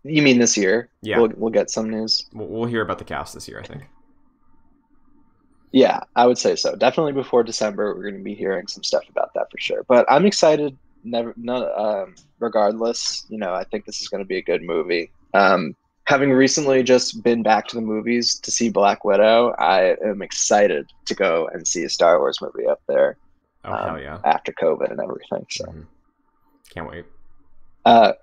You 0.08 0.22
mean 0.22 0.40
this 0.40 0.58
year? 0.58 0.90
Yeah. 1.02 1.20
we'll 1.20 1.32
we'll 1.36 1.52
get 1.52 1.70
some 1.70 1.90
news. 1.90 2.28
We'll, 2.34 2.48
we'll 2.48 2.66
hear 2.66 2.82
about 2.82 2.98
the 3.00 3.06
cast 3.06 3.34
this 3.34 3.48
year. 3.48 3.60
I 3.60 3.66
think. 3.68 3.84
Yeah, 5.72 6.00
I 6.16 6.26
would 6.26 6.38
say 6.38 6.56
so. 6.56 6.76
Definitely 6.76 7.12
before 7.14 7.44
December, 7.44 7.94
we're 7.94 8.04
going 8.04 8.18
to 8.18 8.24
be 8.24 8.34
hearing 8.36 8.68
some 8.68 8.84
stuff 8.84 9.04
about 9.10 9.34
that 9.36 9.52
for 9.52 9.58
sure. 9.60 9.84
But 9.88 10.06
I'm 10.10 10.26
excited. 10.26 10.78
Never, 11.04 11.34
um, 11.78 12.16
regardless, 12.40 13.26
you 13.30 13.38
know, 13.38 13.54
I 13.54 13.64
think 13.66 13.86
this 13.86 14.02
is 14.02 14.08
going 14.08 14.24
to 14.24 14.28
be 14.28 14.38
a 14.38 14.42
good 14.42 14.62
movie. 14.64 15.12
Um, 15.34 15.76
having 16.06 16.32
recently 16.32 16.84
just 16.84 17.22
been 17.24 17.44
back 17.44 17.68
to 17.68 17.76
the 17.76 17.82
movies 17.82 18.36
to 18.40 18.50
see 18.52 18.70
Black 18.70 19.04
Widow, 19.06 19.54
I 19.60 19.96
am 20.04 20.22
excited 20.22 20.90
to 21.06 21.14
go 21.16 21.48
and 21.54 21.68
see 21.68 21.84
a 21.84 21.90
Star 21.90 22.20
Wars 22.20 22.40
movie 22.42 22.68
up 22.68 22.82
there 22.88 23.18
Oh 23.64 23.72
Um, 23.74 23.90
hell 23.90 24.00
yeah! 24.02 24.20
after 24.24 24.52
COVID 24.54 24.90
and 24.92 25.00
everything. 25.00 25.46
So, 25.50 25.66
Mhm. 25.66 25.86
Can't 26.70 26.90
wait. 26.90 27.06
uh, 27.86 28.14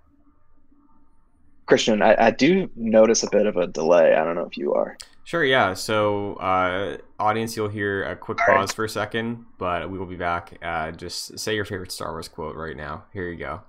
Christian, 1.67 2.03
I, 2.03 2.27
I 2.27 2.31
do 2.31 2.71
notice 2.77 3.23
a 3.23 3.31
bit 3.31 3.47
of 3.47 3.57
a 3.57 3.67
delay. 3.67 4.15
I 4.15 4.25
don't 4.25 4.35
know 4.35 4.47
if 4.47 4.57
you 4.57 4.75
are. 4.75 4.97
Sure, 5.25 5.43
yeah. 5.43 5.73
So, 5.73 6.35
uh, 6.35 6.99
audience, 7.19 7.57
you'll 7.57 7.69
hear 7.69 8.05
a 8.05 8.15
quick 8.15 8.39
All 8.47 8.55
right. 8.55 8.61
pause 8.61 8.73
for 8.73 8.85
a 8.85 8.89
second, 8.89 9.47
but 9.57 9.91
we 9.91 9.99
will 9.99 10.07
be 10.07 10.17
back. 10.17 10.59
Uh, 10.63 10.91
just 10.91 11.39
say 11.39 11.55
your 11.55 11.65
favorite 11.65 11.91
Star 11.93 12.11
Wars 12.13 12.29
quote 12.29 12.57
right 12.57 12.77
now. 12.77 13.05
Here 13.13 13.31
you 13.31 13.37
go. 13.37 13.63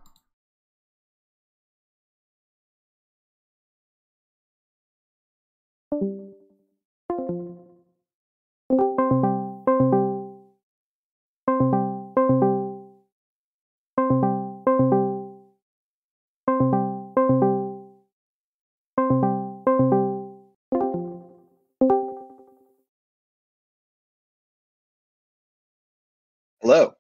Hello. 26.65 26.95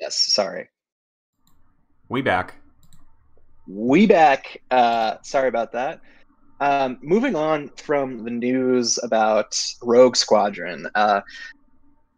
Yes, 0.00 0.16
sorry. 0.32 0.70
We 2.08 2.22
back. 2.22 2.54
We 3.68 4.06
back. 4.06 4.62
Uh, 4.70 5.16
sorry 5.20 5.48
about 5.48 5.70
that. 5.72 6.00
Um, 6.60 6.96
moving 7.02 7.36
on 7.36 7.68
from 7.76 8.24
the 8.24 8.30
news 8.30 8.98
about 9.02 9.54
Rogue 9.82 10.16
Squadron. 10.16 10.88
Uh, 10.94 11.20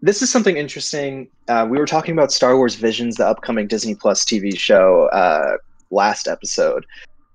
this 0.00 0.22
is 0.22 0.30
something 0.30 0.56
interesting. 0.56 1.28
Uh, 1.48 1.66
we 1.68 1.78
were 1.78 1.84
talking 1.86 2.12
about 2.12 2.30
Star 2.30 2.56
Wars 2.56 2.76
Visions, 2.76 3.16
the 3.16 3.26
upcoming 3.26 3.66
Disney 3.66 3.96
Plus 3.96 4.24
TV 4.24 4.56
show, 4.56 5.06
uh, 5.06 5.56
last 5.90 6.28
episode. 6.28 6.86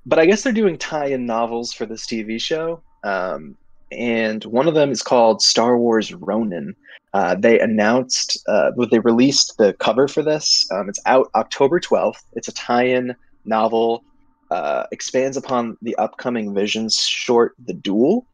But 0.06 0.20
I 0.20 0.26
guess 0.26 0.42
they're 0.42 0.54
doing 0.54 0.78
tie-in 0.78 1.26
novels 1.26 1.74
for 1.74 1.86
this 1.86 2.06
TV 2.08 2.40
show, 2.40 2.82
um, 3.04 3.58
and 3.92 4.44
one 4.46 4.68
of 4.68 4.74
them 4.74 4.92
is 4.92 5.02
called 5.02 5.42
Star 5.42 5.78
Wars 5.78 6.14
Ronin. 6.14 6.76
Uh, 7.14 7.36
they 7.36 7.60
announced, 7.60 8.42
uh, 8.48 8.72
they 8.90 9.00
released 9.00 9.58
the 9.58 9.74
cover 9.74 10.08
for 10.08 10.24
this. 10.24 10.70
Um, 10.72 10.88
it's 10.88 11.02
out 11.06 11.30
October 11.36 11.80
12th. 11.80 12.24
It's 12.34 12.48
a 12.48 12.54
tie-in 12.54 13.16
novel 13.44 14.04
uh, 14.52 14.86
expands 14.92 15.38
upon 15.38 15.78
the 15.82 15.96
upcoming 15.96 16.54
Visions 16.54 17.00
short, 17.00 17.56
The 17.66 17.74
Duel. 17.74 18.26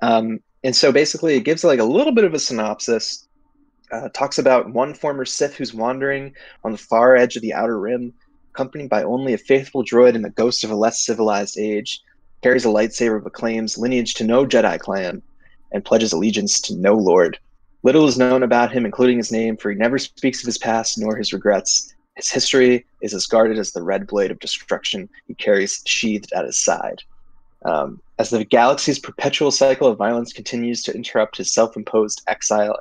Um, 0.00 0.40
and 0.64 0.74
so 0.74 0.90
basically, 0.92 1.36
it 1.36 1.44
gives 1.44 1.62
like 1.62 1.78
a 1.78 1.84
little 1.84 2.12
bit 2.12 2.24
of 2.24 2.34
a 2.34 2.38
synopsis. 2.38 3.28
Uh, 3.90 4.08
talks 4.08 4.38
about 4.38 4.72
one 4.72 4.94
former 4.94 5.26
Sith 5.26 5.54
who's 5.54 5.74
wandering 5.74 6.34
on 6.64 6.72
the 6.72 6.78
far 6.78 7.14
edge 7.14 7.36
of 7.36 7.42
the 7.42 7.52
Outer 7.52 7.78
Rim, 7.78 8.14
accompanied 8.54 8.88
by 8.88 9.02
only 9.02 9.34
a 9.34 9.38
faithful 9.38 9.84
droid 9.84 10.14
and 10.14 10.24
the 10.24 10.30
ghost 10.30 10.64
of 10.64 10.70
a 10.70 10.74
less 10.74 11.04
civilized 11.04 11.58
age. 11.58 12.00
Carries 12.42 12.64
a 12.64 12.68
lightsaber 12.68 13.22
but 13.22 13.32
claims 13.32 13.78
lineage 13.78 14.14
to 14.14 14.24
no 14.24 14.44
Jedi 14.44 14.78
clan, 14.78 15.22
and 15.72 15.84
pledges 15.84 16.12
allegiance 16.12 16.60
to 16.62 16.76
no 16.76 16.94
Lord. 16.94 17.38
Little 17.84 18.06
is 18.06 18.18
known 18.18 18.42
about 18.42 18.72
him, 18.72 18.84
including 18.84 19.16
his 19.16 19.32
name, 19.32 19.56
for 19.56 19.70
he 19.70 19.76
never 19.76 19.98
speaks 19.98 20.40
of 20.42 20.46
his 20.46 20.58
past 20.58 20.98
nor 20.98 21.16
his 21.16 21.32
regrets. 21.32 21.94
His 22.16 22.30
history 22.30 22.84
is 23.00 23.14
as 23.14 23.26
guarded 23.26 23.58
as 23.58 23.72
the 23.72 23.82
red 23.82 24.06
blade 24.06 24.30
of 24.30 24.38
destruction 24.38 25.08
he 25.26 25.34
carries 25.34 25.82
sheathed 25.86 26.32
at 26.34 26.44
his 26.44 26.58
side. 26.58 27.02
Um, 27.64 28.00
as 28.18 28.30
the 28.30 28.44
galaxy's 28.44 28.98
perpetual 28.98 29.50
cycle 29.50 29.88
of 29.88 29.98
violence 29.98 30.32
continues 30.32 30.82
to 30.82 30.94
interrupt 30.94 31.36
his 31.36 31.52
self 31.52 31.76
imposed 31.76 32.22
exile, 32.26 32.76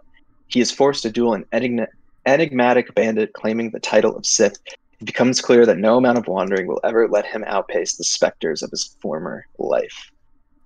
he 0.48 0.60
is 0.60 0.72
forced 0.72 1.04
to 1.04 1.12
duel 1.12 1.34
an 1.34 1.46
enigma- 1.52 1.88
enigmatic 2.26 2.94
bandit 2.96 3.34
claiming 3.34 3.72
the 3.72 3.80
title 3.80 4.16
of 4.16 4.26
Sith. 4.26 4.58
It 5.02 5.06
becomes 5.06 5.42
clear 5.42 5.66
that 5.66 5.80
no 5.80 5.98
amount 5.98 6.20
of 6.20 6.28
wandering 6.28 6.68
will 6.68 6.80
ever 6.84 7.08
let 7.08 7.26
him 7.26 7.44
outpace 7.48 7.96
the 7.96 8.04
specters 8.04 8.62
of 8.62 8.70
his 8.70 8.96
former 9.02 9.46
life. 9.58 10.12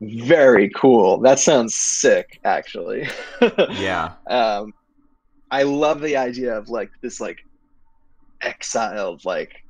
Very 0.01 0.69
cool. 0.75 1.19
That 1.19 1.39
sounds 1.39 1.75
sick, 1.75 2.39
actually. 2.43 3.07
Yeah. 3.71 4.13
um, 4.27 4.73
I 5.51 5.63
love 5.63 6.01
the 6.01 6.17
idea 6.17 6.57
of 6.57 6.67
like 6.69 6.89
this 7.01 7.21
like 7.21 7.37
exiled 8.41 9.23
like 9.23 9.63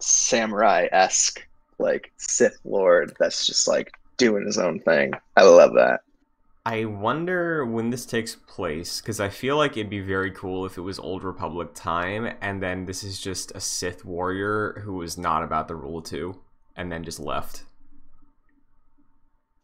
samurai 0.00 0.88
esque 0.92 1.46
like 1.78 2.12
Sith 2.18 2.58
Lord 2.64 3.14
that's 3.18 3.46
just 3.46 3.66
like 3.66 3.90
doing 4.18 4.44
his 4.44 4.58
own 4.58 4.80
thing. 4.80 5.12
I 5.36 5.42
love 5.44 5.72
that. 5.74 6.00
I 6.64 6.84
wonder 6.84 7.66
when 7.66 7.90
this 7.90 8.06
takes 8.06 8.36
place 8.36 9.00
because 9.00 9.18
I 9.18 9.28
feel 9.30 9.56
like 9.56 9.72
it'd 9.72 9.90
be 9.90 10.00
very 10.00 10.30
cool 10.30 10.64
if 10.64 10.78
it 10.78 10.82
was 10.82 10.98
Old 10.98 11.24
Republic 11.24 11.70
time, 11.74 12.36
and 12.40 12.62
then 12.62 12.86
this 12.86 13.02
is 13.02 13.20
just 13.20 13.50
a 13.56 13.60
Sith 13.60 14.04
warrior 14.04 14.80
who 14.84 14.94
was 14.94 15.18
not 15.18 15.42
about 15.42 15.66
the 15.66 15.74
rule 15.74 16.00
two, 16.00 16.40
and 16.76 16.90
then 16.90 17.02
just 17.02 17.18
left. 17.18 17.64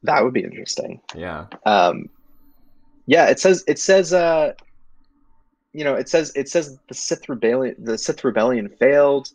That 0.03 0.25
would 0.25 0.35
be 0.35 0.43
interesting. 0.43 1.01
Yeah. 1.15 1.47
Um, 1.65 2.09
yeah, 3.07 3.27
it 3.27 3.39
says 3.39 3.63
it 3.69 3.79
says 3.79 4.13
uh, 4.13 4.55
you 5.73 5.85
know 5.85 5.95
it 5.95 6.09
says 6.09 6.33
it 6.35 6.49
says 6.49 6.79
the 6.89 6.95
Sith 6.95 7.29
rebellion 7.29 7.77
the 7.79 7.97
Sith 7.97 8.25
rebellion 8.25 8.69
failed. 8.69 9.33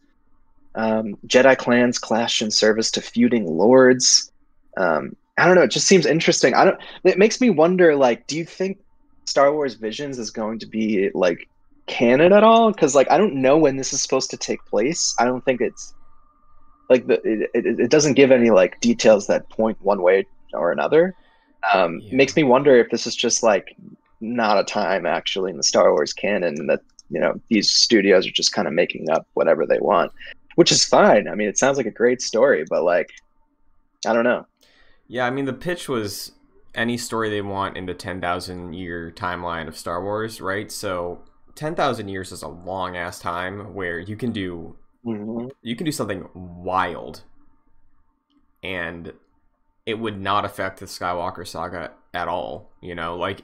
Um, 0.76 1.18
Jedi 1.28 1.57
clans 1.57 1.97
clashed 1.97 2.41
in 2.41 2.51
service 2.51 2.91
to 2.91 3.01
feuding 3.01 3.45
lords. 3.45 4.32
Um, 4.76 5.16
I 5.43 5.45
don't 5.45 5.55
know. 5.55 5.63
It 5.63 5.71
just 5.71 5.87
seems 5.87 6.05
interesting. 6.05 6.53
I 6.53 6.63
don't. 6.63 6.79
It 7.03 7.17
makes 7.17 7.41
me 7.41 7.49
wonder. 7.49 7.97
Like, 7.97 8.27
do 8.27 8.37
you 8.37 8.45
think 8.45 8.77
Star 9.25 9.51
Wars 9.51 9.73
Visions 9.73 10.17
is 10.17 10.31
going 10.31 10.57
to 10.59 10.65
be 10.65 11.09
like 11.13 11.49
canon 11.85 12.31
at 12.31 12.45
all? 12.45 12.71
Because 12.71 12.95
like 12.95 13.11
I 13.11 13.17
don't 13.17 13.35
know 13.35 13.57
when 13.57 13.75
this 13.75 13.91
is 13.91 14.01
supposed 14.01 14.29
to 14.31 14.37
take 14.37 14.63
place. 14.65 15.13
I 15.19 15.25
don't 15.25 15.43
think 15.43 15.59
it's 15.59 15.93
like 16.89 17.07
the 17.07 17.15
it, 17.25 17.49
it, 17.53 17.79
it 17.81 17.91
doesn't 17.91 18.13
give 18.13 18.31
any 18.31 18.51
like 18.51 18.79
details 18.79 19.27
that 19.27 19.49
point 19.49 19.77
one 19.81 20.01
way 20.01 20.25
or 20.53 20.71
another. 20.71 21.13
Um, 21.73 21.99
Yeah. 21.99 22.15
Makes 22.15 22.37
me 22.37 22.43
wonder 22.43 22.77
if 22.77 22.89
this 22.89 23.05
is 23.05 23.15
just 23.15 23.43
like 23.43 23.75
not 24.21 24.57
a 24.57 24.63
time 24.63 25.05
actually 25.05 25.51
in 25.51 25.57
the 25.57 25.63
Star 25.63 25.91
Wars 25.91 26.13
canon, 26.13 26.57
and 26.57 26.69
that 26.69 26.79
you 27.09 27.19
know 27.19 27.33
these 27.49 27.69
studios 27.69 28.25
are 28.25 28.31
just 28.31 28.53
kind 28.53 28.65
of 28.65 28.73
making 28.73 29.09
up 29.09 29.27
whatever 29.33 29.65
they 29.65 29.79
want, 29.79 30.13
which 30.55 30.71
is 30.71 30.85
fine. 30.85 31.27
I 31.27 31.35
mean, 31.35 31.49
it 31.49 31.57
sounds 31.57 31.75
like 31.75 31.85
a 31.85 31.91
great 31.91 32.21
story, 32.21 32.63
but 32.69 32.85
like 32.85 33.09
I 34.07 34.13
don't 34.13 34.23
know. 34.23 34.45
Yeah, 35.08 35.26
I 35.26 35.30
mean 35.30 35.45
the 35.45 35.54
pitch 35.54 35.88
was 35.89 36.32
any 36.76 36.97
story 36.97 37.30
they 37.30 37.41
want 37.41 37.78
in 37.78 37.86
the 37.86 37.93
ten 37.93 38.20
thousand 38.22 38.74
year 38.74 39.12
timeline 39.16 39.68
of 39.68 39.78
Star 39.78 40.04
Wars, 40.04 40.41
right? 40.41 40.72
So 40.72 41.24
ten 41.56 41.76
thousand 41.76 42.08
years 42.10 42.32
is 42.32 42.41
a 42.41 42.47
long 42.47 42.95
ass 42.97 43.20
time 43.20 43.74
where 43.74 43.99
you 43.99 44.16
can 44.16 44.32
do 44.32 44.76
you 45.62 45.76
can 45.76 45.86
do 45.86 45.91
something 45.91 46.28
wild 46.34 47.24
and 48.64 49.14
it 49.86 49.99
would 49.99 50.20
not 50.20 50.45
affect 50.45 50.80
the 50.80 50.86
Skywalker 50.86 51.45
saga 51.45 51.91
at 52.14 52.28
all, 52.30 52.72
you 52.82 52.95
know? 52.95 53.18
Like 53.18 53.41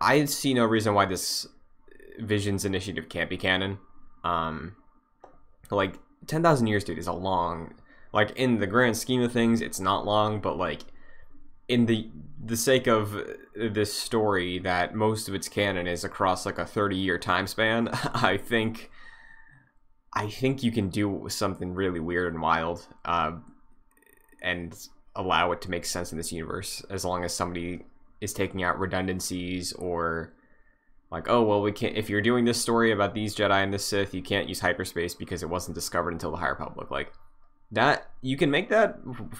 I 0.00 0.24
see 0.24 0.54
no 0.54 0.64
reason 0.64 0.94
why 0.94 1.04
this 1.06 1.46
Visions 2.18 2.64
initiative 2.64 3.08
can't 3.08 3.30
be 3.30 3.36
canon. 3.36 3.78
Um 4.24 4.76
like 5.70 5.98
10,000 6.26 6.66
years 6.66 6.84
dude 6.84 6.98
is 6.98 7.06
a 7.06 7.12
long 7.12 7.74
like 8.12 8.30
in 8.32 8.58
the 8.58 8.66
grand 8.66 8.96
scheme 8.96 9.22
of 9.22 9.32
things 9.32 9.60
it's 9.60 9.80
not 9.80 10.04
long, 10.04 10.40
but 10.40 10.56
like 10.56 10.82
in 11.68 11.86
the 11.86 12.10
the 12.42 12.56
sake 12.56 12.86
of 12.86 13.16
this 13.54 13.92
story 13.92 14.58
that 14.58 14.94
most 14.94 15.28
of 15.28 15.34
its 15.34 15.48
canon 15.48 15.86
is 15.86 16.04
across 16.04 16.46
like 16.46 16.58
a 16.58 16.64
30 16.64 16.96
year 16.96 17.18
time 17.18 17.46
span, 17.46 17.88
I 18.14 18.36
think 18.36 18.90
I 20.12 20.28
think 20.28 20.62
you 20.62 20.72
can 20.72 20.88
do 20.88 21.26
something 21.28 21.74
really 21.74 22.00
weird 22.00 22.32
and 22.32 22.42
wild, 22.42 22.86
uh, 23.04 23.32
and 24.42 24.74
allow 25.14 25.52
it 25.52 25.60
to 25.62 25.70
make 25.70 25.84
sense 25.84 26.12
in 26.12 26.18
this 26.18 26.32
universe 26.32 26.82
as 26.90 27.04
long 27.04 27.24
as 27.24 27.34
somebody 27.34 27.84
is 28.20 28.32
taking 28.32 28.62
out 28.62 28.78
redundancies 28.78 29.72
or 29.74 30.34
like, 31.10 31.28
oh 31.28 31.42
well, 31.42 31.60
we 31.62 31.72
can't. 31.72 31.96
If 31.96 32.08
you're 32.08 32.20
doing 32.20 32.44
this 32.44 32.60
story 32.60 32.92
about 32.92 33.14
these 33.14 33.34
Jedi 33.34 33.62
and 33.62 33.72
the 33.72 33.78
Sith, 33.78 34.14
you 34.14 34.22
can't 34.22 34.48
use 34.48 34.60
hyperspace 34.60 35.14
because 35.14 35.42
it 35.42 35.48
wasn't 35.48 35.74
discovered 35.74 36.12
until 36.12 36.30
the 36.30 36.36
higher 36.36 36.54
Republic. 36.54 36.90
Like 36.90 37.12
that, 37.72 38.10
you 38.20 38.36
can 38.36 38.50
make 38.50 38.68
that 38.68 38.98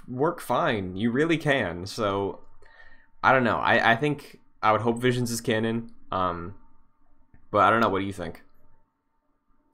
work 0.08 0.40
fine. 0.40 0.96
You 0.96 1.10
really 1.10 1.38
can. 1.38 1.86
So 1.86 2.40
I 3.22 3.32
don't 3.32 3.44
know. 3.44 3.58
I 3.58 3.92
I 3.92 3.96
think 3.96 4.38
I 4.62 4.72
would 4.72 4.80
hope 4.80 4.98
Visions 4.98 5.30
is 5.30 5.40
canon. 5.40 5.90
Um, 6.12 6.54
but 7.50 7.62
I 7.62 7.70
don't 7.70 7.80
know. 7.80 7.88
What 7.88 8.00
do 8.00 8.06
you 8.06 8.12
think? 8.12 8.42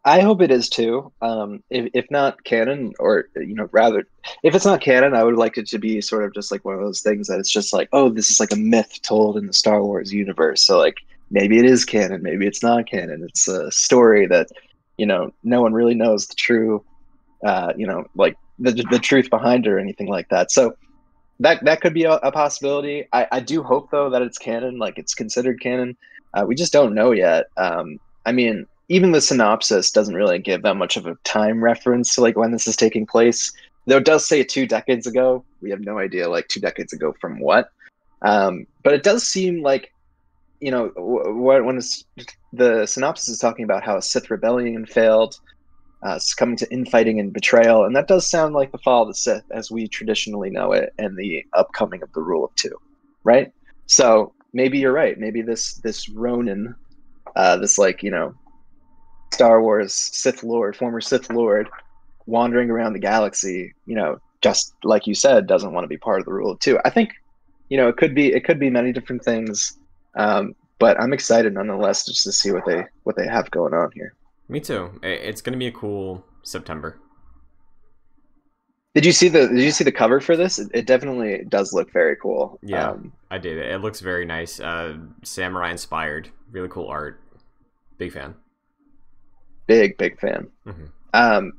I 0.04 0.20
hope 0.20 0.40
it 0.40 0.52
is 0.52 0.68
too. 0.68 1.12
Um, 1.20 1.64
if 1.68 1.90
if 1.92 2.11
not 2.11 2.44
canon, 2.44 2.92
or 3.00 3.28
you 3.34 3.54
know, 3.54 3.68
rather, 3.72 4.07
if 4.44 4.54
it's 4.54 4.64
not 4.64 4.80
canon, 4.80 5.14
I 5.14 5.24
would 5.24 5.34
like 5.34 5.59
it 5.59 5.66
to 5.68 5.78
be 5.78 6.00
sort 6.00 6.24
of 6.24 6.32
just 6.32 6.52
like 6.52 6.64
one 6.64 6.74
of 6.74 6.80
those 6.80 7.02
things 7.02 7.26
that 7.26 7.40
it's 7.40 7.50
just 7.50 7.72
like, 7.72 7.88
oh, 7.92 8.09
this 8.09 8.30
is 8.30 8.38
like 8.38 8.52
a 8.52 8.57
myth 8.57 9.00
told 9.02 9.36
in 9.36 9.46
the 9.46 9.52
Star 9.52 9.82
Wars 9.82 10.12
universe. 10.12 10.62
So 10.62 10.78
like, 10.78 10.98
maybe 11.30 11.59
it 11.59 11.64
is 11.64 11.84
canon, 11.84 12.22
maybe 12.22 12.46
it's 12.46 12.62
not 12.62 12.88
canon. 12.88 13.24
It's 13.24 13.48
a 13.48 13.70
story 13.72 14.26
that 14.28 14.48
you 14.96 15.07
know 15.07 15.32
no 15.42 15.61
one 15.61 15.72
really 15.72 15.94
knows 15.94 16.28
the 16.28 16.36
true, 16.36 16.84
uh, 17.44 17.72
you 17.76 17.86
know, 17.86 18.07
like 18.14 18.36
the 18.59 18.72
the 18.90 18.98
truth 18.98 19.30
behind 19.30 19.66
it 19.66 19.70
or 19.70 19.78
anything 19.78 20.09
like 20.09 20.28
that. 20.30 20.50
So 20.50 20.76
that 21.40 21.64
that 21.64 21.80
could 21.80 21.94
be 21.94 22.04
a, 22.04 22.14
a 22.14 22.32
possibility. 22.32 23.07
I, 23.12 23.26
I 23.32 23.40
do 23.40 23.62
hope 23.62 23.90
though 23.90 24.11
that 24.11 24.22
it's 24.22 24.38
canon, 24.38 24.78
like 24.78 24.98
it's 24.98 25.14
considered 25.14 25.61
canon. 25.61 25.96
Uh, 26.34 26.44
we 26.46 26.54
just 26.54 26.72
don't 26.72 26.94
know 26.94 27.12
yet. 27.12 27.46
Um, 27.57 27.98
I 28.24 28.32
mean, 28.32 28.66
even 28.88 29.12
the 29.12 29.20
synopsis 29.20 29.90
doesn't 29.90 30.14
really 30.14 30.38
give 30.38 30.62
that 30.62 30.76
much 30.76 30.96
of 30.96 31.07
a 31.07 31.16
time 31.24 31.62
reference 31.62 32.14
to 32.14 32.20
like 32.20 32.36
when 32.36 32.52
this 32.52 32.66
is 32.66 32.76
taking 32.76 33.07
place. 33.07 33.52
though 33.86 33.98
it 33.98 34.04
does 34.04 34.26
say 34.26 34.42
two 34.42 34.66
decades 34.66 35.07
ago. 35.07 35.44
We 35.61 35.70
have 35.70 35.80
no 35.80 35.98
idea, 35.98 36.28
like 36.28 36.48
two 36.48 36.61
decades 36.61 36.92
ago 36.92 37.14
from 37.20 37.40
what. 37.40 37.70
Um, 38.22 38.66
but 38.82 38.92
it 38.92 39.02
does 39.02 39.26
seem 39.26 39.62
like, 39.62 39.92
you 40.61 40.70
know, 40.70 40.90
when, 40.96 41.64
when 41.64 41.80
the 42.52 42.86
synopsis 42.86 43.28
is 43.28 43.38
talking 43.38 43.64
about 43.64 43.84
how 43.84 43.96
a 43.96 44.02
Sith 44.02 44.30
rebellion 44.30 44.86
failed, 44.86 45.38
uh, 46.03 46.18
succumbing 46.18 46.57
to 46.59 46.72
infighting 46.72 47.18
and 47.20 47.32
betrayal, 47.32 47.84
and 47.84 47.97
that 47.97 48.09
does 48.09 48.28
sound 48.28 48.55
like 48.55 48.72
the 48.72 48.78
fall 48.78 49.03
of 49.03 49.09
the 49.09 49.14
Sith 49.14 49.44
as 49.51 49.70
we 49.70 49.88
traditionally 49.88 50.51
know 50.51 50.72
it, 50.72 50.92
and 50.99 51.16
the 51.16 51.44
upcoming 51.55 52.03
of 52.03 52.12
the 52.12 52.22
Rule 52.22 52.44
of 52.44 52.55
Two, 52.57 52.76
right? 53.24 53.51
So 53.86 54.34
maybe 54.53 54.78
you're 54.78 54.92
right. 54.92 55.18
Maybe 55.18 55.42
this 55.42 55.74
this 55.82 56.09
Ronin, 56.09 56.74
uh, 57.34 57.57
this 57.57 57.78
like 57.78 58.03
you 58.03 58.11
know, 58.11 58.34
Star 59.32 59.62
Wars 59.62 59.94
Sith 59.94 60.42
Lord, 60.42 60.76
former 60.76 61.01
Sith 61.01 61.30
Lord, 61.30 61.68
wandering 62.26 62.70
around 62.70 62.92
the 62.92 62.99
galaxy, 62.99 63.74
you 63.86 63.94
know, 63.94 64.18
just 64.42 64.74
like 64.84 65.07
you 65.07 65.14
said, 65.14 65.47
doesn't 65.47 65.72
want 65.72 65.84
to 65.84 65.88
be 65.88 65.99
part 65.99 66.20
of 66.20 66.26
the 66.26 66.32
Rule 66.32 66.51
of 66.51 66.59
Two. 66.61 66.78
I 66.84 66.90
think, 66.90 67.11
you 67.68 67.76
know, 67.76 67.88
it 67.88 67.97
could 67.97 68.14
be 68.14 68.28
it 68.28 68.44
could 68.44 68.61
be 68.61 68.70
many 68.70 68.92
different 68.92 69.24
things, 69.24 69.72
um, 70.16 70.55
but 70.78 71.01
I'm 71.01 71.12
excited 71.12 71.55
nonetheless 71.55 72.05
just 72.05 72.22
to 72.24 72.32
see 72.32 72.53
what 72.53 72.66
they 72.66 72.84
what 73.05 73.16
they 73.16 73.26
have 73.26 73.51
going 73.51 73.74
on 73.74 73.90
here. 73.94 74.14
Me 74.49 74.61
too. 74.61 74.99
It's 75.03 75.40
going 75.40 75.53
to 75.53 75.59
be 75.59 75.66
a 75.66 75.72
cool 75.72 76.24
September. 76.42 76.99
Did 78.94 79.05
you 79.05 79.12
see 79.12 79.28
the 79.28 79.49
Did 79.49 79.61
you 79.61 79.72
see 79.72 79.84
the 79.84 79.92
cover 79.92 80.20
for 80.20 80.36
this? 80.36 80.59
It, 80.59 80.70
it 80.72 80.86
definitely 80.86 81.44
does 81.49 81.74
look 81.74 81.92
very 81.92 82.16
cool. 82.16 82.59
Yeah, 82.62 82.92
um, 82.92 83.12
I 83.30 83.36
did. 83.36 83.59
It 83.59 83.82
looks 83.82 84.01
very 84.01 84.24
nice. 84.24 84.59
Uh, 84.59 84.97
samurai 85.22 85.70
inspired. 85.70 86.30
Really 86.51 86.68
cool 86.68 86.88
art. 86.88 87.20
Big 87.99 88.12
fan. 88.12 88.34
Big 89.66 89.99
big 89.99 90.18
fan. 90.18 90.49
Mm-hmm. 90.66 90.84
Um, 91.12 91.53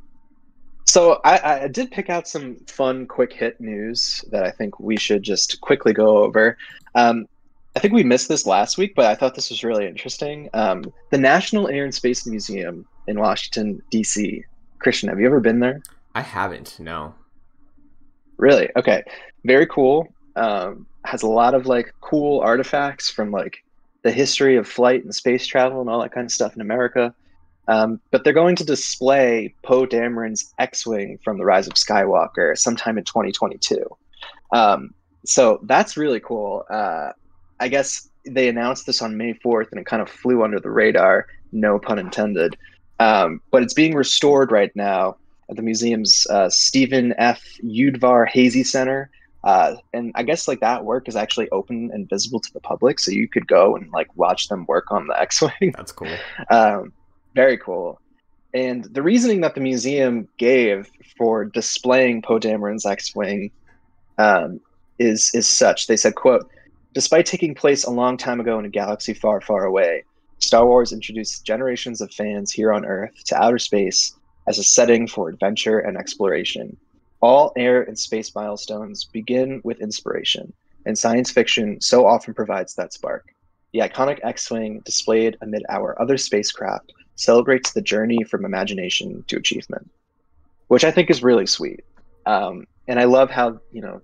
so 0.87 1.19
I, 1.23 1.63
I 1.63 1.67
did 1.67 1.91
pick 1.91 2.09
out 2.09 2.27
some 2.27 2.55
fun 2.65 3.05
quick 3.05 3.33
hit 3.33 3.61
news 3.61 4.25
that 4.31 4.43
I 4.43 4.49
think 4.49 4.79
we 4.79 4.97
should 4.97 5.21
just 5.21 5.61
quickly 5.61 5.93
go 5.93 6.23
over. 6.23 6.57
Um, 6.95 7.27
I 7.77 7.79
think 7.79 7.93
we 7.93 8.03
missed 8.03 8.27
this 8.27 8.47
last 8.47 8.79
week, 8.79 8.95
but 8.95 9.05
I 9.05 9.13
thought 9.13 9.35
this 9.35 9.51
was 9.51 9.63
really 9.63 9.85
interesting. 9.85 10.49
Um, 10.55 10.91
the 11.11 11.17
National 11.19 11.67
Air 11.67 11.83
and 11.83 11.93
Space 11.93 12.25
Museum 12.25 12.87
in 13.05 13.19
Washington 13.19 13.83
D.C. 13.91 14.43
Christian, 14.79 15.09
have 15.09 15.19
you 15.19 15.27
ever 15.27 15.39
been 15.39 15.59
there? 15.59 15.83
I 16.15 16.21
haven't. 16.21 16.79
No. 16.79 17.13
Really? 18.37 18.67
Okay. 18.75 19.03
Very 19.45 19.67
cool. 19.67 20.11
Um, 20.35 20.87
has 21.05 21.21
a 21.21 21.27
lot 21.27 21.53
of 21.53 21.67
like 21.67 21.93
cool 22.01 22.39
artifacts 22.39 23.11
from 23.11 23.29
like 23.29 23.63
the 24.01 24.11
history 24.11 24.55
of 24.55 24.67
flight 24.67 25.03
and 25.03 25.13
space 25.13 25.45
travel 25.45 25.79
and 25.79 25.87
all 25.87 26.01
that 26.01 26.11
kind 26.11 26.25
of 26.25 26.31
stuff 26.31 26.55
in 26.55 26.61
America. 26.61 27.13
Um, 27.67 28.01
but 28.09 28.23
they're 28.23 28.33
going 28.33 28.55
to 28.55 28.65
display 28.65 29.53
Poe 29.61 29.85
Dameron's 29.85 30.51
X-wing 30.57 31.19
from 31.23 31.37
The 31.37 31.45
Rise 31.45 31.67
of 31.67 31.73
Skywalker 31.73 32.57
sometime 32.57 32.97
in 32.97 33.03
2022. 33.03 33.85
Um, 34.51 34.95
so 35.27 35.59
that's 35.61 35.95
really 35.95 36.19
cool. 36.19 36.65
Uh, 36.71 37.11
I 37.59 37.67
guess 37.67 38.09
they 38.25 38.49
announced 38.49 38.85
this 38.85 39.01
on 39.01 39.17
May 39.17 39.33
4th, 39.33 39.71
and 39.71 39.79
it 39.79 39.85
kind 39.85 40.01
of 40.01 40.09
flew 40.09 40.43
under 40.43 40.59
the 40.59 40.69
radar. 40.69 41.27
No 41.51 41.79
pun 41.79 41.99
intended. 41.99 42.57
Um, 42.99 43.41
but 43.51 43.63
it's 43.63 43.73
being 43.73 43.95
restored 43.95 44.51
right 44.51 44.75
now 44.75 45.17
at 45.49 45.55
the 45.55 45.61
museum's 45.61 46.27
uh, 46.29 46.49
Steven 46.49 47.13
F. 47.17 47.41
Udvar 47.63 48.27
Hazy 48.27 48.63
Center. 48.63 49.09
Uh, 49.43 49.75
and 49.93 50.11
I 50.15 50.23
guess 50.23 50.47
like 50.47 50.59
that 50.59 50.83
work 50.83 51.07
is 51.07 51.15
actually 51.15 51.49
open 51.51 51.89
and 51.93 52.09
visible 52.09 52.39
to 52.39 52.53
the 52.53 52.59
public, 52.59 52.99
so 52.99 53.11
you 53.11 53.27
could 53.27 53.47
go 53.47 53.75
and 53.75 53.89
like 53.91 54.07
watch 54.17 54.49
them 54.49 54.65
work 54.67 54.91
on 54.91 55.07
the 55.07 55.19
X-wing. 55.21 55.73
That's 55.75 55.91
cool. 55.91 56.13
um, 56.49 56.91
very 57.35 57.57
cool. 57.57 58.01
And 58.53 58.85
the 58.85 59.01
reasoning 59.03 59.41
that 59.41 59.55
the 59.55 59.61
museum 59.61 60.27
gave 60.37 60.89
for 61.17 61.45
displaying 61.45 62.23
Poe 62.23 62.39
Dameron's 62.39 62.85
X-wing 62.85 63.51
um, 64.17 64.59
is 64.99 65.31
is 65.33 65.47
such. 65.47 65.87
They 65.87 65.97
said, 65.97 66.15
"quote 66.15 66.49
Despite 66.97 67.27
taking 67.27 67.53
place 67.53 67.83
a 67.83 67.91
long 67.91 68.17
time 68.17 68.39
ago 68.39 68.57
in 68.57 68.65
a 68.65 68.69
galaxy 68.69 69.13
far, 69.13 69.39
far 69.39 69.65
away, 69.65 70.03
Star 70.39 70.65
Wars 70.65 70.91
introduced 70.91 71.45
generations 71.45 72.01
of 72.01 72.11
fans 72.11 72.51
here 72.51 72.73
on 72.73 72.85
Earth 72.85 73.23
to 73.25 73.39
outer 73.39 73.59
space 73.59 74.15
as 74.47 74.57
a 74.57 74.63
setting 74.63 75.05
for 75.05 75.29
adventure 75.29 75.77
and 75.77 75.95
exploration. 75.95 76.75
All 77.21 77.53
air 77.55 77.83
and 77.83 77.99
space 77.99 78.33
milestones 78.33 79.05
begin 79.05 79.61
with 79.63 79.79
inspiration, 79.79 80.51
and 80.87 80.97
science 80.97 81.29
fiction 81.29 81.79
so 81.81 82.03
often 82.07 82.33
provides 82.33 82.73
that 82.73 82.93
spark. 82.93 83.27
The 83.73 83.81
iconic 83.81 84.17
X 84.23 84.49
Wing, 84.49 84.81
displayed 84.83 85.37
amid 85.41 85.65
our 85.69 86.01
other 86.01 86.17
spacecraft, 86.17 86.93
celebrates 87.15 87.73
the 87.73 87.81
journey 87.83 88.23
from 88.23 88.43
imagination 88.43 89.23
to 89.27 89.37
achievement, 89.37 89.87
which 90.69 90.83
I 90.83 90.89
think 90.89 91.11
is 91.11 91.21
really 91.21 91.45
sweet. 91.45 91.85
Um, 92.25 92.65
and 92.87 92.99
I 92.99 93.03
love 93.03 93.29
how, 93.29 93.59
you 93.71 93.83
know, 93.83 94.01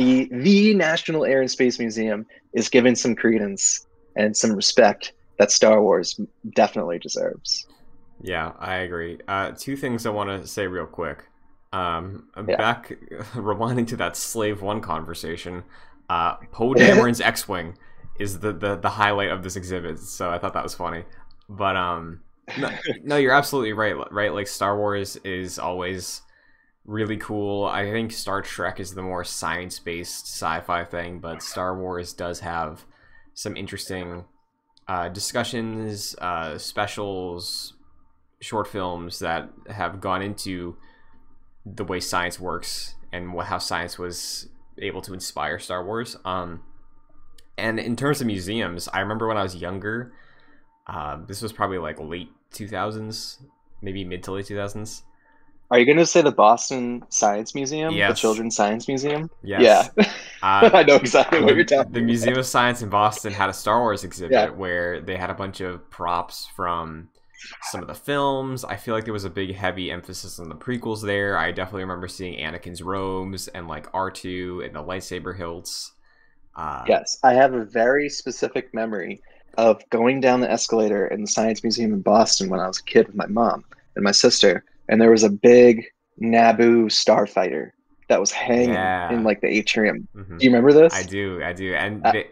the 0.00 0.28
the 0.32 0.74
National 0.74 1.26
Air 1.26 1.40
and 1.42 1.50
Space 1.50 1.78
Museum 1.78 2.24
is 2.54 2.70
given 2.70 2.96
some 2.96 3.14
credence 3.14 3.86
and 4.16 4.34
some 4.34 4.52
respect 4.52 5.12
that 5.38 5.50
Star 5.50 5.82
Wars 5.82 6.18
definitely 6.54 6.98
deserves. 6.98 7.66
Yeah, 8.22 8.52
I 8.58 8.76
agree. 8.76 9.18
Uh, 9.28 9.52
two 9.52 9.76
things 9.76 10.06
I 10.06 10.10
want 10.10 10.30
to 10.30 10.46
say 10.46 10.66
real 10.66 10.86
quick. 10.86 11.24
Um, 11.72 12.28
yeah. 12.48 12.56
Back, 12.56 12.88
rewinding 13.34 13.86
to 13.88 13.96
that 13.96 14.16
Slave 14.16 14.62
One 14.62 14.80
conversation, 14.80 15.64
uh, 16.08 16.36
Poe 16.50 16.74
Dameron's 16.74 17.20
X-wing 17.20 17.76
is 18.18 18.40
the, 18.40 18.52
the 18.52 18.76
the 18.76 18.90
highlight 18.90 19.30
of 19.30 19.42
this 19.42 19.56
exhibit. 19.56 19.98
So 19.98 20.30
I 20.30 20.38
thought 20.38 20.54
that 20.54 20.62
was 20.62 20.74
funny. 20.74 21.04
But 21.48 21.76
um, 21.76 22.20
no, 22.58 22.70
no, 23.04 23.16
you're 23.16 23.34
absolutely 23.34 23.74
right. 23.74 23.94
Right, 24.10 24.32
like 24.32 24.48
Star 24.48 24.78
Wars 24.78 25.16
is 25.24 25.58
always 25.58 26.22
really 26.90 27.16
cool. 27.18 27.66
I 27.66 27.88
think 27.88 28.10
Star 28.10 28.42
Trek 28.42 28.80
is 28.80 28.94
the 28.94 29.02
more 29.02 29.22
science-based 29.22 30.26
sci-fi 30.26 30.84
thing, 30.84 31.20
but 31.20 31.40
Star 31.40 31.78
Wars 31.78 32.12
does 32.12 32.40
have 32.40 32.84
some 33.32 33.56
interesting 33.56 34.24
uh, 34.88 35.08
discussions, 35.08 36.16
uh, 36.16 36.58
specials, 36.58 37.74
short 38.40 38.66
films 38.66 39.20
that 39.20 39.50
have 39.68 40.00
gone 40.00 40.20
into 40.20 40.76
the 41.64 41.84
way 41.84 42.00
science 42.00 42.40
works 42.40 42.96
and 43.12 43.40
how 43.42 43.58
science 43.58 43.96
was 43.96 44.48
able 44.78 45.00
to 45.02 45.14
inspire 45.14 45.60
Star 45.60 45.84
Wars. 45.84 46.16
Um, 46.24 46.64
and 47.56 47.78
in 47.78 47.94
terms 47.94 48.20
of 48.20 48.26
museums, 48.26 48.88
I 48.88 48.98
remember 48.98 49.28
when 49.28 49.36
I 49.36 49.42
was 49.44 49.54
younger, 49.54 50.12
uh, 50.88 51.18
this 51.24 51.40
was 51.40 51.52
probably 51.52 51.78
like 51.78 52.00
late 52.00 52.30
2000s, 52.52 53.36
maybe 53.80 54.04
mid 54.04 54.24
to 54.24 54.32
late 54.32 54.46
2000s. 54.46 55.02
Are 55.70 55.78
you 55.78 55.86
going 55.86 55.98
to 55.98 56.06
say 56.06 56.20
the 56.20 56.32
Boston 56.32 57.04
Science 57.10 57.54
Museum, 57.54 57.94
yes. 57.94 58.10
the 58.10 58.14
Children's 58.16 58.56
Science 58.56 58.88
Museum? 58.88 59.30
Yes. 59.42 59.90
Yeah. 59.96 60.04
Uh, 60.42 60.70
I 60.74 60.82
know 60.82 60.96
exactly 60.96 61.40
what 61.42 61.54
you're 61.54 61.64
talking. 61.64 61.80
About. 61.80 61.92
The 61.92 62.00
about. 62.00 62.06
Museum 62.06 62.38
of 62.38 62.46
Science 62.46 62.82
in 62.82 62.88
Boston 62.88 63.32
had 63.32 63.48
a 63.48 63.52
Star 63.52 63.80
Wars 63.80 64.02
exhibit 64.02 64.32
yeah. 64.32 64.48
where 64.50 65.00
they 65.00 65.16
had 65.16 65.30
a 65.30 65.34
bunch 65.34 65.60
of 65.60 65.88
props 65.90 66.48
from 66.56 67.08
some 67.62 67.80
of 67.80 67.86
the 67.86 67.94
films. 67.94 68.64
I 68.64 68.76
feel 68.76 68.94
like 68.94 69.04
there 69.04 69.12
was 69.12 69.24
a 69.24 69.30
big 69.30 69.54
heavy 69.54 69.90
emphasis 69.90 70.38
on 70.40 70.48
the 70.48 70.56
prequels 70.56 71.02
there. 71.02 71.38
I 71.38 71.52
definitely 71.52 71.82
remember 71.82 72.08
seeing 72.08 72.38
Anakin's 72.38 72.82
robes 72.82 73.48
and 73.48 73.68
like 73.68 73.90
R2 73.92 74.64
and 74.64 74.74
the 74.74 74.82
lightsaber 74.82 75.36
hilts. 75.36 75.92
Uh, 76.56 76.84
yes, 76.88 77.18
I 77.22 77.32
have 77.34 77.54
a 77.54 77.64
very 77.64 78.08
specific 78.08 78.74
memory 78.74 79.22
of 79.56 79.82
going 79.90 80.20
down 80.20 80.40
the 80.40 80.50
escalator 80.50 81.06
in 81.06 81.22
the 81.22 81.26
Science 81.26 81.62
Museum 81.62 81.92
in 81.92 82.02
Boston 82.02 82.48
when 82.48 82.60
I 82.60 82.66
was 82.66 82.78
a 82.78 82.84
kid 82.84 83.06
with 83.06 83.16
my 83.16 83.26
mom 83.26 83.64
and 83.94 84.04
my 84.04 84.12
sister, 84.12 84.64
and 84.90 85.00
there 85.00 85.10
was 85.10 85.22
a 85.22 85.30
big 85.30 85.86
Naboo 86.22 86.86
starfighter 86.86 87.70
that 88.08 88.20
was 88.20 88.30
hanging 88.30 88.74
yeah. 88.74 89.10
in 89.10 89.22
like 89.22 89.40
the 89.40 89.48
atrium. 89.48 90.06
Mm-hmm. 90.14 90.36
Do 90.36 90.44
you 90.44 90.50
remember 90.50 90.72
this? 90.74 90.92
I 90.92 91.04
do, 91.04 91.42
I 91.42 91.54
do, 91.54 91.74
and 91.74 92.04
uh, 92.04 92.12
they, 92.12 92.26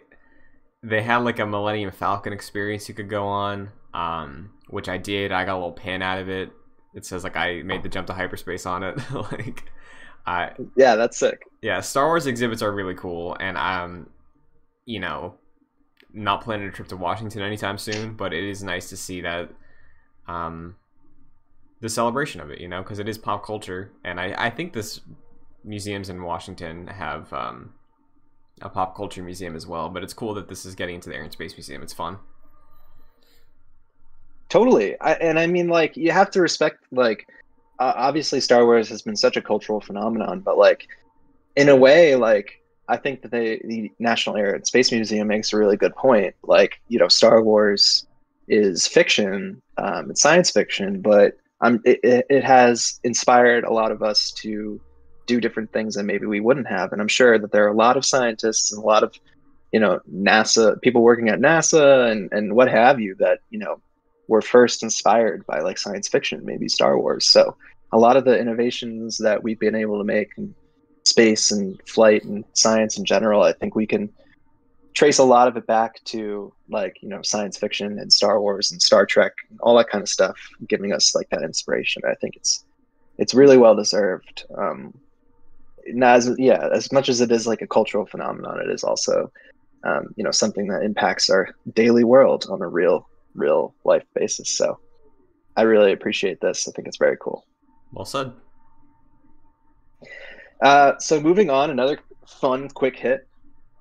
they 0.82 1.02
had 1.02 1.18
like 1.18 1.38
a 1.38 1.46
Millennium 1.46 1.90
Falcon 1.90 2.34
experience 2.34 2.88
you 2.88 2.94
could 2.94 3.08
go 3.08 3.24
on. 3.26 3.70
Um, 3.94 4.50
which 4.68 4.88
I 4.88 4.98
did. 4.98 5.32
I 5.32 5.44
got 5.44 5.54
a 5.54 5.60
little 5.60 5.72
pin 5.72 6.02
out 6.02 6.18
of 6.18 6.28
it. 6.28 6.52
It 6.94 7.04
says 7.04 7.24
like 7.24 7.36
I 7.36 7.62
made 7.62 7.82
the 7.82 7.88
jump 7.88 8.06
to 8.08 8.12
hyperspace 8.12 8.66
on 8.66 8.82
it. 8.82 8.98
like, 9.12 9.64
I 10.26 10.52
yeah, 10.76 10.96
that's 10.96 11.18
sick. 11.18 11.42
Yeah, 11.62 11.80
Star 11.80 12.06
Wars 12.06 12.26
exhibits 12.26 12.62
are 12.62 12.72
really 12.72 12.94
cool, 12.94 13.36
and 13.40 13.56
um, 13.56 14.10
you 14.84 15.00
know, 15.00 15.34
not 16.12 16.42
planning 16.42 16.68
a 16.68 16.70
trip 16.70 16.88
to 16.88 16.96
Washington 16.96 17.42
anytime 17.42 17.78
soon, 17.78 18.14
but 18.14 18.32
it 18.32 18.44
is 18.44 18.62
nice 18.62 18.88
to 18.90 18.96
see 18.96 19.20
that, 19.22 19.50
um, 20.26 20.76
the 21.80 21.88
celebration 21.88 22.40
of 22.40 22.50
it. 22.50 22.60
You 22.60 22.68
know, 22.68 22.82
because 22.82 22.98
it 22.98 23.08
is 23.08 23.18
pop 23.18 23.44
culture, 23.44 23.92
and 24.04 24.20
I 24.20 24.34
I 24.36 24.50
think 24.50 24.72
this 24.72 25.00
museums 25.64 26.08
in 26.08 26.22
Washington 26.22 26.86
have 26.86 27.32
um 27.32 27.74
a 28.60 28.68
pop 28.68 28.96
culture 28.96 29.22
museum 29.22 29.54
as 29.54 29.66
well. 29.66 29.88
But 29.88 30.02
it's 30.02 30.14
cool 30.14 30.34
that 30.34 30.48
this 30.48 30.66
is 30.66 30.74
getting 30.74 30.96
into 30.96 31.08
the 31.08 31.16
Air 31.16 31.22
and 31.22 31.32
Space 31.32 31.54
Museum. 31.54 31.82
It's 31.82 31.92
fun. 31.92 32.18
Totally. 34.48 34.98
I, 34.98 35.12
and 35.12 35.38
I 35.38 35.46
mean, 35.46 35.68
like, 35.68 35.94
you 35.94 36.10
have 36.10 36.30
to 36.30 36.40
respect, 36.40 36.82
like, 36.90 37.28
uh, 37.78 37.92
obviously 37.94 38.40
Star 38.40 38.64
Wars 38.64 38.88
has 38.88 39.02
been 39.02 39.14
such 39.14 39.36
a 39.36 39.42
cultural 39.42 39.78
phenomenon, 39.78 40.40
but, 40.40 40.56
like, 40.56 40.88
in 41.54 41.68
a 41.68 41.76
way, 41.76 42.16
like, 42.16 42.62
I 42.88 42.96
think 42.96 43.20
that 43.20 43.30
they, 43.30 43.60
the 43.62 43.92
National 43.98 44.38
Air 44.38 44.54
and 44.54 44.66
Space 44.66 44.90
Museum 44.90 45.28
makes 45.28 45.52
a 45.52 45.58
really 45.58 45.76
good 45.76 45.94
point. 45.94 46.34
Like, 46.42 46.80
you 46.88 46.98
know, 46.98 47.08
Star 47.08 47.42
Wars 47.42 48.06
is 48.48 48.86
fiction, 48.86 49.60
um, 49.76 50.10
it's 50.10 50.22
science 50.22 50.50
fiction, 50.50 51.02
but 51.02 51.36
it, 51.62 52.26
it 52.28 52.44
has 52.44 53.00
inspired 53.04 53.64
a 53.64 53.72
lot 53.72 53.92
of 53.92 54.02
us 54.02 54.30
to 54.32 54.80
do 55.26 55.40
different 55.40 55.72
things 55.72 55.94
that 55.94 56.04
maybe 56.04 56.26
we 56.26 56.40
wouldn't 56.40 56.68
have. 56.68 56.92
And 56.92 57.00
I'm 57.00 57.08
sure 57.08 57.38
that 57.38 57.52
there 57.52 57.64
are 57.64 57.72
a 57.72 57.76
lot 57.76 57.96
of 57.96 58.04
scientists 58.04 58.72
and 58.72 58.82
a 58.82 58.86
lot 58.86 59.02
of, 59.02 59.14
you 59.72 59.80
know, 59.80 60.00
NASA 60.12 60.80
people 60.80 61.02
working 61.02 61.28
at 61.28 61.40
NASA 61.40 62.10
and 62.10 62.32
and 62.32 62.54
what 62.54 62.70
have 62.70 63.00
you 63.00 63.14
that 63.16 63.40
you 63.50 63.58
know 63.58 63.80
were 64.28 64.42
first 64.42 64.82
inspired 64.82 65.44
by 65.46 65.60
like 65.60 65.78
science 65.78 66.08
fiction, 66.08 66.44
maybe 66.44 66.68
Star 66.68 66.98
Wars. 66.98 67.26
So 67.26 67.56
a 67.92 67.98
lot 67.98 68.16
of 68.16 68.24
the 68.24 68.38
innovations 68.38 69.18
that 69.18 69.42
we've 69.42 69.58
been 69.58 69.74
able 69.74 69.98
to 69.98 70.04
make 70.04 70.30
in 70.36 70.54
space 71.04 71.50
and 71.50 71.80
flight 71.86 72.24
and 72.24 72.44
science 72.52 72.98
in 72.98 73.04
general, 73.04 73.42
I 73.42 73.52
think 73.52 73.74
we 73.74 73.86
can 73.86 74.10
trace 74.94 75.18
a 75.18 75.24
lot 75.24 75.48
of 75.48 75.56
it 75.56 75.66
back 75.66 76.02
to 76.04 76.52
like 76.68 76.96
you 77.00 77.08
know 77.08 77.22
science 77.22 77.56
fiction 77.56 77.98
and 77.98 78.12
Star 78.12 78.40
Wars 78.40 78.72
and 78.72 78.82
Star 78.82 79.06
Trek 79.06 79.32
and 79.50 79.60
all 79.60 79.76
that 79.76 79.88
kind 79.88 80.02
of 80.02 80.08
stuff, 80.08 80.36
giving 80.68 80.92
us 80.92 81.14
like 81.14 81.28
that 81.30 81.42
inspiration. 81.42 82.02
I 82.08 82.14
think 82.14 82.36
it's 82.36 82.64
it's 83.18 83.34
really 83.34 83.58
well 83.58 83.74
deserved. 83.74 84.44
Um, 84.56 84.98
not 85.86 86.16
as 86.16 86.34
yeah, 86.38 86.68
as 86.72 86.92
much 86.92 87.08
as 87.08 87.20
it 87.20 87.30
is 87.30 87.46
like 87.46 87.62
a 87.62 87.66
cultural 87.66 88.06
phenomenon, 88.06 88.60
it 88.60 88.70
is 88.70 88.84
also 88.84 89.30
um, 89.84 90.12
you 90.16 90.24
know 90.24 90.30
something 90.30 90.66
that 90.68 90.82
impacts 90.82 91.30
our 91.30 91.50
daily 91.74 92.04
world 92.04 92.46
on 92.50 92.60
a 92.62 92.68
real 92.68 93.08
real 93.34 93.74
life 93.84 94.04
basis. 94.14 94.48
So 94.48 94.78
I 95.56 95.62
really 95.62 95.92
appreciate 95.92 96.40
this. 96.40 96.68
I 96.68 96.72
think 96.72 96.88
it's 96.88 96.98
very 96.98 97.16
cool. 97.20 97.44
Well 97.92 98.04
said. 98.04 98.32
Uh, 100.60 100.98
so 100.98 101.20
moving 101.20 101.50
on, 101.50 101.70
another 101.70 102.00
fun 102.26 102.68
quick 102.68 102.96
hit. 102.96 103.27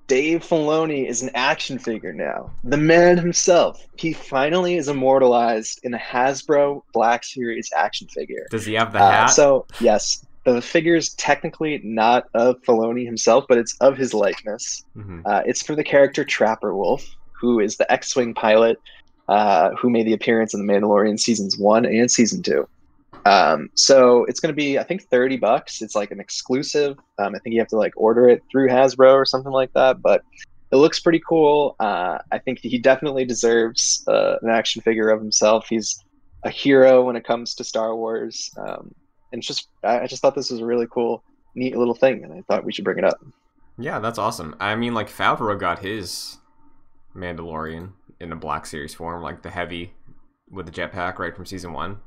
Dave 0.08 0.42
Filoni 0.42 1.06
is 1.06 1.22
an 1.22 1.30
action 1.34 1.78
figure 1.78 2.12
now. 2.12 2.50
The 2.64 2.76
man 2.78 3.18
himself. 3.18 3.86
He 3.96 4.12
finally 4.14 4.76
is 4.76 4.88
immortalized 4.88 5.80
in 5.84 5.92
a 5.94 5.98
Hasbro 5.98 6.82
Black 6.92 7.22
Series 7.24 7.70
action 7.76 8.08
figure. 8.08 8.46
Does 8.50 8.64
he 8.66 8.74
have 8.74 8.92
the 8.92 8.98
Uh, 9.00 9.10
hat? 9.10 9.26
so 9.26 9.66
yes, 9.80 10.24
the 10.44 10.62
figure 10.62 10.96
is 10.96 11.10
technically 11.14 11.80
not 11.84 12.24
of 12.34 12.56
Filoni 12.62 13.04
himself, 13.04 13.44
but 13.48 13.58
it's 13.58 13.76
of 13.82 13.98
his 13.98 14.14
likeness. 14.14 14.82
Mhm. 14.96 15.22
Uh, 15.26 15.42
it's 15.44 15.62
for 15.62 15.74
the 15.74 15.84
character 15.84 16.24
Trapper 16.24 16.74
Wolf, 16.74 17.06
who 17.32 17.60
is 17.60 17.76
the 17.76 17.90
X-wing 17.92 18.32
pilot 18.34 18.80
uh, 19.28 19.72
who 19.78 19.90
made 19.90 20.06
the 20.06 20.14
appearance 20.14 20.54
in 20.54 20.66
The 20.66 20.72
Mandalorian 20.72 21.20
seasons 21.20 21.58
one 21.58 21.84
and 21.84 22.10
season 22.10 22.42
two. 22.42 22.66
Um, 23.24 23.70
so 23.74 24.24
it's 24.24 24.40
going 24.40 24.52
to 24.52 24.56
be, 24.56 24.78
I 24.78 24.82
think, 24.82 25.02
thirty 25.04 25.36
bucks. 25.36 25.82
It's 25.82 25.94
like 25.94 26.10
an 26.10 26.20
exclusive. 26.20 26.98
Um, 27.18 27.34
I 27.34 27.38
think 27.38 27.54
you 27.54 27.60
have 27.60 27.68
to 27.68 27.76
like 27.76 27.92
order 27.96 28.28
it 28.28 28.42
through 28.50 28.68
Hasbro 28.68 29.14
or 29.14 29.24
something 29.24 29.52
like 29.52 29.72
that. 29.74 30.02
But 30.02 30.22
it 30.70 30.76
looks 30.76 31.00
pretty 31.00 31.22
cool. 31.26 31.76
Uh, 31.80 32.18
I 32.30 32.38
think 32.38 32.58
he 32.60 32.78
definitely 32.78 33.24
deserves 33.24 34.04
uh, 34.06 34.36
an 34.42 34.50
action 34.50 34.82
figure 34.82 35.10
of 35.10 35.20
himself. 35.20 35.66
He's 35.68 36.04
a 36.44 36.50
hero 36.50 37.04
when 37.04 37.16
it 37.16 37.24
comes 37.24 37.54
to 37.56 37.64
Star 37.64 37.96
Wars. 37.96 38.50
Um, 38.56 38.94
and 39.32 39.42
just, 39.42 39.68
I 39.82 40.00
I 40.00 40.06
just 40.06 40.22
thought 40.22 40.34
this 40.34 40.50
was 40.50 40.60
a 40.60 40.66
really 40.66 40.86
cool, 40.90 41.22
neat 41.54 41.76
little 41.76 41.94
thing, 41.94 42.24
and 42.24 42.32
I 42.32 42.42
thought 42.42 42.64
we 42.64 42.72
should 42.72 42.84
bring 42.84 42.98
it 42.98 43.04
up. 43.04 43.18
Yeah, 43.78 43.98
that's 43.98 44.18
awesome. 44.18 44.56
I 44.58 44.74
mean, 44.74 44.94
like 44.94 45.08
Favreau 45.08 45.58
got 45.58 45.80
his 45.80 46.38
Mandalorian 47.14 47.92
in 48.20 48.32
a 48.32 48.36
Black 48.36 48.66
Series 48.66 48.94
form, 48.94 49.22
like 49.22 49.42
the 49.42 49.50
heavy 49.50 49.92
with 50.50 50.66
the 50.66 50.72
jetpack 50.72 51.18
right 51.18 51.34
from 51.34 51.46
season 51.46 51.72
one. 51.72 52.00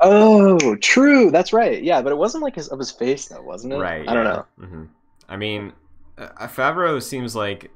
Oh, 0.00 0.76
true. 0.76 1.30
That's 1.30 1.52
right. 1.52 1.82
Yeah, 1.82 2.02
but 2.02 2.12
it 2.12 2.16
wasn't 2.16 2.42
like 2.44 2.54
his 2.56 2.68
of 2.68 2.78
his 2.78 2.90
face 2.90 3.28
though, 3.28 3.42
wasn't 3.42 3.72
it? 3.74 3.78
Right. 3.78 4.06
I 4.06 4.14
don't 4.14 4.24
yeah. 4.24 4.32
know. 4.32 4.46
hmm 4.58 4.84
I 5.28 5.36
mean, 5.36 5.72
uh, 6.18 6.46
Favreau 6.46 7.02
seems 7.02 7.34
like, 7.34 7.70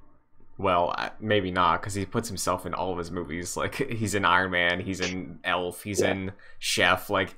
well, 0.58 0.94
uh, 0.96 1.10
maybe 1.18 1.50
not 1.50 1.80
because 1.80 1.94
he 1.94 2.04
puts 2.06 2.28
himself 2.28 2.64
in 2.66 2.74
all 2.74 2.92
of 2.92 2.98
his 2.98 3.10
movies. 3.10 3.56
Like 3.56 3.74
he's 3.76 4.14
in 4.14 4.24
Iron 4.24 4.50
Man, 4.52 4.80
he's 4.80 5.00
in 5.00 5.38
Elf, 5.44 5.82
he's 5.82 6.00
Yeah. 6.00 6.12
in 6.12 6.32
Chef. 6.58 7.10
Like 7.10 7.34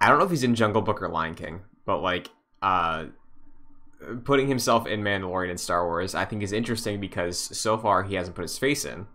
I 0.00 0.08
don't 0.08 0.18
know 0.18 0.24
if 0.24 0.30
he's 0.30 0.44
in 0.44 0.54
Jungle 0.54 0.82
Book 0.82 1.00
or 1.02 1.08
Lion 1.08 1.34
King, 1.34 1.62
but 1.86 1.98
like 1.98 2.28
uh 2.60 3.06
putting 4.24 4.48
himself 4.48 4.86
in 4.86 5.02
Mandalorian 5.02 5.50
and 5.50 5.60
Star 5.60 5.86
Wars, 5.86 6.14
I 6.14 6.24
think 6.24 6.42
is 6.42 6.52
interesting 6.52 7.00
because 7.00 7.38
so 7.38 7.78
far 7.78 8.02
he 8.02 8.16
hasn't 8.16 8.34
put 8.34 8.42
his 8.42 8.58
face 8.58 8.84
in. 8.84 9.06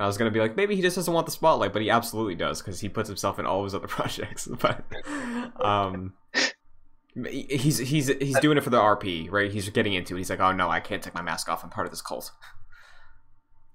And 0.00 0.04
I 0.04 0.06
was 0.06 0.16
gonna 0.16 0.30
be 0.30 0.40
like, 0.40 0.56
maybe 0.56 0.74
he 0.74 0.80
just 0.80 0.96
doesn't 0.96 1.12
want 1.12 1.26
the 1.26 1.30
spotlight, 1.30 1.74
but 1.74 1.82
he 1.82 1.90
absolutely 1.90 2.34
does 2.34 2.62
because 2.62 2.80
he 2.80 2.88
puts 2.88 3.06
himself 3.06 3.38
in 3.38 3.44
all 3.44 3.58
of 3.58 3.64
his 3.64 3.74
other 3.74 3.86
projects. 3.86 4.46
But 4.46 4.82
um, 5.62 6.14
he's 7.28 7.76
he's 7.76 8.06
he's 8.06 8.40
doing 8.40 8.56
it 8.56 8.64
for 8.64 8.70
the 8.70 8.78
RP, 8.78 9.30
right? 9.30 9.50
He's 9.50 9.68
getting 9.68 9.92
into 9.92 10.14
it. 10.14 10.20
He's 10.20 10.30
like, 10.30 10.40
oh 10.40 10.52
no, 10.52 10.70
I 10.70 10.80
can't 10.80 11.02
take 11.02 11.12
my 11.12 11.20
mask 11.20 11.50
off. 11.50 11.62
I'm 11.62 11.68
part 11.68 11.86
of 11.86 11.90
this 11.90 12.00
cult. 12.00 12.32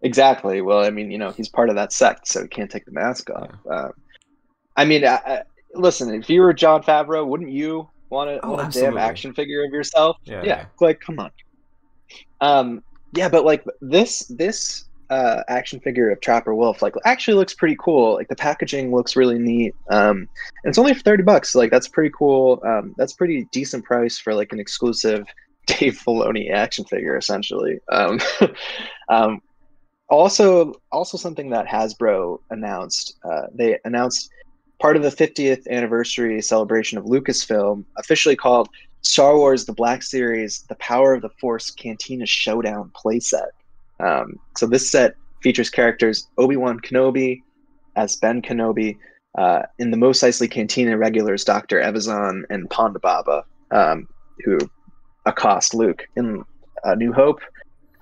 Exactly. 0.01 0.61
Well, 0.61 0.84
I 0.84 0.89
mean, 0.89 1.11
you 1.11 1.19
know, 1.19 1.30
he's 1.30 1.47
part 1.47 1.69
of 1.69 1.76
that 1.76 1.93
sect, 1.93 2.28
so 2.28 2.41
he 2.41 2.47
can't 2.47 2.71
take 2.71 2.86
the 2.86 2.91
mask 2.91 3.30
off. 3.30 3.51
Um, 3.69 3.91
I 4.76 4.84
mean, 4.84 5.05
I, 5.05 5.17
I, 5.17 5.41
listen, 5.76 6.11
if 6.11 6.28
you 6.28 6.41
were 6.41 6.53
Jon 6.53 6.82
Favreau, 6.82 7.28
wouldn't 7.28 7.51
you 7.51 7.88
want 8.09 8.32
a, 8.32 8.39
Oh, 8.43 8.67
damn 8.71 8.97
action 8.97 9.32
figure 9.32 9.63
of 9.63 9.71
yourself? 9.71 10.17
Yeah, 10.23 10.38
yeah, 10.38 10.43
yeah. 10.43 10.65
like 10.82 11.01
come 11.01 11.19
on. 11.19 11.30
Um, 12.41 12.84
yeah, 13.13 13.30
but 13.30 13.45
like 13.45 13.63
this 13.80 14.26
this 14.36 14.86
uh, 15.09 15.43
action 15.47 15.79
figure 15.79 16.09
of 16.09 16.19
Trapper 16.21 16.55
Wolf, 16.55 16.81
like 16.81 16.93
actually 17.05 17.35
looks 17.35 17.53
pretty 17.53 17.77
cool. 17.79 18.15
Like 18.15 18.27
the 18.27 18.35
packaging 18.35 18.91
looks 18.91 19.15
really 19.15 19.39
neat. 19.39 19.75
Um, 19.89 20.17
and 20.17 20.29
it's 20.65 20.77
only 20.77 20.93
for 20.93 21.01
thirty 21.01 21.23
bucks. 21.23 21.55
Like 21.55 21.71
that's 21.71 21.87
pretty 21.87 22.11
cool. 22.17 22.61
Um, 22.65 22.95
that's 22.97 23.13
pretty 23.13 23.47
decent 23.51 23.85
price 23.85 24.17
for 24.17 24.33
like 24.33 24.51
an 24.51 24.59
exclusive 24.59 25.25
Dave 25.65 25.99
Filoni 26.05 26.51
action 26.51 26.85
figure, 26.85 27.17
essentially. 27.17 27.79
Um, 27.91 28.19
um, 29.09 29.41
also, 30.09 30.73
also 30.91 31.17
something 31.17 31.49
that 31.49 31.67
Hasbro 31.67 32.39
announced. 32.51 33.17
Uh, 33.23 33.47
they 33.53 33.79
announced 33.85 34.29
part 34.79 34.95
of 34.95 35.03
the 35.03 35.09
50th 35.09 35.67
anniversary 35.67 36.41
celebration 36.41 36.97
of 36.97 37.05
Lucasfilm, 37.05 37.83
officially 37.97 38.35
called 38.35 38.69
Star 39.01 39.35
Wars: 39.35 39.65
The 39.65 39.73
Black 39.73 40.03
Series: 40.03 40.63
The 40.69 40.75
Power 40.75 41.13
of 41.13 41.21
the 41.21 41.29
Force 41.29 41.71
Cantina 41.71 42.25
Showdown 42.25 42.91
playset. 42.95 43.49
Um, 43.99 44.39
so 44.57 44.67
this 44.67 44.89
set 44.91 45.15
features 45.41 45.69
characters 45.69 46.27
Obi 46.37 46.57
Wan 46.57 46.79
Kenobi 46.79 47.41
as 47.95 48.15
Ben 48.17 48.41
Kenobi, 48.41 48.97
uh, 49.37 49.63
in 49.79 49.91
the 49.91 49.97
Mos 49.97 50.19
Eisley 50.19 50.49
Cantina 50.49 50.97
regulars 50.97 51.43
Doctor 51.43 51.79
Evazan 51.79 52.43
and 52.49 52.69
Ponda 52.69 53.01
Baba, 53.01 53.43
um, 53.71 54.07
who 54.43 54.57
accost 55.25 55.73
Luke 55.73 56.07
in 56.15 56.43
A 56.83 56.95
New 56.95 57.11
Hope. 57.11 57.41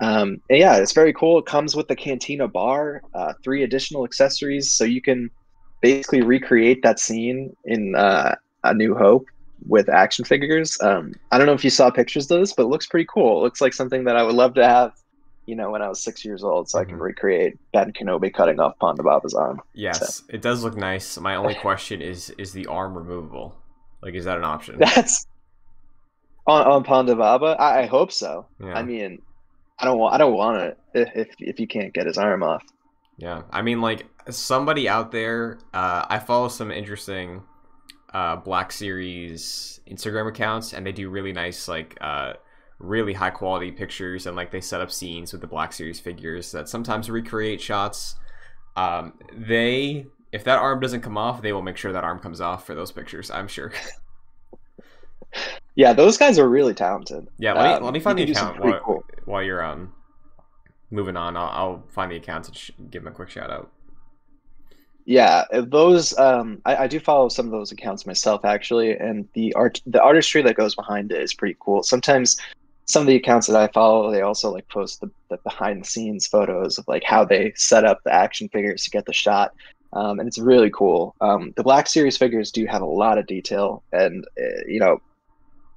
Um, 0.00 0.40
and 0.50 0.58
yeah, 0.58 0.76
it's 0.76 0.92
very 0.92 1.12
cool. 1.12 1.38
It 1.38 1.46
comes 1.46 1.74
with 1.74 1.88
the 1.88 1.96
Cantina 1.96 2.48
bar, 2.48 3.02
uh, 3.14 3.32
three 3.42 3.62
additional 3.62 4.04
accessories, 4.04 4.70
so 4.70 4.84
you 4.84 5.00
can 5.00 5.30
basically 5.80 6.22
recreate 6.22 6.82
that 6.82 6.98
scene 6.98 7.54
in 7.64 7.94
uh, 7.94 8.34
A 8.64 8.74
New 8.74 8.94
Hope 8.94 9.26
with 9.66 9.88
action 9.88 10.24
figures. 10.24 10.76
Um, 10.82 11.14
I 11.32 11.38
don't 11.38 11.46
know 11.46 11.52
if 11.52 11.64
you 11.64 11.70
saw 11.70 11.90
pictures 11.90 12.30
of 12.30 12.40
this, 12.40 12.52
but 12.52 12.64
it 12.64 12.68
looks 12.68 12.86
pretty 12.86 13.06
cool. 13.12 13.38
It 13.38 13.42
looks 13.42 13.60
like 13.60 13.72
something 13.72 14.04
that 14.04 14.16
I 14.16 14.22
would 14.22 14.34
love 14.34 14.54
to 14.54 14.66
have, 14.66 14.92
you 15.46 15.56
know, 15.56 15.70
when 15.70 15.82
I 15.82 15.88
was 15.88 16.02
six 16.02 16.24
years 16.24 16.42
old, 16.42 16.68
so 16.68 16.78
I 16.78 16.84
can 16.84 16.98
recreate 16.98 17.58
Ben 17.72 17.92
Kenobi 17.92 18.32
cutting 18.32 18.60
off 18.60 18.78
Ponda 18.78 19.04
Baba's 19.04 19.34
arm. 19.34 19.60
Yes, 19.74 20.22
it 20.28 20.42
does 20.42 20.64
look 20.64 20.76
nice. 20.76 21.18
My 21.18 21.36
only 21.36 21.54
question 21.60 22.00
is: 22.00 22.30
is 22.38 22.52
the 22.52 22.66
arm 22.66 22.96
removable? 22.96 23.56
Like, 24.02 24.14
is 24.14 24.24
that 24.24 24.38
an 24.38 24.44
option? 24.44 24.78
That's 24.78 25.26
on 26.46 26.66
on 26.66 26.84
Ponda 26.84 27.16
Baba. 27.16 27.56
I, 27.58 27.82
I 27.82 27.86
hope 27.86 28.12
so. 28.12 28.46
Yeah. 28.60 28.74
I 28.74 28.82
mean, 28.82 29.20
I 29.78 29.84
don't 29.84 29.98
want 29.98 30.14
I 30.14 30.18
don't 30.18 30.34
want 30.34 30.62
it 30.62 30.78
if, 30.94 31.08
if 31.14 31.28
if 31.38 31.60
you 31.60 31.66
can't 31.66 31.92
get 31.92 32.06
his 32.06 32.18
arm 32.18 32.42
off. 32.42 32.62
Yeah, 33.16 33.42
I 33.50 33.62
mean, 33.62 33.80
like 33.80 34.06
somebody 34.30 34.88
out 34.88 35.12
there. 35.12 35.58
Uh, 35.72 36.04
I 36.08 36.18
follow 36.18 36.48
some 36.48 36.70
interesting 36.70 37.42
uh, 38.14 38.36
Black 38.36 38.72
Series 38.72 39.80
Instagram 39.90 40.28
accounts, 40.28 40.72
and 40.72 40.86
they 40.86 40.92
do 40.92 41.10
really 41.10 41.32
nice, 41.32 41.68
like, 41.68 41.98
uh, 42.00 42.34
really 42.78 43.12
high 43.12 43.30
quality 43.30 43.70
pictures, 43.70 44.26
and 44.26 44.36
like 44.36 44.50
they 44.50 44.60
set 44.60 44.80
up 44.80 44.90
scenes 44.90 45.32
with 45.32 45.40
the 45.40 45.46
Black 45.46 45.72
Series 45.72 46.00
figures 46.00 46.52
that 46.52 46.68
sometimes 46.68 47.08
recreate 47.10 47.60
shots. 47.60 48.16
Um, 48.76 49.14
they, 49.32 50.06
if 50.32 50.44
that 50.44 50.58
arm 50.58 50.80
doesn't 50.80 51.00
come 51.02 51.16
off, 51.16 51.42
they 51.42 51.52
will 51.52 51.62
make 51.62 51.76
sure 51.76 51.92
that 51.92 52.04
arm 52.04 52.18
comes 52.18 52.40
off 52.40 52.66
for 52.66 52.74
those 52.74 52.90
pictures. 52.92 53.30
I'm 53.30 53.48
sure. 53.48 53.72
Yeah, 55.76 55.92
those 55.92 56.16
guys 56.16 56.38
are 56.38 56.48
really 56.48 56.74
talented. 56.74 57.26
Yeah, 57.38 57.54
let 57.54 57.64
me 57.68 57.74
Um, 57.74 57.82
let 57.82 57.92
me 57.94 58.00
find 58.00 58.18
the 58.18 58.22
can 58.22 58.32
do 58.32 58.38
some 58.38 58.48
account 58.50 58.64
while, 58.64 58.80
cool- 58.80 59.04
while 59.24 59.42
you're 59.42 59.64
um 59.64 59.92
moving 60.90 61.16
on. 61.16 61.36
I'll, 61.36 61.48
I'll 61.48 61.84
find 61.88 62.12
the 62.12 62.16
account 62.16 62.46
and 62.46 62.56
sh- 62.56 62.70
give 62.90 63.02
them 63.02 63.12
a 63.12 63.16
quick 63.16 63.30
shout 63.30 63.50
out. 63.50 63.72
Yeah, 65.06 65.44
those 65.52 66.16
um, 66.16 66.62
I, 66.64 66.76
I 66.76 66.86
do 66.86 66.98
follow 67.00 67.28
some 67.28 67.46
of 67.46 67.52
those 67.52 67.72
accounts 67.72 68.06
myself 68.06 68.44
actually, 68.44 68.96
and 68.96 69.28
the 69.34 69.52
art, 69.54 69.82
the 69.86 70.00
artistry 70.00 70.40
that 70.42 70.54
goes 70.54 70.74
behind 70.74 71.10
it 71.12 71.20
is 71.20 71.34
pretty 71.34 71.56
cool. 71.60 71.82
Sometimes 71.82 72.40
some 72.86 73.02
of 73.02 73.06
the 73.06 73.16
accounts 73.16 73.46
that 73.46 73.56
I 73.56 73.68
follow, 73.72 74.10
they 74.10 74.20
also 74.22 74.50
like 74.52 74.68
post 74.68 75.00
the, 75.00 75.10
the 75.30 75.38
behind 75.44 75.82
the 75.82 75.86
scenes 75.88 76.26
photos 76.26 76.78
of 76.78 76.86
like 76.88 77.02
how 77.04 77.24
they 77.24 77.52
set 77.56 77.84
up 77.84 78.00
the 78.04 78.12
action 78.12 78.48
figures 78.50 78.84
to 78.84 78.90
get 78.90 79.06
the 79.06 79.12
shot, 79.12 79.52
um, 79.92 80.18
and 80.18 80.28
it's 80.28 80.38
really 80.38 80.70
cool. 80.70 81.14
Um, 81.20 81.52
the 81.56 81.62
Black 81.62 81.86
Series 81.86 82.16
figures 82.16 82.50
do 82.50 82.66
have 82.66 82.82
a 82.82 82.86
lot 82.86 83.18
of 83.18 83.26
detail, 83.26 83.82
and 83.92 84.24
uh, 84.38 84.64
you 84.68 84.80
know, 84.80 84.98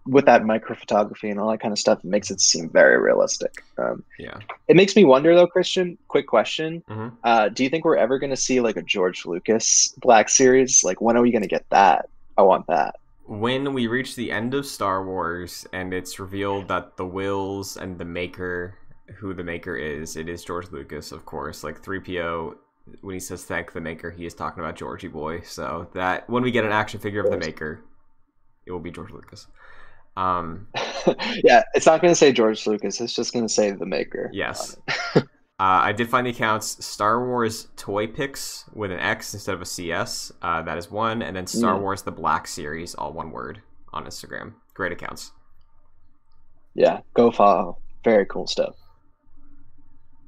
with 0.05 0.25
that 0.25 0.45
micro 0.45 0.73
photography 0.75 1.29
and 1.29 1.39
all 1.39 1.51
that 1.51 1.59
kind 1.59 1.73
of 1.73 1.79
stuff, 1.79 1.99
it 1.99 2.05
makes 2.05 2.31
it 2.31 2.39
seem 2.39 2.69
very 2.69 2.97
realistic. 2.97 3.51
Um, 3.77 4.03
Yeah. 4.17 4.39
it 4.67 4.75
makes 4.77 4.95
me 4.95 5.03
wonder 5.03 5.35
though, 5.35 5.47
Christian. 5.47 5.97
Quick 6.07 6.27
question. 6.27 6.81
Mhm. 6.89 7.11
Uh, 7.25 7.49
do 7.49 7.63
you 7.63 7.69
think 7.69 7.83
we're 7.83 7.97
ever 7.97 8.17
going 8.17 8.29
to 8.29 8.37
see 8.37 8.61
like 8.61 8.77
a 8.77 8.81
George 8.81 9.25
Lucas 9.25 9.93
Black 9.99 10.29
Series? 10.29 10.81
Like, 10.83 11.01
when 11.01 11.17
are 11.17 11.21
we 11.21 11.31
going 11.31 11.41
to 11.41 11.47
get 11.49 11.65
that? 11.71 12.07
I 12.37 12.43
want 12.43 12.67
that. 12.67 12.95
When 13.27 13.73
we 13.73 13.87
reach 13.87 14.15
the 14.15 14.31
end 14.31 14.53
of 14.53 14.65
Star 14.65 15.05
Wars 15.05 15.67
and 15.73 15.93
it's 15.93 16.17
revealed 16.17 16.69
that 16.69 16.95
the 16.95 17.05
Whills 17.05 17.75
and 17.75 17.97
the 17.97 18.05
Maker, 18.05 18.75
who 19.17 19.33
the 19.33 19.43
Maker 19.43 19.75
is, 19.75 20.15
it 20.15 20.29
is 20.29 20.45
George 20.45 20.71
Lucas, 20.71 21.11
of 21.11 21.25
course. 21.25 21.61
Like 21.63 21.83
3PO, 21.83 22.55
when 23.01 23.13
he 23.13 23.19
says 23.19 23.43
thank 23.43 23.73
the 23.73 23.81
Maker, 23.81 24.09
he 24.09 24.25
is 24.25 24.33
talking 24.33 24.63
about 24.63 24.77
Georgie 24.77 25.09
Boy. 25.09 25.41
So 25.41 25.89
that 25.93 26.29
when 26.29 26.41
we 26.41 26.51
get 26.51 26.63
an 26.63 26.71
action 26.71 27.01
figure 27.01 27.21
of 27.21 27.29
the 27.29 27.37
Maker, 27.37 27.81
it 28.65 28.71
will 28.71 28.79
be 28.79 28.91
George 28.91 29.11
Lucas. 29.11 29.47
Um, 30.15 30.67
yeah, 31.43 31.63
it's 31.73 31.85
not 31.85 32.01
going 32.01 32.11
to 32.11 32.15
say 32.15 32.31
George 32.31 32.65
Lucas. 32.65 32.99
It's 33.01 33.13
just 33.13 33.33
going 33.33 33.45
to 33.45 33.53
say 33.53 33.71
the 33.71 33.85
Maker. 33.85 34.29
Yes. 34.33 34.77
uh, 35.59 35.81
I 35.83 35.91
did 35.91 36.09
find 36.09 36.27
the 36.27 36.31
accounts 36.31 36.85
Star 36.85 37.25
Wars 37.25 37.67
Toy 37.77 38.05
Pix 38.07 38.65
with 38.73 38.91
an 38.91 38.99
X 38.99 39.33
instead 39.33 39.55
of 39.55 39.61
a 39.61 39.65
CS. 39.65 40.31
Uh, 40.41 40.61
that 40.61 40.77
is 40.77 40.91
one, 40.91 41.21
and 41.21 41.35
then 41.35 41.47
Star 41.47 41.75
Mm. 41.75 41.81
Wars 41.81 42.03
The 42.03 42.11
Black 42.11 42.47
Series, 42.47 42.93
all 42.95 43.11
one 43.11 43.31
word, 43.31 43.61
on 43.91 44.05
Instagram. 44.05 44.53
Great 44.75 44.91
accounts. 44.91 45.31
Yeah, 46.75 46.99
go 47.15 47.31
follow. 47.31 47.79
Very 48.03 48.25
cool 48.27 48.45
stuff. 48.45 48.75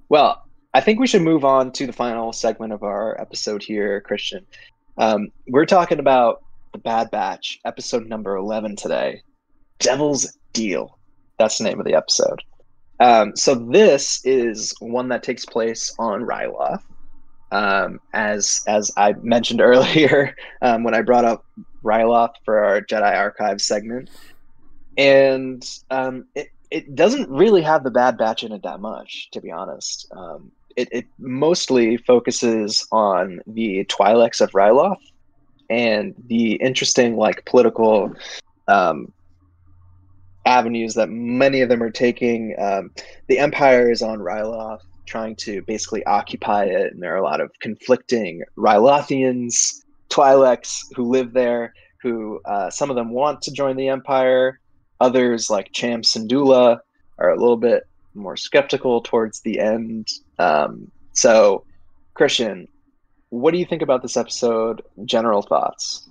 Well, 0.09 0.43
I 0.73 0.81
think 0.81 0.99
we 0.99 1.05
should 1.07 1.21
move 1.21 1.45
on 1.45 1.71
to 1.73 1.85
the 1.85 1.93
final 1.93 2.33
segment 2.33 2.73
of 2.73 2.81
our 2.83 3.19
episode 3.21 3.61
here, 3.61 4.01
Christian. 4.01 4.45
Um, 4.97 5.29
we're 5.47 5.65
talking 5.67 5.99
about 5.99 6.43
the 6.73 6.79
Bad 6.79 7.11
Batch, 7.11 7.59
episode 7.65 8.07
number 8.07 8.35
11 8.35 8.75
today 8.75 9.21
Devil's 9.79 10.37
Deal. 10.53 10.97
That's 11.37 11.57
the 11.59 11.63
name 11.63 11.79
of 11.79 11.85
the 11.85 11.93
episode. 11.93 12.41
Um, 12.99 13.35
so, 13.35 13.55
this 13.55 14.21
is 14.25 14.73
one 14.79 15.07
that 15.09 15.23
takes 15.23 15.45
place 15.45 15.93
on 15.99 16.21
Ryloth. 16.21 16.83
Um, 17.51 17.99
as 18.13 18.61
as 18.67 18.91
I 18.97 19.13
mentioned 19.21 19.61
earlier, 19.71 20.35
um, 20.61 20.83
when 20.83 20.93
I 20.93 21.01
brought 21.01 21.25
up 21.25 21.45
Ryloth 21.83 22.33
for 22.45 22.63
our 22.63 22.81
Jedi 22.81 23.15
Archive 23.15 23.61
segment, 23.61 24.09
and 24.97 25.63
um, 25.89 26.25
it 26.35 26.49
it 26.71 26.95
doesn't 26.95 27.29
really 27.29 27.61
have 27.61 27.83
the 27.83 27.91
Bad 27.91 28.17
Batch 28.17 28.43
in 28.43 28.51
it 28.51 28.63
that 28.63 28.79
much, 28.79 29.29
to 29.31 29.41
be 29.41 29.51
honest. 29.51 30.07
Um, 30.11 30.51
it, 30.75 30.87
it 30.91 31.05
mostly 31.17 31.97
focuses 31.97 32.87
on 32.91 33.41
the 33.47 33.85
Twi'leks 33.85 34.39
of 34.39 34.51
Ryloth 34.51 35.01
and 35.69 36.13
the 36.27 36.53
interesting, 36.53 37.17
like, 37.17 37.43
political 37.45 38.13
um, 38.67 39.11
avenues 40.45 40.93
that 40.95 41.09
many 41.09 41.61
of 41.61 41.69
them 41.69 41.83
are 41.83 41.91
taking. 41.91 42.55
Um, 42.59 42.91
the 43.27 43.39
Empire 43.39 43.91
is 43.91 44.01
on 44.01 44.19
Ryloth, 44.19 44.81
trying 45.05 45.35
to 45.37 45.61
basically 45.63 46.03
occupy 46.05 46.65
it, 46.65 46.93
and 46.93 47.01
there 47.01 47.13
are 47.13 47.17
a 47.17 47.23
lot 47.23 47.41
of 47.41 47.51
conflicting 47.59 48.43
Rylothians, 48.57 49.83
Twi'leks 50.09 50.85
who 50.95 51.03
live 51.03 51.33
there, 51.33 51.73
who 52.01 52.41
uh, 52.45 52.69
some 52.69 52.89
of 52.89 52.95
them 52.95 53.11
want 53.11 53.41
to 53.43 53.51
join 53.51 53.75
the 53.75 53.89
Empire, 53.89 54.59
Others, 55.01 55.49
like 55.49 55.71
Cham 55.71 56.01
Syndulla, 56.01 56.79
are 57.17 57.29
a 57.29 57.39
little 57.39 57.57
bit 57.57 57.87
more 58.15 58.37
skeptical 58.37 59.01
towards 59.01 59.41
the 59.41 59.59
end. 59.59 60.09
Um, 60.37 60.91
so, 61.13 61.63
Christian, 62.13 62.67
what 63.29 63.51
do 63.51 63.57
you 63.57 63.65
think 63.65 63.81
about 63.81 64.01
this 64.01 64.17
episode? 64.17 64.81
General 65.05 65.41
thoughts? 65.41 66.09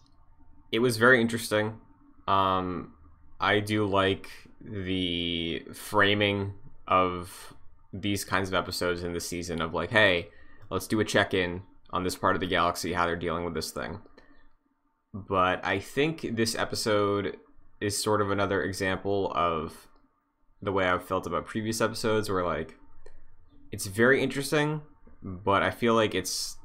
It 0.73 0.79
was 0.81 0.97
very 0.97 1.21
interesting. 1.21 1.79
Um, 2.27 2.93
I 3.41 3.61
do 3.61 3.87
like 3.87 4.31
the 4.61 5.63
framing 5.73 6.55
of 6.87 7.55
these 7.93 8.25
kinds 8.25 8.49
of 8.49 8.55
episodes 8.55 9.03
in 9.03 9.13
the 9.13 9.21
season 9.21 9.61
of 9.61 9.75
like, 9.75 9.91
hey, 9.91 10.29
let's 10.71 10.87
do 10.87 11.01
a 11.01 11.05
check 11.05 11.33
in 11.33 11.63
on 11.91 12.05
this 12.05 12.17
part 12.17 12.37
of 12.37 12.41
the 12.41 12.47
galaxy, 12.47 12.93
how 12.93 13.07
they're 13.07 13.17
dealing 13.17 13.45
with 13.45 13.55
this 13.55 13.71
thing. 13.71 14.01
But 15.15 15.65
I 15.65 15.79
think 15.79 16.37
this 16.37 16.55
episode 16.55 17.37
is 17.81 18.03
sort 18.03 18.21
of 18.21 18.31
another 18.31 18.63
example 18.63 19.33
of 19.35 19.89
the 20.61 20.73
way 20.73 20.87
I've 20.87 21.05
felt 21.05 21.27
about 21.27 21.47
previous 21.47 21.81
episodes, 21.81 22.29
where 22.29 22.45
like 22.45 22.77
it's 23.71 23.87
very 23.87 24.23
interesting, 24.23 24.83
but 25.23 25.63
I 25.63 25.71
feel 25.71 25.95
like 25.95 26.15
it's 26.15 26.57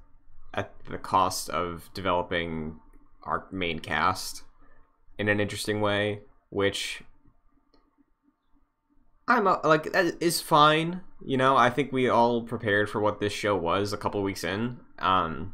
at 0.54 0.74
the 0.90 0.98
cost 0.98 1.50
of 1.50 1.90
developing 1.94 2.80
our 3.24 3.46
main 3.52 3.80
cast 3.80 4.44
in 5.18 5.30
an 5.30 5.40
interesting 5.40 5.80
way, 5.80 6.22
which 6.54 7.02
I'm 9.28 9.48
uh, 9.48 9.58
like 9.64 9.92
that 9.92 10.22
is 10.22 10.40
fine. 10.40 11.02
You 11.26 11.38
know, 11.38 11.58
I 11.58 11.70
think 11.70 11.92
we 11.92 12.08
all 12.08 12.44
prepared 12.44 12.90
for 12.90 13.02
what 13.02 13.20
this 13.20 13.34
show 13.34 13.56
was 13.56 13.92
a 13.92 13.98
couple 13.98 14.22
weeks 14.22 14.44
in. 14.44 14.78
Um, 15.00 15.54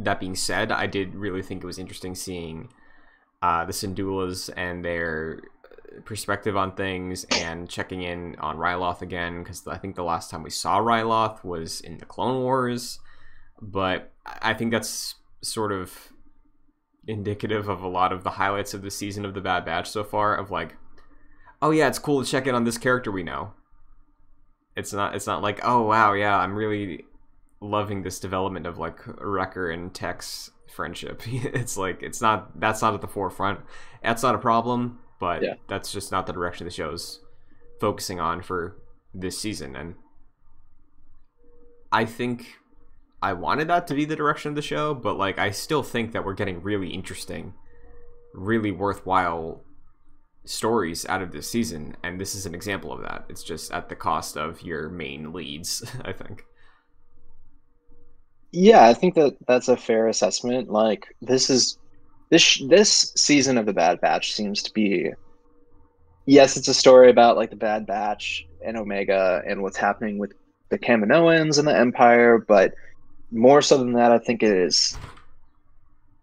that 0.00 0.18
being 0.18 0.34
said, 0.34 0.72
I 0.72 0.86
did 0.86 1.14
really 1.14 1.42
think 1.42 1.62
it 1.62 1.66
was 1.66 1.78
interesting 1.78 2.14
seeing 2.14 2.68
uh, 3.42 3.64
the 3.64 3.72
Syndullas 3.72 4.50
and 4.56 4.84
their 4.84 5.40
perspective 6.04 6.56
on 6.56 6.74
things 6.74 7.24
and 7.30 7.68
checking 7.70 8.02
in 8.02 8.34
on 8.40 8.56
Ryloth 8.56 9.02
again 9.02 9.42
because 9.42 9.66
I 9.66 9.78
think 9.78 9.94
the 9.94 10.04
last 10.04 10.30
time 10.30 10.42
we 10.42 10.50
saw 10.50 10.78
Ryloth 10.78 11.44
was 11.44 11.80
in 11.80 11.98
the 11.98 12.04
Clone 12.04 12.42
Wars, 12.42 12.98
but 13.62 14.12
I 14.42 14.52
think 14.52 14.72
that's 14.72 15.14
sort 15.42 15.70
of 15.70 16.12
indicative 17.06 17.68
of 17.68 17.82
a 17.82 17.88
lot 17.88 18.12
of 18.12 18.24
the 18.24 18.30
highlights 18.30 18.74
of 18.74 18.82
the 18.82 18.90
season 18.90 19.24
of 19.24 19.34
the 19.34 19.40
Bad 19.40 19.64
Batch 19.64 19.88
so 19.88 20.02
far 20.04 20.34
of 20.36 20.50
like 20.50 20.76
oh 21.62 21.70
yeah 21.70 21.88
it's 21.88 21.98
cool 21.98 22.22
to 22.24 22.30
check 22.30 22.46
in 22.46 22.54
on 22.54 22.64
this 22.64 22.78
character 22.78 23.10
we 23.10 23.22
know. 23.22 23.52
It's 24.76 24.92
not 24.92 25.14
it's 25.14 25.26
not 25.26 25.42
like 25.42 25.60
oh 25.62 25.82
wow 25.82 26.12
yeah 26.12 26.36
i'm 26.38 26.54
really 26.54 27.04
loving 27.60 28.02
this 28.02 28.20
development 28.20 28.66
of 28.66 28.76
like 28.78 28.98
wrecker 29.20 29.70
and 29.70 29.94
Tech's 29.94 30.50
friendship. 30.74 31.22
It's 31.26 31.76
like 31.78 32.02
it's 32.02 32.20
not 32.20 32.60
that's 32.60 32.82
not 32.82 32.92
at 32.94 33.00
the 33.00 33.08
forefront. 33.08 33.60
That's 34.02 34.22
not 34.22 34.34
a 34.34 34.38
problem 34.38 34.98
but 35.18 35.42
Yeah. 35.42 35.54
that's 35.68 35.92
just 35.92 36.12
not 36.12 36.26
the 36.26 36.32
direction 36.34 36.66
the 36.66 36.70
show's 36.70 37.20
focusing 37.80 38.20
on 38.20 38.42
for 38.42 38.76
this 39.14 39.38
season 39.38 39.74
and 39.76 39.94
i 41.90 42.04
think 42.04 42.56
i 43.22 43.32
wanted 43.32 43.68
that 43.68 43.86
to 43.86 43.94
be 43.94 44.04
the 44.04 44.16
direction 44.16 44.50
of 44.50 44.54
the 44.54 44.62
show 44.62 44.94
but 44.94 45.16
like 45.16 45.38
i 45.38 45.50
still 45.50 45.82
think 45.82 46.12
that 46.12 46.24
we're 46.24 46.34
getting 46.34 46.62
really 46.62 46.88
interesting 46.90 47.54
really 48.34 48.70
worthwhile 48.70 49.62
stories 50.44 51.04
out 51.06 51.22
of 51.22 51.32
this 51.32 51.50
season 51.50 51.96
and 52.02 52.20
this 52.20 52.34
is 52.34 52.46
an 52.46 52.54
example 52.54 52.92
of 52.92 53.02
that 53.02 53.24
it's 53.28 53.42
just 53.42 53.72
at 53.72 53.88
the 53.88 53.96
cost 53.96 54.36
of 54.36 54.62
your 54.62 54.88
main 54.88 55.32
leads 55.32 55.84
i 56.04 56.12
think 56.12 56.44
Yeah, 58.52 58.86
I 58.86 58.94
think 58.94 59.14
that 59.16 59.36
that's 59.46 59.68
a 59.68 59.76
fair 59.76 60.08
assessment. 60.08 60.70
Like 60.70 61.14
this 61.20 61.50
is 61.50 61.78
this 62.30 62.62
this 62.68 63.12
season 63.16 63.58
of 63.58 63.66
the 63.66 63.72
Bad 63.72 64.00
Batch 64.00 64.32
seems 64.32 64.62
to 64.62 64.72
be 64.72 65.10
yes, 66.26 66.56
it's 66.56 66.68
a 66.68 66.74
story 66.74 67.10
about 67.10 67.36
like 67.36 67.50
the 67.50 67.56
Bad 67.56 67.86
Batch 67.86 68.46
and 68.64 68.76
Omega 68.76 69.42
and 69.46 69.62
what's 69.62 69.76
happening 69.76 70.18
with 70.18 70.32
the 70.70 70.78
Kaminoans 70.78 71.58
and 71.58 71.68
the 71.68 71.76
Empire, 71.76 72.38
but 72.38 72.72
more 73.30 73.62
so 73.62 73.78
than 73.78 73.92
that, 73.94 74.12
I 74.12 74.18
think 74.18 74.42
it 74.42 74.52
is 74.52 74.96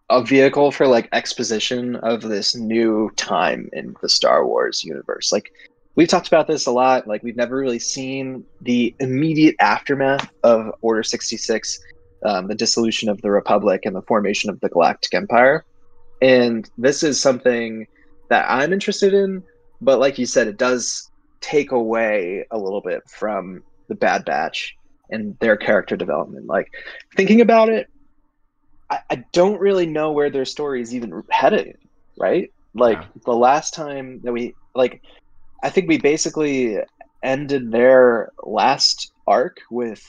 a 0.09 0.23
vehicle 0.23 0.71
for 0.71 0.87
like 0.87 1.09
exposition 1.11 1.95
of 1.97 2.21
this 2.21 2.55
new 2.55 3.09
time 3.15 3.69
in 3.73 3.95
the 4.01 4.09
Star 4.09 4.45
Wars 4.45 4.83
universe. 4.83 5.31
Like 5.31 5.51
we've 5.95 6.07
talked 6.07 6.27
about 6.27 6.47
this 6.47 6.65
a 6.65 6.71
lot. 6.71 7.07
Like 7.07 7.23
we've 7.23 7.35
never 7.35 7.55
really 7.55 7.79
seen 7.79 8.45
the 8.61 8.95
immediate 8.99 9.55
aftermath 9.59 10.29
of 10.43 10.73
Order 10.81 11.03
sixty 11.03 11.37
six 11.37 11.79
um, 12.25 12.47
the 12.47 12.55
dissolution 12.55 13.09
of 13.09 13.21
the 13.21 13.31
Republic 13.31 13.81
and 13.85 13.95
the 13.95 14.01
formation 14.03 14.49
of 14.49 14.59
the 14.61 14.69
Galactic 14.69 15.13
Empire. 15.13 15.65
And 16.21 16.69
this 16.77 17.03
is 17.03 17.19
something 17.19 17.85
that 18.29 18.45
I'm 18.49 18.71
interested 18.71 19.13
in, 19.13 19.43
but 19.81 19.99
like 19.99 20.17
you 20.17 20.25
said, 20.25 20.47
it 20.47 20.57
does 20.57 21.11
take 21.41 21.71
away 21.71 22.45
a 22.51 22.57
little 22.57 22.81
bit 22.81 23.03
from 23.09 23.61
the 23.89 23.95
Bad 23.95 24.23
Batch 24.23 24.77
and 25.09 25.37
their 25.39 25.57
character 25.57 25.95
development. 25.95 26.45
Like 26.47 26.67
thinking 27.15 27.41
about 27.41 27.69
it, 27.69 27.87
I, 28.89 28.99
I 29.09 29.23
don't 29.33 29.59
really 29.59 29.85
know 29.85 30.11
where 30.11 30.29
their 30.29 30.45
story 30.45 30.81
is 30.81 30.93
even 30.93 31.23
headed, 31.31 31.75
right? 32.17 32.49
Like 32.73 33.01
Yeah. 33.01 33.07
the 33.25 33.33
last 33.33 33.73
time 33.73 34.21
that 34.23 34.31
we 34.33 34.55
like 34.75 35.01
I 35.63 35.69
think 35.69 35.87
we 35.87 35.97
basically 35.97 36.77
ended 37.23 37.71
their 37.71 38.31
last 38.43 39.11
arc 39.27 39.57
with 39.71 40.01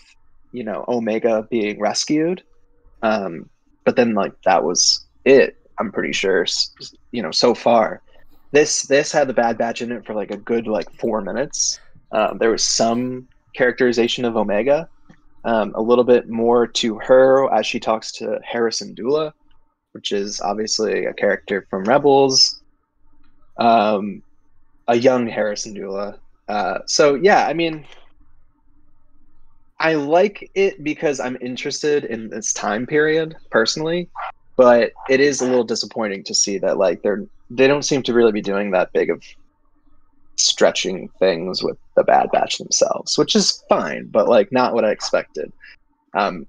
you 0.53 0.65
know 0.65 0.85
Omega 0.89 1.47
being 1.51 1.81
rescued, 1.81 2.43
um, 3.03 3.49
but 3.85 3.97
then 3.97 4.15
like 4.15 4.33
that 4.45 4.65
was 4.65 5.07
it. 5.25 5.55
I'm 5.79 5.93
pretty 5.93 6.13
sure, 6.13 6.47
you 7.13 7.23
know, 7.23 7.31
so 7.31 7.55
far. 7.55 8.03
This 8.53 8.83
this 8.83 9.13
had 9.13 9.29
the 9.29 9.35
Bad 9.35 9.59
Batch 9.59 9.83
in 9.83 9.93
it 9.93 10.07
for 10.07 10.15
like 10.15 10.31
a 10.31 10.37
good 10.37 10.67
like 10.67 10.89
four 11.01 11.21
minutes. 11.23 11.81
Um, 12.13 12.39
there 12.39 12.51
was 12.51 12.65
some 12.65 13.29
characterization 13.55 14.25
of 14.25 14.37
Omega, 14.37 14.89
um, 15.45 15.73
a 15.75 15.83
little 15.83 16.05
bit 16.05 16.29
more 16.29 16.67
to 16.67 16.99
her 16.99 17.53
as 17.53 17.67
she 17.67 17.81
talks 17.81 18.13
to 18.13 18.39
Hera 18.45 18.71
Syndulla, 18.71 19.33
which 19.93 20.13
is 20.13 20.41
obviously 20.41 21.07
a 21.07 21.15
character 21.15 21.67
from 21.71 21.85
Rebels. 21.85 22.61
Um, 23.59 24.23
a 24.89 24.97
young 24.97 25.27
Hera 25.27 25.55
Syndulla. 25.55 26.19
Uh, 26.49 26.79
so 26.87 27.15
yeah, 27.15 27.47
I 27.47 27.55
mean, 27.55 27.87
I 29.79 29.95
like 29.95 30.51
it 30.55 30.83
because 30.83 31.21
I'm 31.21 31.39
interested 31.41 32.05
in 32.05 32.29
this 32.29 32.53
time 32.53 32.87
period 32.87 33.37
personally. 33.51 34.09
but 34.57 34.93
it 35.09 35.21
is 35.21 35.41
a 35.41 35.45
little 35.45 35.65
disappointing 35.65 36.25
to 36.25 36.35
see 36.35 36.59
that 36.59 36.79
like 36.79 37.03
they're 37.03 37.25
they 37.51 37.67
don't 37.67 37.85
seem 37.85 38.03
to 38.03 38.15
really 38.15 38.33
be 38.33 38.41
doing 38.41 38.71
that 38.71 38.93
big 38.93 39.11
of 39.11 39.23
stretching 40.37 41.09
things 41.19 41.63
with 41.63 41.77
the 41.97 42.05
Bad 42.05 42.31
Batch 42.33 42.59
themselves, 42.59 43.17
which 43.19 43.35
is 43.35 43.63
fine, 43.69 44.07
but 44.07 44.29
like 44.29 44.51
not 44.53 44.75
what 44.75 44.85
I 44.85 44.91
expected. 44.91 45.53
Um, 46.15 46.47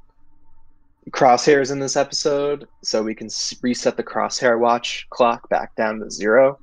Crosshair's 1.12 1.72
in 1.72 1.80
this 1.80 1.96
episode, 1.96 2.68
so 2.84 3.04
we 3.04 3.14
can 3.14 3.30
reset 3.62 3.96
the 3.96 4.04
crosshair 4.04 4.60
watch 4.60 5.06
clock 5.12 5.48
back 5.50 5.76
down 5.76 6.00
to 6.00 6.10
zero. 6.10 6.58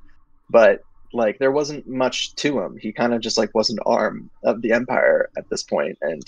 But 0.49 0.83
like, 1.13 1.39
there 1.39 1.51
wasn't 1.51 1.87
much 1.87 2.35
to 2.35 2.59
him. 2.59 2.77
He 2.77 2.91
kind 2.91 3.13
of 3.13 3.21
just 3.21 3.37
like 3.37 3.55
was 3.55 3.69
an 3.69 3.79
arm 3.85 4.29
of 4.43 4.61
the 4.61 4.73
Empire 4.73 5.29
at 5.37 5.49
this 5.49 5.63
point, 5.63 5.97
and 6.01 6.21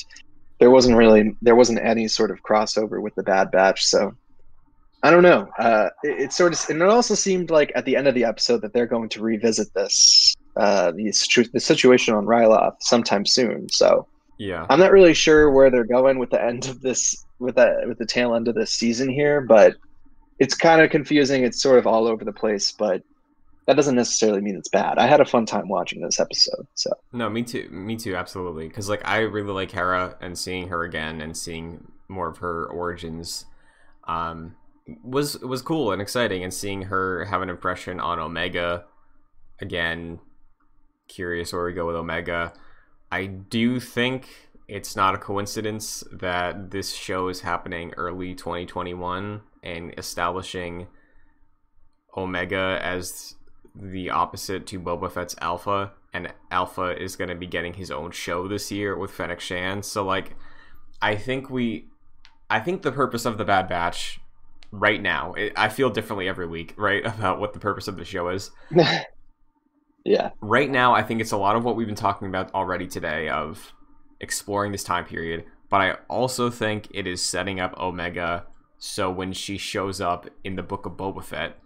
there 0.59 0.71
wasn't 0.71 0.97
really 0.97 1.35
there 1.41 1.55
wasn't 1.55 1.79
any 1.79 2.07
sort 2.07 2.31
of 2.31 2.41
crossover 2.43 3.01
with 3.01 3.15
the 3.15 3.23
Bad 3.23 3.51
Batch. 3.51 3.85
So 3.85 4.15
I 5.03 5.11
don't 5.11 5.23
know. 5.23 5.49
Uh, 5.59 5.89
it, 6.03 6.21
it 6.21 6.33
sort 6.33 6.53
of 6.53 6.69
and 6.69 6.81
it 6.81 6.87
also 6.87 7.15
seemed 7.15 7.49
like 7.49 7.71
at 7.75 7.83
the 7.83 7.97
end 7.97 8.07
of 8.07 8.15
the 8.15 8.23
episode 8.23 8.61
that 8.61 8.73
they're 8.73 8.85
going 8.85 9.09
to 9.09 9.21
revisit 9.21 9.73
this 9.73 10.35
uh, 10.57 10.91
the, 10.91 11.05
the 11.53 11.59
situation 11.59 12.13
on 12.13 12.25
Ryloth 12.25 12.77
sometime 12.81 13.25
soon. 13.25 13.69
So 13.69 14.07
Yeah. 14.37 14.65
I'm 14.69 14.79
not 14.79 14.91
really 14.91 15.13
sure 15.13 15.51
where 15.51 15.69
they're 15.69 15.83
going 15.83 16.19
with 16.19 16.29
the 16.29 16.41
end 16.41 16.67
of 16.67 16.81
this 16.81 17.25
with 17.39 17.55
that 17.55 17.87
with 17.87 17.97
the 17.97 18.05
tail 18.05 18.35
end 18.35 18.47
of 18.47 18.55
this 18.55 18.71
season 18.71 19.09
here, 19.09 19.41
but 19.41 19.75
it's 20.39 20.55
kind 20.55 20.81
of 20.81 20.89
confusing. 20.89 21.43
It's 21.43 21.61
sort 21.61 21.79
of 21.79 21.87
all 21.87 22.07
over 22.07 22.23
the 22.25 22.33
place, 22.33 22.71
but 22.71 23.01
that 23.67 23.75
doesn't 23.75 23.95
necessarily 23.95 24.41
mean 24.41 24.55
it's 24.55 24.69
bad. 24.69 24.97
I 24.97 25.07
had 25.07 25.21
a 25.21 25.25
fun 25.25 25.45
time 25.45 25.67
watching 25.67 26.01
this 26.01 26.19
episode. 26.19 26.67
So 26.75 26.91
No, 27.13 27.29
me 27.29 27.43
too. 27.43 27.67
Me 27.71 27.95
too. 27.95 28.15
Absolutely. 28.15 28.67
Because 28.67 28.89
like 28.89 29.01
I 29.05 29.19
really 29.19 29.53
like 29.53 29.71
Hera, 29.71 30.15
and 30.21 30.37
seeing 30.37 30.67
her 30.67 30.83
again 30.83 31.21
and 31.21 31.35
seeing 31.35 31.83
more 32.07 32.29
of 32.29 32.37
her 32.37 32.67
origins, 32.67 33.45
um, 34.07 34.55
was 35.03 35.39
was 35.39 35.61
cool 35.63 35.91
and 35.91 36.01
exciting. 36.01 36.43
And 36.43 36.53
seeing 36.53 36.83
her 36.83 37.25
have 37.25 37.41
an 37.41 37.49
impression 37.49 37.99
on 37.99 38.19
Omega, 38.19 38.85
again, 39.59 40.19
curious 41.07 41.53
where 41.53 41.65
we 41.65 41.73
go 41.73 41.87
with 41.87 41.95
Omega. 41.95 42.53
I 43.11 43.25
do 43.25 43.79
think 43.79 44.27
it's 44.67 44.95
not 44.95 45.15
a 45.15 45.17
coincidence 45.17 46.03
that 46.11 46.71
this 46.71 46.93
show 46.93 47.27
is 47.27 47.41
happening 47.41 47.93
early 47.97 48.33
2021 48.33 49.41
and 49.63 49.93
establishing 49.97 50.87
Omega 52.17 52.79
as 52.81 53.35
the 53.75 54.09
opposite 54.09 54.65
to 54.67 54.79
Boba 54.79 55.11
Fett's 55.11 55.35
Alpha, 55.41 55.91
and 56.13 56.33
Alpha 56.49 56.99
is 57.01 57.15
going 57.15 57.29
to 57.29 57.35
be 57.35 57.47
getting 57.47 57.73
his 57.73 57.91
own 57.91 58.11
show 58.11 58.47
this 58.47 58.71
year 58.71 58.97
with 58.97 59.11
Fennec 59.11 59.39
Shand. 59.39 59.83
So, 59.83 60.03
like, 60.03 60.35
I 61.01 61.15
think 61.15 61.49
we, 61.49 61.87
I 62.49 62.59
think 62.59 62.81
the 62.81 62.91
purpose 62.91 63.25
of 63.25 63.37
the 63.37 63.43
Bad 63.45 63.67
Batch 63.67 64.19
right 64.71 65.01
now, 65.01 65.33
it, 65.33 65.53
I 65.55 65.69
feel 65.69 65.89
differently 65.89 66.29
every 66.29 66.47
week, 66.47 66.73
right, 66.77 67.05
about 67.17 67.39
what 67.39 67.53
the 67.53 67.59
purpose 67.59 67.87
of 67.87 67.97
the 67.97 68.05
show 68.05 68.29
is. 68.29 68.51
yeah, 70.05 70.29
Right 70.39 70.69
now, 70.69 70.93
I 70.93 71.01
think 71.03 71.19
it's 71.19 71.31
a 71.31 71.37
lot 71.37 71.55
of 71.55 71.65
what 71.65 71.75
we've 71.75 71.87
been 71.87 71.95
talking 71.95 72.27
about 72.27 72.53
already 72.53 72.87
today 72.87 73.27
of 73.27 73.73
exploring 74.21 74.71
this 74.71 74.83
time 74.83 75.05
period, 75.05 75.45
but 75.69 75.81
I 75.81 75.91
also 76.07 76.49
think 76.49 76.87
it 76.91 77.07
is 77.07 77.21
setting 77.21 77.59
up 77.59 77.77
Omega 77.79 78.45
so 78.77 79.09
when 79.09 79.33
she 79.33 79.57
shows 79.57 79.99
up 80.01 80.27
in 80.43 80.55
the 80.55 80.63
book 80.63 80.85
of 80.85 80.93
Boba 80.93 81.23
Fett 81.23 81.57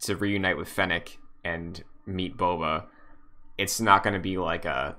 to 0.00 0.16
reunite 0.16 0.56
with 0.56 0.68
Fennec 0.68 1.18
and 1.44 1.82
meet 2.06 2.36
Boba, 2.36 2.86
it's 3.58 3.80
not 3.80 4.02
going 4.02 4.14
to 4.14 4.20
be 4.20 4.38
like 4.38 4.64
a, 4.64 4.96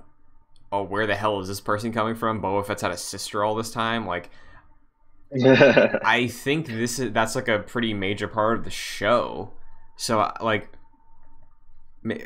oh, 0.70 0.82
where 0.84 1.06
the 1.06 1.16
hell 1.16 1.40
is 1.40 1.48
this 1.48 1.60
person 1.60 1.92
coming 1.92 2.14
from? 2.14 2.40
Boba 2.40 2.64
Fett's 2.64 2.82
had 2.82 2.90
a 2.90 2.96
sister 2.96 3.42
all 3.42 3.54
this 3.54 3.72
time. 3.72 4.06
Like, 4.06 4.30
I 5.44 6.28
think 6.30 6.66
this 6.68 6.98
is 6.98 7.12
that's 7.12 7.34
like 7.34 7.48
a 7.48 7.58
pretty 7.58 7.92
major 7.92 8.28
part 8.28 8.58
of 8.58 8.64
the 8.64 8.70
show. 8.70 9.52
So 9.96 10.32
like 10.40 10.70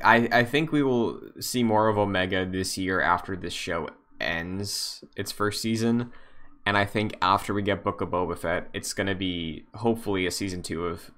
I 0.05 0.29
I 0.33 0.45
think 0.45 0.73
we 0.73 0.83
will 0.83 1.21
see 1.41 1.63
more 1.63 1.89
of 1.89 1.99
Omega 1.99 2.47
this 2.47 2.77
year 2.79 3.01
after 3.01 3.37
this 3.37 3.53
show 3.55 3.89
ends 4.21 5.03
its 5.17 5.33
first 5.33 5.61
season. 5.63 6.13
And 6.65 6.77
I 6.77 6.85
think 6.85 7.17
after 7.21 7.53
we 7.53 7.63
get 7.63 7.83
Book 7.83 8.01
of 8.01 8.11
Boba 8.11 8.39
Fett, 8.39 8.69
it's 8.73 8.93
gonna 8.93 9.15
be 9.15 9.65
hopefully 9.75 10.27
a 10.27 10.31
season 10.31 10.63
two 10.63 10.87
of 10.87 11.11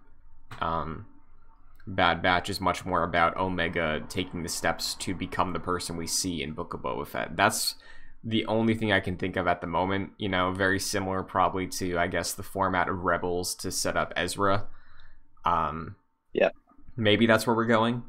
um 0.60 1.06
Bad 1.86 2.22
Batch 2.22 2.48
is 2.48 2.60
much 2.62 2.86
more 2.86 3.02
about 3.02 3.36
Omega 3.36 4.02
taking 4.08 4.42
the 4.42 4.48
steps 4.48 4.94
to 4.94 5.14
become 5.14 5.52
the 5.52 5.60
person 5.60 5.96
we 5.96 6.06
see 6.06 6.42
in 6.42 6.52
Book 6.54 6.72
of 6.72 6.80
Boba 6.80 7.06
Fett. 7.06 7.36
That's 7.36 7.74
the 8.22 8.46
only 8.46 8.74
thing 8.74 8.90
I 8.90 9.00
can 9.00 9.18
think 9.18 9.36
of 9.36 9.46
at 9.46 9.60
the 9.60 9.66
moment. 9.66 10.12
You 10.16 10.30
know, 10.30 10.52
very 10.52 10.78
similar 10.80 11.22
probably 11.22 11.66
to 11.68 11.98
I 11.98 12.06
guess 12.06 12.32
the 12.32 12.42
format 12.42 12.88
of 12.88 13.00
Rebels 13.04 13.54
to 13.56 13.70
set 13.70 13.96
up 13.98 14.14
Ezra. 14.16 14.66
Um, 15.44 15.96
Yeah. 16.32 16.50
maybe 16.96 17.26
that's 17.26 17.46
where 17.46 17.54
we're 17.56 17.66
going. 17.66 18.04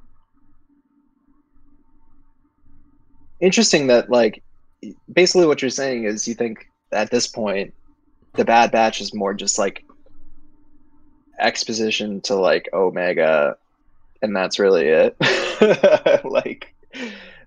Interesting 3.40 3.88
that 3.88 4.10
like 4.10 4.44
basically 5.12 5.48
what 5.48 5.62
you're 5.62 5.70
saying 5.70 6.06
is 6.06 6.28
you 6.28 6.34
think 6.34 6.68
at 6.92 7.12
this 7.12 7.28
point 7.28 7.74
the 8.34 8.46
Bad 8.46 8.72
Batch 8.72 9.02
is 9.02 9.14
more 9.14 9.34
just 9.34 9.58
like 9.58 9.86
exposition 11.40 12.22
to 12.22 12.36
like 12.36 12.70
Omega, 12.74 13.58
and 14.22 14.36
that's 14.36 14.60
really 14.60 14.88
it. 14.88 15.16
like, 16.26 16.74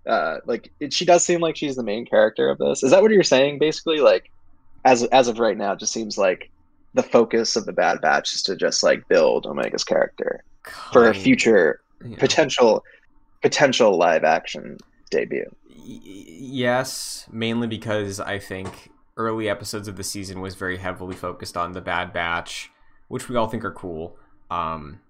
uh, 0.06 0.38
like 0.46 0.72
it, 0.80 0.92
she 0.92 1.04
does 1.04 1.24
seem 1.24 1.40
like 1.40 1.56
she's 1.56 1.76
the 1.76 1.82
main 1.82 2.06
character 2.06 2.48
of 2.48 2.58
this. 2.58 2.82
Is 2.82 2.90
that 2.90 3.02
what 3.02 3.10
you're 3.10 3.22
saying? 3.22 3.58
Basically, 3.58 4.00
like 4.00 4.30
as 4.84 5.04
as 5.04 5.28
of 5.28 5.38
right 5.38 5.56
now, 5.56 5.72
it 5.72 5.78
just 5.78 5.92
seems 5.92 6.18
like 6.18 6.50
the 6.94 7.02
focus 7.02 7.56
of 7.56 7.66
the 7.66 7.72
Bad 7.72 8.00
Batch 8.00 8.34
is 8.34 8.42
to 8.44 8.56
just 8.56 8.82
like 8.82 9.06
build 9.08 9.46
Omega's 9.46 9.84
character 9.84 10.42
for 10.92 11.08
a 11.08 11.14
future 11.14 11.80
yeah. 12.04 12.16
potential 12.18 12.84
potential 13.42 13.96
live 13.96 14.24
action 14.24 14.76
debut. 15.08 15.54
Yes, 15.84 17.26
mainly 17.30 17.66
because 17.66 18.20
I 18.20 18.38
think 18.38 18.90
early 19.16 19.48
episodes 19.48 19.88
of 19.88 19.96
the 19.96 20.04
season 20.04 20.40
was 20.40 20.54
very 20.54 20.78
heavily 20.78 21.14
focused 21.14 21.56
on 21.56 21.72
the 21.72 21.80
Bad 21.80 22.12
Batch, 22.12 22.70
which 23.08 23.28
we 23.28 23.36
all 23.36 23.48
think 23.48 23.64
are 23.64 23.72
cool. 23.72 24.16
Um, 24.50 25.00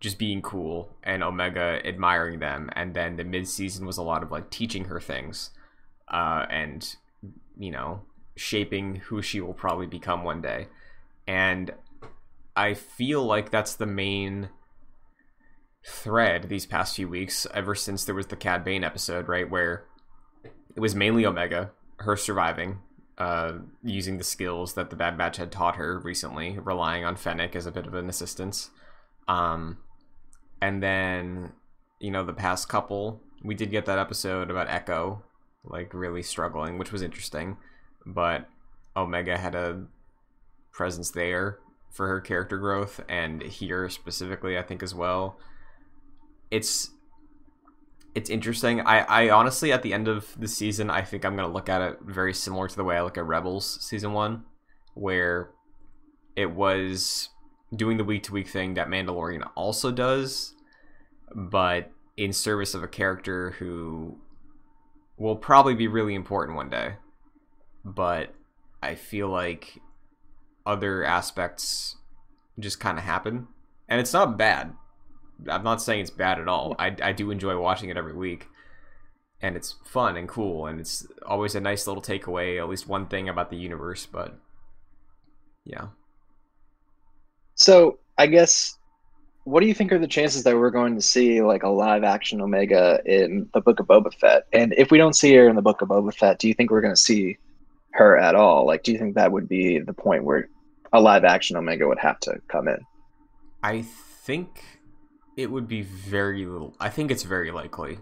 just 0.00 0.18
being 0.18 0.42
cool 0.42 0.94
and 1.02 1.22
Omega 1.22 1.80
admiring 1.84 2.38
them, 2.38 2.68
and 2.74 2.92
then 2.94 3.16
the 3.16 3.24
mid 3.24 3.48
season 3.48 3.86
was 3.86 3.96
a 3.96 4.02
lot 4.02 4.22
of 4.22 4.30
like 4.30 4.50
teaching 4.50 4.84
her 4.86 5.00
things, 5.00 5.50
uh, 6.08 6.44
and 6.50 6.96
you 7.58 7.70
know 7.70 8.02
shaping 8.36 8.96
who 8.96 9.22
she 9.22 9.40
will 9.40 9.54
probably 9.54 9.86
become 9.86 10.24
one 10.24 10.42
day, 10.42 10.68
and 11.26 11.72
I 12.54 12.74
feel 12.74 13.24
like 13.24 13.50
that's 13.50 13.74
the 13.74 13.86
main 13.86 14.50
thread 15.86 16.48
these 16.48 16.66
past 16.66 16.96
few 16.96 17.08
weeks 17.08 17.46
ever 17.52 17.74
since 17.74 18.04
there 18.04 18.14
was 18.14 18.28
the 18.28 18.36
Cad 18.36 18.64
Bane 18.64 18.84
episode, 18.84 19.28
right, 19.28 19.48
where 19.48 19.84
it 20.74 20.80
was 20.80 20.94
mainly 20.94 21.26
Omega, 21.26 21.70
her 21.98 22.16
surviving, 22.16 22.78
uh, 23.18 23.54
using 23.82 24.18
the 24.18 24.24
skills 24.24 24.74
that 24.74 24.90
the 24.90 24.96
Bad 24.96 25.16
Batch 25.18 25.36
had 25.36 25.52
taught 25.52 25.76
her 25.76 25.98
recently, 26.00 26.58
relying 26.58 27.04
on 27.04 27.16
Fennec 27.16 27.54
as 27.54 27.66
a 27.66 27.72
bit 27.72 27.86
of 27.86 27.94
an 27.94 28.08
assistance. 28.08 28.70
Um, 29.28 29.78
and 30.60 30.82
then, 30.82 31.52
you 32.00 32.10
know, 32.10 32.24
the 32.24 32.32
past 32.32 32.68
couple, 32.68 33.20
we 33.42 33.54
did 33.54 33.70
get 33.70 33.86
that 33.86 33.98
episode 33.98 34.50
about 34.50 34.68
Echo, 34.68 35.22
like 35.64 35.94
really 35.94 36.22
struggling, 36.22 36.78
which 36.78 36.92
was 36.92 37.02
interesting. 37.02 37.58
But 38.06 38.48
Omega 38.96 39.36
had 39.36 39.54
a 39.54 39.84
presence 40.72 41.10
there 41.10 41.58
for 41.90 42.08
her 42.08 42.20
character 42.20 42.58
growth, 42.58 43.00
and 43.08 43.42
here 43.42 43.88
specifically, 43.88 44.58
I 44.58 44.62
think 44.62 44.82
as 44.82 44.94
well. 44.94 45.38
It's 46.50 46.90
it's 48.14 48.30
interesting. 48.30 48.80
I, 48.80 49.00
I 49.00 49.30
honestly, 49.30 49.72
at 49.72 49.82
the 49.82 49.92
end 49.92 50.06
of 50.06 50.38
the 50.38 50.46
season, 50.46 50.88
I 50.88 51.02
think 51.02 51.24
I'm 51.24 51.34
going 51.36 51.48
to 51.48 51.52
look 51.52 51.68
at 51.68 51.82
it 51.82 51.98
very 52.02 52.32
similar 52.32 52.68
to 52.68 52.76
the 52.76 52.84
way 52.84 52.96
I 52.96 53.02
look 53.02 53.18
at 53.18 53.26
Rebels 53.26 53.78
season 53.84 54.12
one, 54.12 54.44
where 54.94 55.50
it 56.36 56.52
was 56.52 57.30
doing 57.74 57.96
the 57.96 58.04
week 58.04 58.22
to 58.24 58.32
week 58.32 58.48
thing 58.48 58.74
that 58.74 58.88
Mandalorian 58.88 59.48
also 59.56 59.90
does, 59.90 60.54
but 61.34 61.90
in 62.16 62.32
service 62.32 62.74
of 62.74 62.84
a 62.84 62.88
character 62.88 63.50
who 63.58 64.18
will 65.16 65.36
probably 65.36 65.74
be 65.74 65.88
really 65.88 66.14
important 66.14 66.56
one 66.56 66.70
day. 66.70 66.94
But 67.84 68.32
I 68.82 68.94
feel 68.94 69.28
like 69.28 69.80
other 70.64 71.04
aspects 71.04 71.96
just 72.58 72.80
kind 72.80 72.98
of 72.98 73.04
happen. 73.04 73.48
And 73.88 74.00
it's 74.00 74.12
not 74.12 74.38
bad. 74.38 74.74
I'm 75.48 75.64
not 75.64 75.82
saying 75.82 76.00
it's 76.00 76.10
bad 76.10 76.40
at 76.40 76.48
all. 76.48 76.74
I, 76.78 76.94
I 77.02 77.12
do 77.12 77.30
enjoy 77.30 77.58
watching 77.58 77.90
it 77.90 77.96
every 77.96 78.14
week. 78.14 78.48
And 79.40 79.56
it's 79.56 79.74
fun 79.84 80.16
and 80.16 80.28
cool. 80.28 80.66
And 80.66 80.80
it's 80.80 81.06
always 81.26 81.54
a 81.54 81.60
nice 81.60 81.86
little 81.86 82.02
takeaway, 82.02 82.58
at 82.58 82.68
least 82.68 82.88
one 82.88 83.06
thing 83.06 83.28
about 83.28 83.50
the 83.50 83.56
universe. 83.56 84.06
But 84.06 84.38
yeah. 85.64 85.88
So 87.54 87.98
I 88.16 88.26
guess 88.26 88.78
what 89.44 89.60
do 89.60 89.66
you 89.66 89.74
think 89.74 89.92
are 89.92 89.98
the 89.98 90.08
chances 90.08 90.44
that 90.44 90.56
we're 90.56 90.70
going 90.70 90.94
to 90.94 91.02
see 91.02 91.42
like 91.42 91.62
a 91.62 91.68
live 91.68 92.02
action 92.02 92.40
Omega 92.40 93.00
in 93.04 93.48
the 93.52 93.60
Book 93.60 93.80
of 93.80 93.86
Boba 93.86 94.12
Fett? 94.14 94.46
And 94.52 94.74
if 94.78 94.90
we 94.90 94.98
don't 94.98 95.14
see 95.14 95.34
her 95.34 95.48
in 95.48 95.56
the 95.56 95.62
Book 95.62 95.82
of 95.82 95.88
Boba 95.88 96.14
Fett, 96.14 96.38
do 96.38 96.48
you 96.48 96.54
think 96.54 96.70
we're 96.70 96.80
going 96.80 96.94
to 96.94 97.00
see 97.00 97.36
her 97.92 98.16
at 98.16 98.34
all? 98.34 98.66
Like, 98.66 98.82
do 98.82 98.92
you 98.92 98.98
think 98.98 99.14
that 99.14 99.30
would 99.30 99.48
be 99.48 99.78
the 99.78 99.92
point 99.92 100.24
where 100.24 100.48
a 100.92 101.00
live 101.00 101.24
action 101.24 101.56
Omega 101.56 101.86
would 101.86 101.98
have 101.98 102.18
to 102.20 102.40
come 102.48 102.68
in? 102.68 102.78
I 103.62 103.82
think 103.82 104.62
it 105.36 105.50
would 105.50 105.68
be 105.68 105.82
very 105.82 106.46
little. 106.46 106.74
I 106.80 106.90
think 106.90 107.10
it's 107.10 107.22
very 107.22 107.50
likely. 107.50 107.98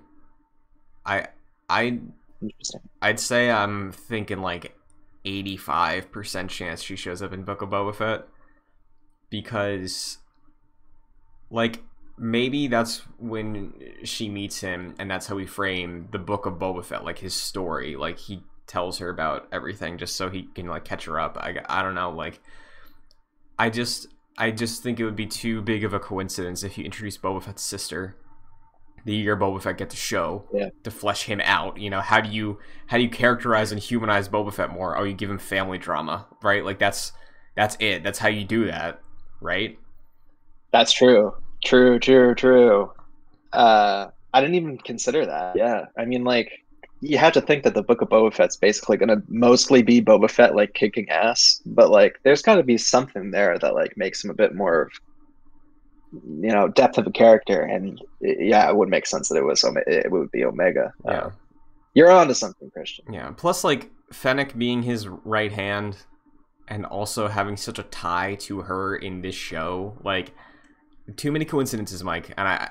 I 1.05 1.29
I 1.69 2.01
Interesting. 2.43 2.81
I'd 3.01 3.21
say 3.21 3.51
I'm 3.51 3.93
thinking 3.93 4.41
like 4.41 4.77
85% 5.25 6.49
chance 6.49 6.83
she 6.83 6.97
shows 6.97 7.23
up 7.23 7.33
in 7.33 7.45
Book 7.45 7.63
of 7.63 7.71
Boba 7.71 7.95
Fett 7.95 8.27
because 9.31 10.19
like 11.51 11.81
maybe 12.19 12.67
that's 12.67 13.03
when 13.19 13.73
she 14.03 14.29
meets 14.29 14.61
him 14.61 14.95
and 14.99 15.11
that's 15.11 15.27
how 15.27 15.37
we 15.37 15.47
frame 15.47 16.09
the 16.11 16.19
Book 16.19 16.47
of 16.47 16.55
Boba 16.55 16.85
Fett 16.85 17.05
like 17.05 17.19
his 17.19 17.35
story 17.35 17.95
like 17.95 18.19
he 18.19 18.43
tells 18.67 18.99
her 18.99 19.09
about 19.09 19.47
everything 19.53 19.97
just 19.99 20.17
so 20.17 20.29
he 20.29 20.45
can 20.55 20.67
like 20.67 20.85
catch 20.85 21.05
her 21.05 21.21
up 21.21 21.37
I, 21.39 21.55
I 21.69 21.83
don't 21.83 21.95
know 21.95 22.11
like 22.11 22.41
I 23.59 23.71
just 23.71 24.09
I 24.39 24.51
just 24.51 24.83
think 24.83 24.99
it 24.99 25.05
would 25.05 25.17
be 25.17 25.27
too 25.27 25.61
big 25.63 25.85
of 25.85 25.93
a 25.95 25.99
coincidence 26.01 26.63
if 26.63 26.79
you 26.79 26.85
introduce 26.85 27.19
Boba 27.19 27.43
Fett's 27.43 27.63
sister 27.63 28.17
the 29.05 29.15
year 29.15 29.37
Boba 29.37 29.61
Fett 29.61 29.79
get 29.79 29.91
to 29.91 29.97
show 29.97 30.45
Yeah. 30.53 30.69
to 30.85 30.91
flesh 30.91 31.25
him 31.25 31.41
out. 31.43 31.79
You 31.79 31.91
know, 31.91 32.01
how 32.01 32.21
do 32.21 32.31
you 32.31 32.59
how 32.87 32.99
do 32.99 33.03
you 33.03 33.09
characterize 33.11 33.73
and 33.73 33.81
humanize 33.81 34.29
Boba 34.29 34.53
Fett 34.53 34.71
more? 34.71 34.97
Oh, 34.97 35.05
you 35.05 35.15
give 35.15 35.31
him 35.31 35.39
family 35.39 35.79
drama, 35.79 36.27
right? 36.43 36.65
Like 36.65 36.79
that's 36.79 37.13
that's 37.57 37.77
it. 37.81 38.03
That's 38.05 38.19
how 38.21 38.29
you 38.29 38.45
do 38.45 38.67
that, 38.67 39.01
right? 39.41 39.79
That's 40.71 40.93
true. 40.93 41.35
True, 41.65 41.99
true, 41.99 42.35
true. 42.35 42.93
Uh, 43.53 44.09
I 44.33 44.41
didn't 44.41 44.55
even 44.55 44.79
consider 44.79 45.27
that. 45.27 45.57
Yeah. 45.57 45.87
I 45.99 46.05
mean, 46.07 46.25
like, 46.25 46.51
you 47.03 47.19
have 47.19 47.35
to 47.35 47.43
think 47.43 47.65
that 47.65 47.75
the 47.75 47.83
Book 47.83 48.01
of 48.01 48.09
Boba 48.09 48.33
Fett's 48.33 48.57
basically 48.57 48.97
going 48.97 49.11
to 49.11 49.23
mostly 49.29 49.83
be 49.83 50.01
Boba 50.01 50.31
Fett, 50.31 50.55
like, 50.55 50.73
kicking 50.73 51.11
ass. 51.11 51.61
But, 51.67 51.91
like, 51.91 52.21
there's 52.23 52.41
got 52.41 52.55
to 52.55 52.63
be 52.63 52.79
something 52.79 53.31
there 53.31 53.59
that, 53.59 53.75
like, 53.75 53.97
makes 53.97 54.25
him 54.25 54.31
a 54.31 54.35
bit 54.35 54.55
more, 54.55 54.83
of 54.83 54.91
you 56.13 56.53
know, 56.53 56.69
depth 56.69 56.97
of 56.97 57.07
a 57.07 57.11
character. 57.11 57.61
And, 57.61 58.01
yeah, 58.21 58.69
it 58.71 58.77
would 58.77 58.89
make 58.89 59.07
sense 59.07 59.29
that 59.29 59.37
it 59.37 59.45
was, 59.45 59.65
it 59.87 60.11
would 60.11 60.31
be 60.31 60.45
Omega. 60.45 60.95
Yeah. 61.05 61.11
Uh, 61.11 61.31
you're 61.95 62.11
on 62.11 62.29
to 62.29 62.35
something, 62.35 62.71
Christian. 62.71 63.13
Yeah. 63.13 63.33
Plus, 63.37 63.65
like 63.65 63.91
Fennec 64.13 64.57
being 64.57 64.83
his 64.83 65.09
right 65.09 65.53
hand, 65.53 65.99
and 66.69 66.87
also 66.87 67.27
having 67.29 67.57
such 67.57 67.79
a 67.79 67.83
tie 67.83 68.37
to 68.37 68.61
her 68.63 68.97
in 68.97 69.21
this 69.21 69.35
show, 69.35 69.99
like 70.05 70.33
too 71.17 71.33
many 71.33 71.45
coincidences, 71.45 72.03
Mike. 72.03 72.33
And 72.39 72.49
I, 72.49 72.71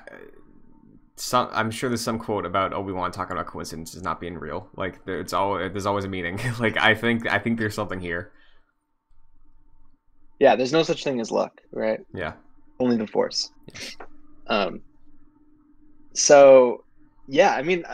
some 1.16 1.48
I'm 1.52 1.70
sure 1.70 1.88
there's 1.90 2.00
some 2.02 2.18
quote 2.18 2.46
about 2.46 2.72
Obi 2.72 2.92
Wan 2.92 3.12
talking 3.12 3.32
about 3.36 3.46
coincidences 3.46 4.02
not 4.02 4.20
being 4.20 4.36
real. 4.38 4.68
Like 4.76 5.04
there- 5.04 5.20
it's 5.20 5.32
all 5.32 5.54
there's 5.58 5.86
always 5.86 6.04
a 6.04 6.08
meaning. 6.08 6.40
like 6.60 6.76
I 6.76 6.94
think 6.94 7.26
I 7.26 7.38
think 7.38 7.58
there's 7.58 7.74
something 7.74 8.00
here. 8.00 8.32
Yeah, 10.40 10.56
there's 10.56 10.72
no 10.72 10.82
such 10.82 11.04
thing 11.04 11.20
as 11.20 11.30
luck, 11.30 11.60
right? 11.72 12.00
Yeah. 12.14 12.32
only 12.80 12.96
the 12.96 13.06
force 13.06 13.50
um 14.48 14.80
so 16.14 16.82
yeah 17.28 17.54
i 17.54 17.62
mean 17.62 17.84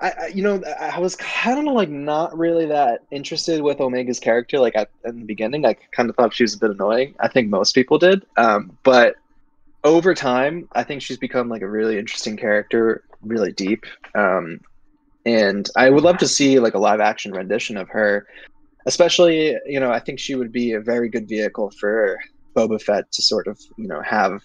I, 0.00 0.10
I 0.10 0.26
you 0.28 0.42
know 0.42 0.62
i 0.80 0.90
I 0.94 0.98
was 1.00 1.16
kind 1.16 1.66
of 1.66 1.74
like 1.74 1.88
not 1.88 2.36
really 2.38 2.66
that 2.66 3.00
interested 3.10 3.60
with 3.60 3.80
omega's 3.80 4.20
character 4.20 4.60
like 4.60 4.76
at, 4.76 4.90
in 5.04 5.18
the 5.20 5.24
beginning 5.24 5.66
i 5.66 5.74
kind 5.90 6.08
of 6.08 6.14
thought 6.16 6.32
she 6.32 6.44
was 6.44 6.54
a 6.54 6.58
bit 6.58 6.70
annoying 6.70 7.14
i 7.18 7.26
think 7.26 7.48
most 7.50 7.74
people 7.74 7.98
did 7.98 8.24
um 8.36 8.76
but 8.84 9.16
over 9.84 10.14
time 10.14 10.68
i 10.72 10.82
think 10.82 11.02
she's 11.02 11.18
become 11.18 11.48
like 11.48 11.62
a 11.62 11.68
really 11.68 11.98
interesting 11.98 12.36
character 12.36 13.02
really 13.22 13.52
deep 13.52 13.84
um 14.14 14.60
and 15.26 15.70
i 15.76 15.88
would 15.90 16.04
love 16.04 16.18
to 16.18 16.28
see 16.28 16.58
like 16.58 16.74
a 16.74 16.78
live 16.78 17.00
action 17.00 17.32
rendition 17.32 17.76
of 17.76 17.88
her 17.88 18.26
especially 18.86 19.56
you 19.66 19.80
know 19.80 19.90
i 19.90 19.98
think 19.98 20.18
she 20.18 20.34
would 20.34 20.52
be 20.52 20.72
a 20.72 20.80
very 20.80 21.08
good 21.08 21.28
vehicle 21.28 21.70
for 21.78 22.18
Boba 22.54 22.80
Fett 22.80 23.10
to 23.12 23.22
sort 23.22 23.46
of, 23.46 23.58
you 23.76 23.86
know, 23.86 24.00
have 24.02 24.40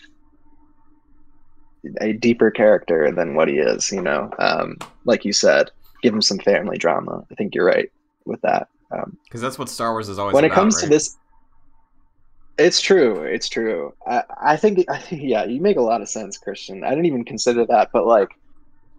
a 2.01 2.13
deeper 2.13 2.51
character 2.51 3.11
than 3.11 3.35
what 3.35 3.47
he 3.47 3.55
is, 3.55 3.91
you 3.91 4.01
know. 4.01 4.29
Um, 4.39 4.77
like 5.05 5.25
you 5.25 5.33
said, 5.33 5.71
give 6.01 6.13
him 6.13 6.21
some 6.21 6.39
family 6.39 6.77
drama. 6.77 7.23
I 7.31 7.35
think 7.35 7.55
you're 7.55 7.65
right 7.65 7.91
with 8.25 8.41
that. 8.41 8.67
Um, 8.91 9.17
Because 9.25 9.41
that's 9.41 9.59
what 9.59 9.69
Star 9.69 9.91
Wars 9.91 10.09
is 10.09 10.19
always 10.19 10.33
when 10.33 10.43
it 10.43 10.47
about, 10.47 10.55
comes 10.55 10.81
to 10.81 10.87
this, 10.87 11.17
it's 12.57 12.81
true. 12.81 13.23
It's 13.23 13.49
true. 13.49 13.93
I, 14.07 14.23
I 14.41 14.57
think, 14.57 14.85
I 14.89 14.97
think, 14.97 15.23
yeah, 15.23 15.45
you 15.45 15.61
make 15.61 15.77
a 15.77 15.81
lot 15.81 16.01
of 16.01 16.09
sense, 16.09 16.37
Christian. 16.37 16.83
I 16.83 16.89
didn't 16.89 17.05
even 17.05 17.25
consider 17.25 17.65
that, 17.67 17.89
but 17.93 18.05
like, 18.05 18.29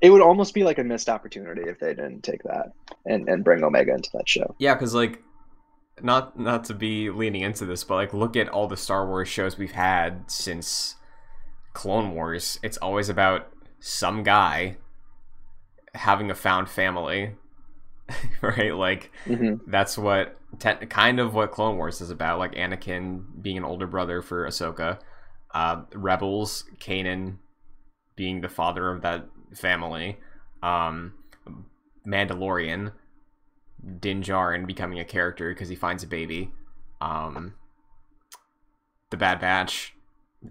it 0.01 0.11
would 0.11 0.23
almost 0.23 0.55
be 0.55 0.65
like 0.65 0.79
a 0.79 0.85
missed 0.85 1.09
opportunity 1.09 1.63
if 1.63 1.79
they 1.81 1.95
didn't 1.95 2.23
take 2.23 2.43
that 2.45 2.73
and, 3.07 3.29
and 3.29 3.45
bring 3.45 3.65
Omega 3.65 3.95
into 3.95 4.11
that 4.15 4.29
show. 4.29 4.55
Yeah, 4.59 4.75
because 4.75 4.95
like, 4.95 5.23
not 6.03 6.39
not 6.39 6.65
to 6.65 6.75
be 6.75 7.11
leaning 7.11 7.43
into 7.43 7.65
this, 7.65 7.85
but 7.85 7.95
like, 7.95 8.13
look 8.15 8.37
at 8.37 8.49
all 8.51 8.69
the 8.69 8.77
Star 8.77 9.07
Wars 9.07 9.29
shows 9.29 9.57
we've 9.57 9.73
had 9.73 10.31
since 10.31 10.97
Clone 11.73 12.15
Wars. 12.15 12.59
It's 12.63 12.79
always 12.79 13.09
about 13.09 13.49
some 13.81 14.23
guy 14.23 14.77
having 15.95 16.31
a 16.31 16.35
found 16.35 16.69
family, 16.69 17.33
right? 18.43 18.75
Like 18.75 19.11
hmm 19.27 19.55
that's 19.67 19.99
what 19.99 20.39
te- 20.59 20.87
kind 20.87 21.21
of 21.21 21.35
what 21.35 21.53
Clone 21.53 21.77
Wars 21.77 22.01
is 22.01 22.11
about. 22.11 22.39
Like 22.39 22.55
Anakin 22.55 23.43
being 23.43 23.57
an 23.59 23.65
older 23.65 23.87
brother 23.87 24.23
for 24.23 24.47
Ahsoka, 24.47 24.99
uh, 25.55 25.83
Rebels, 25.95 26.65
Kanan 26.79 27.39
being 28.17 28.41
the 28.41 28.49
father 28.49 28.91
of 28.91 29.03
that 29.03 29.27
family, 29.55 30.19
um, 30.63 31.15
Mandalorian, 32.07 32.93
Din 34.01 34.23
Djarin 34.23 34.67
becoming 34.67 34.99
a 34.99 35.05
character 35.05 35.53
because 35.53 35.69
he 35.69 35.77
finds 35.77 36.03
a 36.03 36.07
baby, 36.07 36.51
um, 37.01 37.55
the 39.11 39.17
Bad 39.17 39.39
Batch 39.41 39.95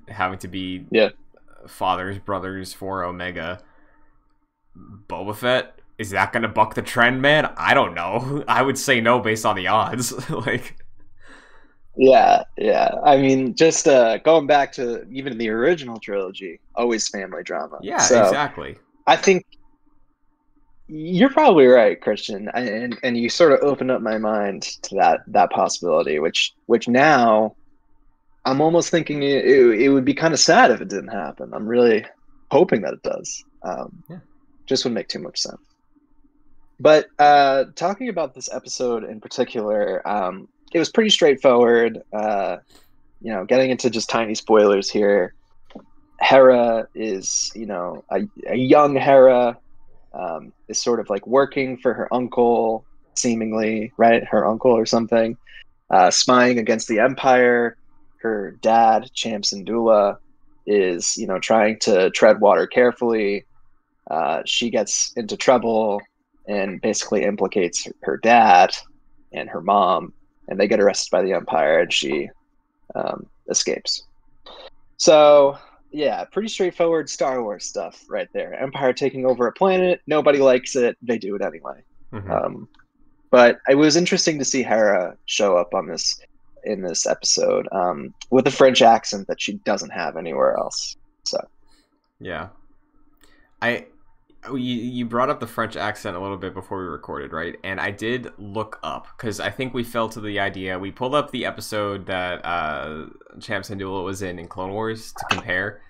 having 0.08 0.38
to 0.40 0.48
be 0.48 0.86
Yeah. 0.92 1.10
fathers, 1.68 2.20
brothers 2.20 2.74
for 2.74 3.04
Omega. 3.04 3.62
Boba 4.78 5.36
Fett 5.36 5.80
is 5.98 6.10
that 6.12 6.34
going 6.34 6.44
to 6.44 6.50
buck 6.50 6.76
the 6.76 6.82
trend, 6.82 7.22
man? 7.22 7.54
I 7.58 7.74
don't 7.74 7.94
know. 7.94 8.44
I 8.48 8.62
would 8.62 8.78
say 8.78 9.02
no 9.02 9.20
based 9.20 9.46
on 9.46 9.56
the 9.56 9.68
odds. 9.68 10.30
like, 10.30 10.78
Yeah, 11.96 12.44
yeah. 12.58 12.96
I 13.04 13.18
mean, 13.18 13.56
just 13.56 13.88
uh, 13.88 14.18
going 14.20 14.48
back 14.48 14.72
to 14.74 15.08
even 15.10 15.38
the 15.38 15.50
original 15.50 16.00
trilogy, 16.00 16.60
always 16.76 17.08
family 17.08 17.44
drama. 17.44 17.80
yeah, 17.82 18.00
So 18.00 18.24
exactly. 18.24 18.78
I 19.08 19.16
think 19.16 19.46
you're 20.88 21.32
probably 21.32 21.66
right, 21.66 22.00
Christian, 22.00 22.50
and 22.54 22.98
and 23.02 23.18
you 23.18 23.30
sort 23.30 23.54
of 23.54 23.60
opened 23.62 23.90
up 23.90 24.02
my 24.02 24.18
mind 24.18 24.64
to 24.84 24.96
that 24.96 25.22
that 25.28 25.50
possibility, 25.50 26.20
which 26.20 26.54
which 26.68 26.88
now 26.88 27.56
I'm 28.46 28.62
almost 28.62 28.92
thinking 28.92 29.24
it, 29.24 29.46
it, 29.46 29.82
it 29.82 29.90
would 29.90 30.06
be 30.06 30.14
kind 30.14 30.34
of 30.34 30.40
sad 30.40 30.70
if 30.72 30.82
it 30.82 30.88
didn't 30.90 31.08
happen. 31.08 31.54
I'm 31.54 31.68
really 31.68 32.06
hoping 32.52 32.82
that 32.82 32.94
it 32.94 33.04
does. 33.04 33.44
Um, 33.64 34.04
Yeah. 34.10 34.20
Just 34.68 34.84
wouldn't 34.84 34.96
make 34.96 35.08
too 35.08 35.20
much 35.20 35.40
sense. 35.40 35.75
But 36.80 37.08
uh, 37.20 37.66
talking 37.76 38.10
about 38.10 38.34
this 38.34 38.50
episode 38.52 39.04
in 39.04 39.22
particular, 39.22 40.06
um, 40.08 40.48
it 40.74 40.80
was 40.80 40.90
pretty 40.90 41.10
straightforward. 41.10 42.02
Uh, 42.12 42.58
you 43.22 43.32
know, 43.32 43.46
getting 43.46 43.72
into 43.72 43.90
just 43.90 44.10
tiny 44.10 44.36
spoilers 44.36 44.90
here. 44.90 45.34
Hera 46.22 46.88
is, 46.96 47.52
you 47.56 47.66
know, 47.66 48.04
a, 48.10 48.28
a 48.48 48.56
young 48.56 48.96
Hera 48.96 49.58
um, 50.14 50.54
is 50.68 50.82
sort 50.82 51.00
of 51.00 51.10
like 51.10 51.26
working 51.28 51.78
for 51.78 51.94
her 51.94 52.14
uncle, 52.14 52.86
seemingly, 53.16 53.92
right? 53.98 54.24
Her 54.24 54.46
uncle 54.46 54.72
or 54.72 54.86
something, 54.86 55.38
uh, 55.90 56.12
spying 56.12 56.60
against 56.60 56.88
the 56.88 57.00
Empire. 57.00 57.78
Her 58.22 58.52
dad, 58.62 59.12
Cham 59.14 59.42
Syndulla, 59.42 60.18
is, 60.66 61.18
you 61.18 61.28
know, 61.28 61.40
trying 61.40 61.80
to 61.80 62.10
tread 62.12 62.40
water 62.42 62.68
carefully. 62.68 63.46
Uh, 64.10 64.42
she 64.46 64.70
gets 64.70 65.14
into 65.16 65.38
trouble 65.38 66.02
and 66.48 66.82
basically 66.82 67.24
implicates 67.24 67.88
her 68.04 68.18
dad 68.18 68.76
and 69.34 69.50
her 69.50 69.62
mom, 69.62 70.14
and 70.48 70.60
they 70.60 70.68
get 70.68 70.80
arrested 70.80 71.12
by 71.12 71.22
the 71.22 71.34
Empire, 71.34 71.80
and 71.80 71.94
she 71.94 72.30
um, 72.94 73.26
escapes. 73.50 74.04
So, 74.98 75.58
yeah, 75.92 76.24
pretty 76.26 76.48
straightforward 76.48 77.10
Star 77.10 77.44
Wars 77.44 77.66
stuff 77.66 78.06
right 78.08 78.30
there. 78.34 78.54
Empire 78.54 78.94
taking 78.94 79.26
over 79.26 79.48
a 79.48 79.52
planet, 79.52 80.02
nobody 80.08 80.40
likes 80.40 80.76
it, 80.76 80.98
they 81.02 81.18
do 81.18 81.36
it 81.36 81.42
anyway. 81.42 81.84
Mhm. 82.14 82.30
Um, 82.30 82.70
but 83.32 83.60
it 83.68 83.76
was 83.76 83.98
interesting 83.98 84.40
to 84.40 84.46
see 84.46 84.64
Hera 84.64 85.18
show 85.26 85.58
up 85.58 85.74
on 85.74 85.88
this 85.88 86.20
in 86.64 86.82
this 86.82 87.06
episode 87.06 87.68
um, 87.72 88.14
with 88.32 88.48
a 88.48 88.52
French 88.52 88.82
accent 88.82 89.28
that 89.28 89.40
she 89.40 89.54
doesn't 89.66 89.92
have 89.92 90.18
anywhere 90.18 90.58
else. 90.58 90.96
So 91.24 91.40
Yeah. 92.20 92.50
I 93.62 93.86
you, 94.50 94.58
you 94.58 95.06
brought 95.06 95.30
up 95.30 95.40
the 95.40 95.48
French 95.48 95.76
accent 95.76 96.16
a 96.16 96.20
little 96.20 96.38
bit 96.38 96.54
before 96.54 96.80
we 96.80 96.86
recorded, 96.86 97.32
right? 97.32 97.56
And 97.64 97.80
I 97.80 97.92
did 97.92 98.32
look 98.38 98.80
up 98.84 99.08
because 99.18 99.40
I 99.40 99.50
think 99.50 99.74
we 99.74 99.84
fell 99.84 100.10
to 100.10 100.22
the 100.22 100.40
idea. 100.40 100.78
We 100.78 100.92
pulled 100.92 101.16
up 101.16 101.32
the 101.32 101.46
episode 101.46 102.06
that 102.08 102.46
uh, 102.46 103.08
Cham 103.40 103.62
Syndulla 103.62 104.04
was 104.04 104.22
in 104.22 104.40
in 104.40 104.48
Clone 104.48 104.72
Wars 104.72 105.14
to 105.14 105.26
compare, 105.32 105.82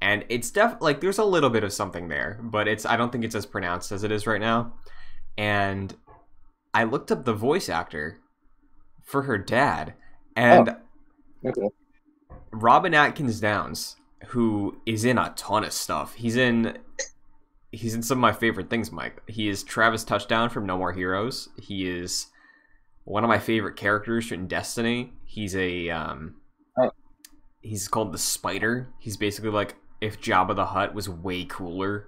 and 0.00 0.24
it's 0.28 0.50
def 0.50 0.76
like 0.80 1.00
there's 1.00 1.18
a 1.18 1.24
little 1.24 1.50
bit 1.50 1.64
of 1.64 1.72
something 1.72 2.08
there, 2.08 2.38
but 2.42 2.68
it's 2.68 2.84
I 2.84 2.96
don't 2.96 3.12
think 3.12 3.24
it's 3.24 3.34
as 3.34 3.46
pronounced 3.46 3.92
as 3.92 4.02
it 4.02 4.12
is 4.12 4.26
right 4.26 4.40
now. 4.40 4.74
And 5.38 5.94
I 6.74 6.84
looked 6.84 7.10
up 7.10 7.24
the 7.24 7.34
voice 7.34 7.68
actor 7.68 8.18
for 9.04 9.22
her 9.22 9.38
dad, 9.38 9.94
and 10.36 10.76
okay. 11.44 11.68
Robin 12.52 12.94
Atkin 12.94 13.30
Downes, 13.40 13.96
who 14.28 14.80
is 14.86 15.04
in 15.04 15.18
a 15.18 15.32
ton 15.36 15.64
of 15.64 15.72
stuff. 15.72 16.14
He's 16.14 16.36
in 16.36 16.78
he's 17.72 17.94
in 17.94 18.02
some 18.02 18.18
of 18.18 18.22
my 18.22 18.32
favorite 18.32 18.70
things, 18.70 18.90
Mike. 18.92 19.22
He 19.28 19.48
is 19.48 19.62
Travis 19.62 20.04
Touchdown 20.04 20.50
from 20.50 20.66
No 20.66 20.76
More 20.78 20.92
Heroes. 20.92 21.48
He 21.60 21.88
is 21.88 22.26
one 23.04 23.24
of 23.24 23.28
my 23.28 23.38
favorite 23.38 23.76
characters 23.76 24.30
in 24.32 24.46
Destiny. 24.46 25.12
He's 25.24 25.54
a 25.56 25.90
um 25.90 26.36
Oh. 26.78 26.90
he's 27.60 27.88
called 27.88 28.12
the 28.12 28.18
Spider. 28.18 28.88
He's 28.98 29.16
basically 29.16 29.50
like 29.50 29.74
if 30.00 30.20
Jabba 30.20 30.54
the 30.56 30.66
Hutt 30.66 30.94
was 30.94 31.08
way 31.08 31.44
cooler 31.44 32.06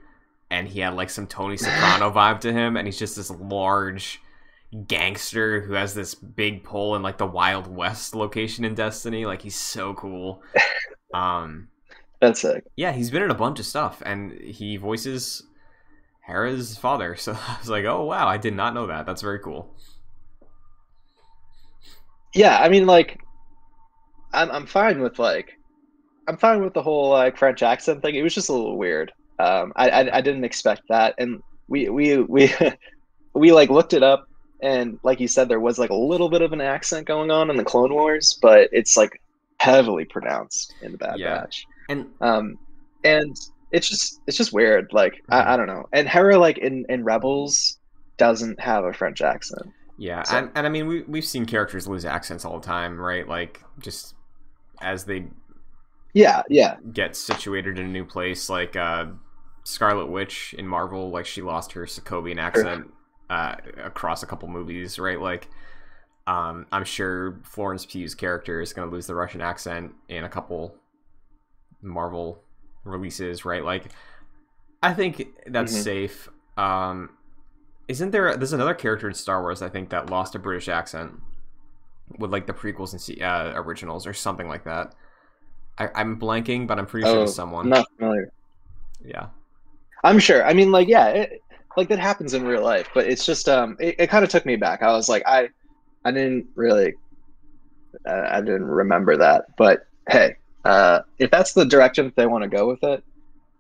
and 0.50 0.68
he 0.68 0.80
had 0.80 0.94
like 0.94 1.10
some 1.10 1.26
Tony 1.26 1.56
Soprano 1.58 2.10
vibe 2.10 2.40
to 2.40 2.52
him 2.52 2.76
and 2.76 2.86
he's 2.86 2.98
just 2.98 3.16
this 3.16 3.30
large 3.30 4.20
gangster 4.86 5.60
who 5.60 5.74
has 5.74 5.94
this 5.94 6.14
big 6.14 6.64
pull 6.64 6.96
in 6.96 7.02
like 7.02 7.18
the 7.18 7.26
Wild 7.26 7.66
West 7.66 8.14
location 8.14 8.64
in 8.64 8.74
Destiny. 8.74 9.26
Like 9.26 9.42
he's 9.42 9.56
so 9.56 9.94
cool. 9.94 10.42
Um 11.14 11.68
That's 12.22 12.40
sick. 12.40 12.64
yeah, 12.74 12.92
he's 12.92 13.10
been 13.10 13.22
in 13.22 13.30
a 13.30 13.34
bunch 13.34 13.60
of 13.60 13.66
stuff 13.66 14.02
and 14.06 14.32
he 14.32 14.78
voices 14.78 15.42
Hera's 16.32 16.76
father. 16.78 17.14
So 17.18 17.32
I 17.32 17.58
was 17.60 17.68
like, 17.68 17.84
"Oh 17.84 18.04
wow, 18.04 18.26
I 18.26 18.38
did 18.38 18.54
not 18.54 18.74
know 18.74 18.86
that. 18.88 19.06
That's 19.06 19.22
very 19.22 19.38
cool." 19.38 19.74
Yeah, 22.34 22.58
I 22.58 22.68
mean, 22.68 22.86
like, 22.86 23.20
I'm 24.32 24.50
I'm 24.50 24.66
fine 24.66 25.00
with 25.00 25.18
like, 25.18 25.52
I'm 26.28 26.36
fine 26.36 26.62
with 26.64 26.74
the 26.74 26.82
whole 26.82 27.10
like 27.10 27.36
French 27.36 27.62
accent 27.62 28.02
thing. 28.02 28.14
It 28.14 28.22
was 28.22 28.34
just 28.34 28.48
a 28.48 28.52
little 28.52 28.78
weird. 28.78 29.12
Um, 29.38 29.72
I 29.76 29.90
I, 29.90 30.18
I 30.18 30.20
didn't 30.20 30.44
expect 30.44 30.82
that, 30.88 31.14
and 31.18 31.42
we 31.68 31.88
we 31.90 32.18
we 32.18 32.52
we 33.34 33.52
like 33.52 33.70
looked 33.70 33.92
it 33.92 34.02
up, 34.02 34.26
and 34.62 34.98
like 35.02 35.20
you 35.20 35.28
said, 35.28 35.48
there 35.48 35.60
was 35.60 35.78
like 35.78 35.90
a 35.90 35.94
little 35.94 36.30
bit 36.30 36.42
of 36.42 36.52
an 36.52 36.60
accent 36.60 37.06
going 37.06 37.30
on 37.30 37.50
in 37.50 37.56
the 37.56 37.64
Clone 37.64 37.92
Wars, 37.92 38.38
but 38.40 38.68
it's 38.72 38.96
like 38.96 39.20
heavily 39.60 40.04
pronounced 40.04 40.74
in 40.82 40.92
the 40.92 40.98
Bad 40.98 41.18
Yeah. 41.18 41.40
Batch. 41.40 41.66
And 41.88 42.06
Um, 42.20 42.58
and 43.04 43.36
it's 43.72 43.88
just 43.88 44.20
it's 44.26 44.36
just 44.36 44.52
weird. 44.52 44.92
Like 44.92 45.22
I, 45.30 45.54
I 45.54 45.56
don't 45.56 45.66
know. 45.66 45.86
And 45.92 46.08
Hera 46.08 46.38
like 46.38 46.58
in 46.58 46.84
in 46.88 47.04
Rebels 47.04 47.78
doesn't 48.18 48.60
have 48.60 48.84
a 48.84 48.92
French 48.92 49.22
accent. 49.22 49.66
yeah, 49.98 50.22
So- 50.22 50.36
and, 50.36 50.50
and 50.54 50.66
I 50.66 50.70
mean, 50.70 50.86
we 50.86 51.02
we've 51.02 51.24
seen 51.24 51.46
characters 51.46 51.88
lose 51.88 52.04
accents 52.04 52.44
all 52.44 52.60
the 52.60 52.66
time, 52.66 52.98
right? 53.00 53.26
Like 53.26 53.62
just 53.80 54.14
as 54.80 55.04
they 55.04 55.26
Yeah, 56.12 56.42
yeah, 56.48 56.76
get 56.92 57.16
situated 57.16 57.78
in 57.78 57.86
a 57.86 57.88
new 57.88 58.04
place, 58.04 58.48
like 58.50 58.76
uh, 58.76 59.06
Scarlet 59.64 60.06
Witch 60.06 60.54
in 60.58 60.66
Marvel, 60.66 61.10
like 61.10 61.24
she 61.26 61.40
lost 61.40 61.72
her 61.72 61.86
Sokovian 61.86 62.38
accent 62.38 62.90
uh, 63.30 63.54
across 63.82 64.22
a 64.22 64.26
couple 64.26 64.48
movies, 64.48 64.98
right? 64.98 65.18
Like, 65.20 65.48
um, 66.26 66.66
I'm 66.70 66.84
sure 66.84 67.40
Florence 67.44 67.86
Pugh's 67.86 68.14
character 68.14 68.60
is 68.60 68.72
going 68.74 68.88
to 68.88 68.94
lose 68.94 69.06
the 69.06 69.14
Russian 69.14 69.40
accent 69.40 69.92
in 70.08 70.24
a 70.24 70.28
couple 70.28 70.76
Marvel 71.80 72.42
releases, 72.84 73.44
right? 73.44 73.64
Like, 73.64 73.86
I 74.82 74.94
think 74.94 75.26
that's 75.46 75.72
Mhm. 75.72 75.82
safe. 75.82 76.28
Um, 76.56 77.10
isn't 77.88 78.12
there? 78.12 78.36
There's 78.36 78.52
another 78.52 78.74
character 78.74 79.08
in 79.08 79.14
Star 79.14 79.42
Wars 79.42 79.62
I 79.62 79.68
think 79.68 79.90
that 79.90 80.10
lost 80.10 80.34
a 80.34 80.38
British 80.38 80.68
accent 80.68 81.20
with 82.18 82.30
like 82.32 82.46
the 82.46 82.52
prequels 82.52 82.92
and 82.92 83.22
uh, 83.22 83.52
originals 83.56 84.06
or 84.06 84.12
something 84.12 84.48
like 84.48 84.64
that. 84.64 84.94
I, 85.78 85.90
I'm 85.94 86.18
blanking, 86.20 86.66
but 86.66 86.78
I'm 86.78 86.86
pretty 86.86 87.06
sure 87.06 87.20
Oh, 87.20 87.22
it's 87.22 87.34
someone. 87.34 87.68
Not 87.68 87.86
familiar. 87.98 88.32
Yeah, 89.04 89.28
I'm 90.04 90.18
sure. 90.18 90.44
I 90.44 90.52
mean, 90.52 90.72
like, 90.72 90.88
yeah, 90.88 91.08
it, 91.08 91.40
like 91.76 91.88
that 91.88 91.98
happens 91.98 92.34
in 92.34 92.44
real 92.44 92.62
life, 92.62 92.88
but 92.94 93.06
it's 93.06 93.24
just, 93.24 93.48
um, 93.48 93.76
it, 93.80 93.96
it 93.98 94.10
kind 94.10 94.24
of 94.24 94.30
took 94.30 94.44
me 94.46 94.56
back. 94.56 94.82
I 94.82 94.92
was 94.92 95.08
like, 95.08 95.22
I, 95.26 95.48
I 96.04 96.12
didn't 96.12 96.48
really, 96.56 96.94
uh, 98.08 98.28
I 98.30 98.40
didn't 98.40 98.64
remember 98.66 99.16
that. 99.18 99.44
But 99.56 99.80
hey, 100.08 100.36
uh, 100.64 101.00
if 101.18 101.30
that's 101.30 101.52
the 101.54 101.64
direction 101.64 102.04
that 102.06 102.16
they 102.16 102.26
want 102.26 102.42
to 102.42 102.48
go 102.48 102.66
with 102.68 102.82
it, 102.84 103.02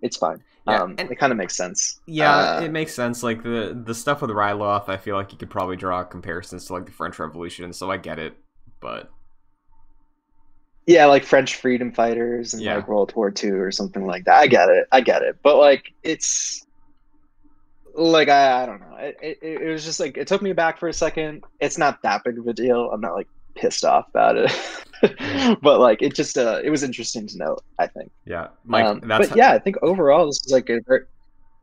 it's 0.02 0.16
fine. 0.16 0.42
Yeah, 0.66 0.82
um, 0.82 0.94
and- 0.98 1.10
it 1.10 1.16
kind 1.16 1.32
of 1.32 1.36
makes 1.38 1.56
sense. 1.56 2.00
yeah, 2.06 2.56
Uh, 2.58 2.60
it 2.62 2.70
makes 2.70 2.94
sense. 2.94 3.22
Like 3.22 3.42
the 3.42 3.80
the 3.84 3.94
stuff 3.94 4.20
with 4.22 4.30
Ryloth, 4.30 4.88
I 4.88 4.96
feel 4.96 5.16
like 5.16 5.32
you 5.32 5.38
could 5.38 5.50
probably 5.50 5.76
draw 5.76 6.04
comparisons 6.04 6.66
to 6.66 6.72
like 6.74 6.86
the 6.86 6.92
French 6.92 7.18
Revolution, 7.18 7.72
so 7.72 7.90
I 7.90 7.96
get 7.96 8.18
it. 8.20 8.36
But 8.80 9.10
yeah, 10.86 11.06
like 11.06 11.24
French 11.24 11.56
freedom 11.56 11.92
fighters 11.92 12.54
and 12.54 12.62
Yeah. 12.62 12.76
like 12.76 12.88
World 12.88 13.12
War 13.14 13.32
II 13.42 13.50
or 13.50 13.70
something 13.70 14.04
like 14.06 14.24
that. 14.24 14.38
I 14.40 14.46
get 14.48 14.68
it. 14.68 14.86
I 14.90 15.00
get 15.00 15.22
it. 15.22 15.36
But 15.42 15.56
like, 15.58 15.92
it's 16.02 16.66
like 17.94 18.28
I, 18.28 18.62
I 18.62 18.66
don't 18.66 18.80
know. 18.80 18.96
It, 18.98 19.16
it, 19.22 19.38
it 19.42 19.68
was 19.72 19.84
just 19.84 20.00
like 20.00 20.16
it 20.16 20.26
took 20.26 20.42
me 20.42 20.52
back 20.52 20.78
for 20.78 20.88
a 20.88 20.92
second. 20.92 21.44
It's 21.60 21.78
not 21.78 22.02
that 22.02 22.24
big 22.24 22.38
of 22.38 22.46
a 22.46 22.52
deal. 22.52 22.90
I'm 22.92 23.00
not 23.00 23.14
like 23.14 23.28
pissed 23.54 23.84
off 23.84 24.08
about 24.08 24.36
it, 24.36 25.58
but 25.62 25.80
like 25.80 26.02
it 26.02 26.14
just 26.14 26.38
uh, 26.38 26.60
it 26.64 26.70
was 26.70 26.82
interesting 26.82 27.26
to 27.28 27.38
note. 27.38 27.62
I 27.78 27.86
think. 27.86 28.10
yeah, 28.24 28.48
Mike, 28.64 28.84
um, 28.84 29.00
that's 29.04 29.28
but 29.28 29.36
yeah, 29.36 29.52
I 29.52 29.58
think 29.58 29.76
overall 29.82 30.26
this 30.26 30.42
is 30.44 30.52
like 30.52 30.68
a 30.70 30.80
very, 30.86 31.04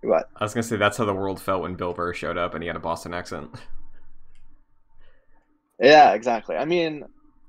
what 0.02 0.30
I 0.38 0.44
was 0.44 0.54
gonna 0.54 0.64
say 0.64 0.78
that's 0.78 0.98
how 0.98 1.06
the 1.06 1.14
world 1.14 1.42
felt 1.42 1.62
when 1.62 1.76
Bill 1.76 1.94
Burr 1.94 2.14
showed 2.14 2.38
up 2.38 2.54
and 2.54 2.64
he 2.64 2.68
had 2.68 2.76
a 2.76 2.80
Boston 2.80 3.14
accent. 3.14 3.50
Yeah, 5.80 6.14
exactly. 6.14 6.58
I 6.58 6.66
mean, 6.66 7.06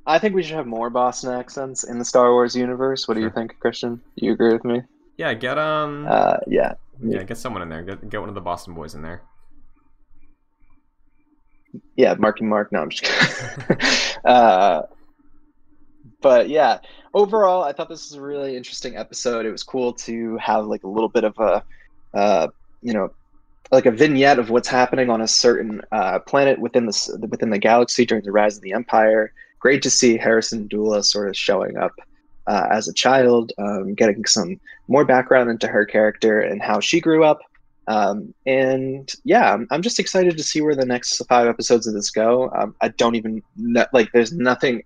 I 0.06 0.18
think 0.18 0.34
we 0.34 0.42
should 0.42 0.54
have 0.54 0.66
more 0.66 0.88
Boston 0.88 1.32
accents 1.32 1.84
in 1.84 1.98
the 1.98 2.04
Star 2.04 2.32
Wars 2.32 2.54
universe. 2.54 3.08
What 3.08 3.14
do 3.14 3.20
you 3.20 3.30
think, 3.30 3.58
Christian? 3.58 4.00
You 4.14 4.32
agree 4.32 4.52
with 4.52 4.64
me? 4.64 4.82
Yeah, 5.16 5.34
get 5.34 5.58
um, 5.58 6.06
Uh, 6.08 6.36
yeah. 6.46 6.74
yeah, 7.02 7.22
get 7.24 7.38
someone 7.38 7.62
in 7.62 7.68
there. 7.68 7.82
Get 7.82 8.08
get 8.08 8.20
one 8.20 8.28
of 8.28 8.34
the 8.34 8.40
Boston 8.40 8.74
boys 8.74 8.94
in 8.94 9.02
there. 9.02 9.22
Yeah, 11.96 12.14
Marky 12.14 12.44
Mark. 12.44 12.72
No, 12.72 12.80
I'm 12.80 12.90
just 12.90 13.02
kidding. 13.02 13.78
uh, 14.24 14.82
but 16.20 16.48
yeah, 16.48 16.78
overall, 17.14 17.62
I 17.62 17.72
thought 17.72 17.88
this 17.88 18.10
was 18.10 18.18
a 18.18 18.22
really 18.22 18.56
interesting 18.56 18.96
episode. 18.96 19.46
It 19.46 19.50
was 19.50 19.62
cool 19.62 19.92
to 19.94 20.36
have 20.38 20.66
like 20.66 20.84
a 20.84 20.88
little 20.88 21.08
bit 21.08 21.24
of 21.24 21.38
a, 21.38 21.62
uh, 22.14 22.48
you 22.82 22.92
know, 22.92 23.12
like 23.70 23.86
a 23.86 23.90
vignette 23.90 24.38
of 24.38 24.50
what's 24.50 24.68
happening 24.68 25.10
on 25.10 25.20
a 25.20 25.28
certain 25.28 25.80
uh, 25.92 26.18
planet 26.20 26.58
within 26.58 26.86
the 26.86 27.26
within 27.30 27.50
the 27.50 27.58
galaxy 27.58 28.04
during 28.04 28.24
the 28.24 28.32
rise 28.32 28.56
of 28.56 28.62
the 28.62 28.72
Empire. 28.72 29.32
Great 29.60 29.82
to 29.82 29.90
see 29.90 30.16
Hera 30.16 30.40
Syndulla 30.40 31.04
sort 31.04 31.28
of 31.28 31.36
showing 31.36 31.76
up 31.76 31.92
uh, 32.46 32.66
as 32.70 32.88
a 32.88 32.92
child, 32.92 33.52
um, 33.58 33.94
getting 33.94 34.24
some 34.24 34.58
more 34.88 35.04
background 35.04 35.50
into 35.50 35.68
her 35.68 35.84
character 35.84 36.40
and 36.40 36.60
how 36.60 36.80
she 36.80 37.00
grew 37.00 37.24
up. 37.24 37.40
Um, 37.90 38.32
and 38.46 39.10
yeah, 39.24 39.52
I'm, 39.52 39.66
I'm 39.72 39.82
just 39.82 39.98
excited 39.98 40.36
to 40.36 40.44
see 40.44 40.60
where 40.60 40.76
the 40.76 40.86
next 40.86 41.20
five 41.28 41.48
episodes 41.48 41.88
of 41.88 41.94
this 41.94 42.10
go. 42.10 42.48
Um, 42.56 42.72
I 42.80 42.88
don't 42.88 43.16
even 43.16 43.42
know, 43.56 43.84
like, 43.92 44.08
there's 44.12 44.32
nothing. 44.32 44.82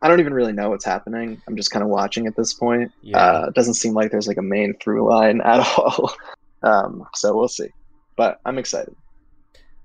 I 0.00 0.06
don't 0.08 0.20
even 0.20 0.32
really 0.32 0.52
know 0.52 0.70
what's 0.70 0.84
happening. 0.84 1.42
I'm 1.48 1.56
just 1.56 1.72
kind 1.72 1.82
of 1.82 1.88
watching 1.88 2.28
at 2.28 2.36
this 2.36 2.54
point. 2.54 2.92
Yeah, 3.02 3.18
Uh, 3.18 3.46
it 3.48 3.54
doesn't 3.54 3.74
seem 3.74 3.94
like 3.94 4.12
there's 4.12 4.28
like 4.28 4.36
a 4.36 4.42
main 4.42 4.74
through 4.80 5.08
line 5.10 5.40
at 5.44 5.58
all. 5.76 6.14
um, 6.62 7.04
so 7.16 7.34
we'll 7.36 7.48
see. 7.48 7.68
But 8.16 8.38
I'm 8.44 8.58
excited. 8.58 8.94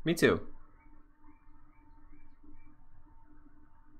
me 0.06 0.14
too. 0.14 0.40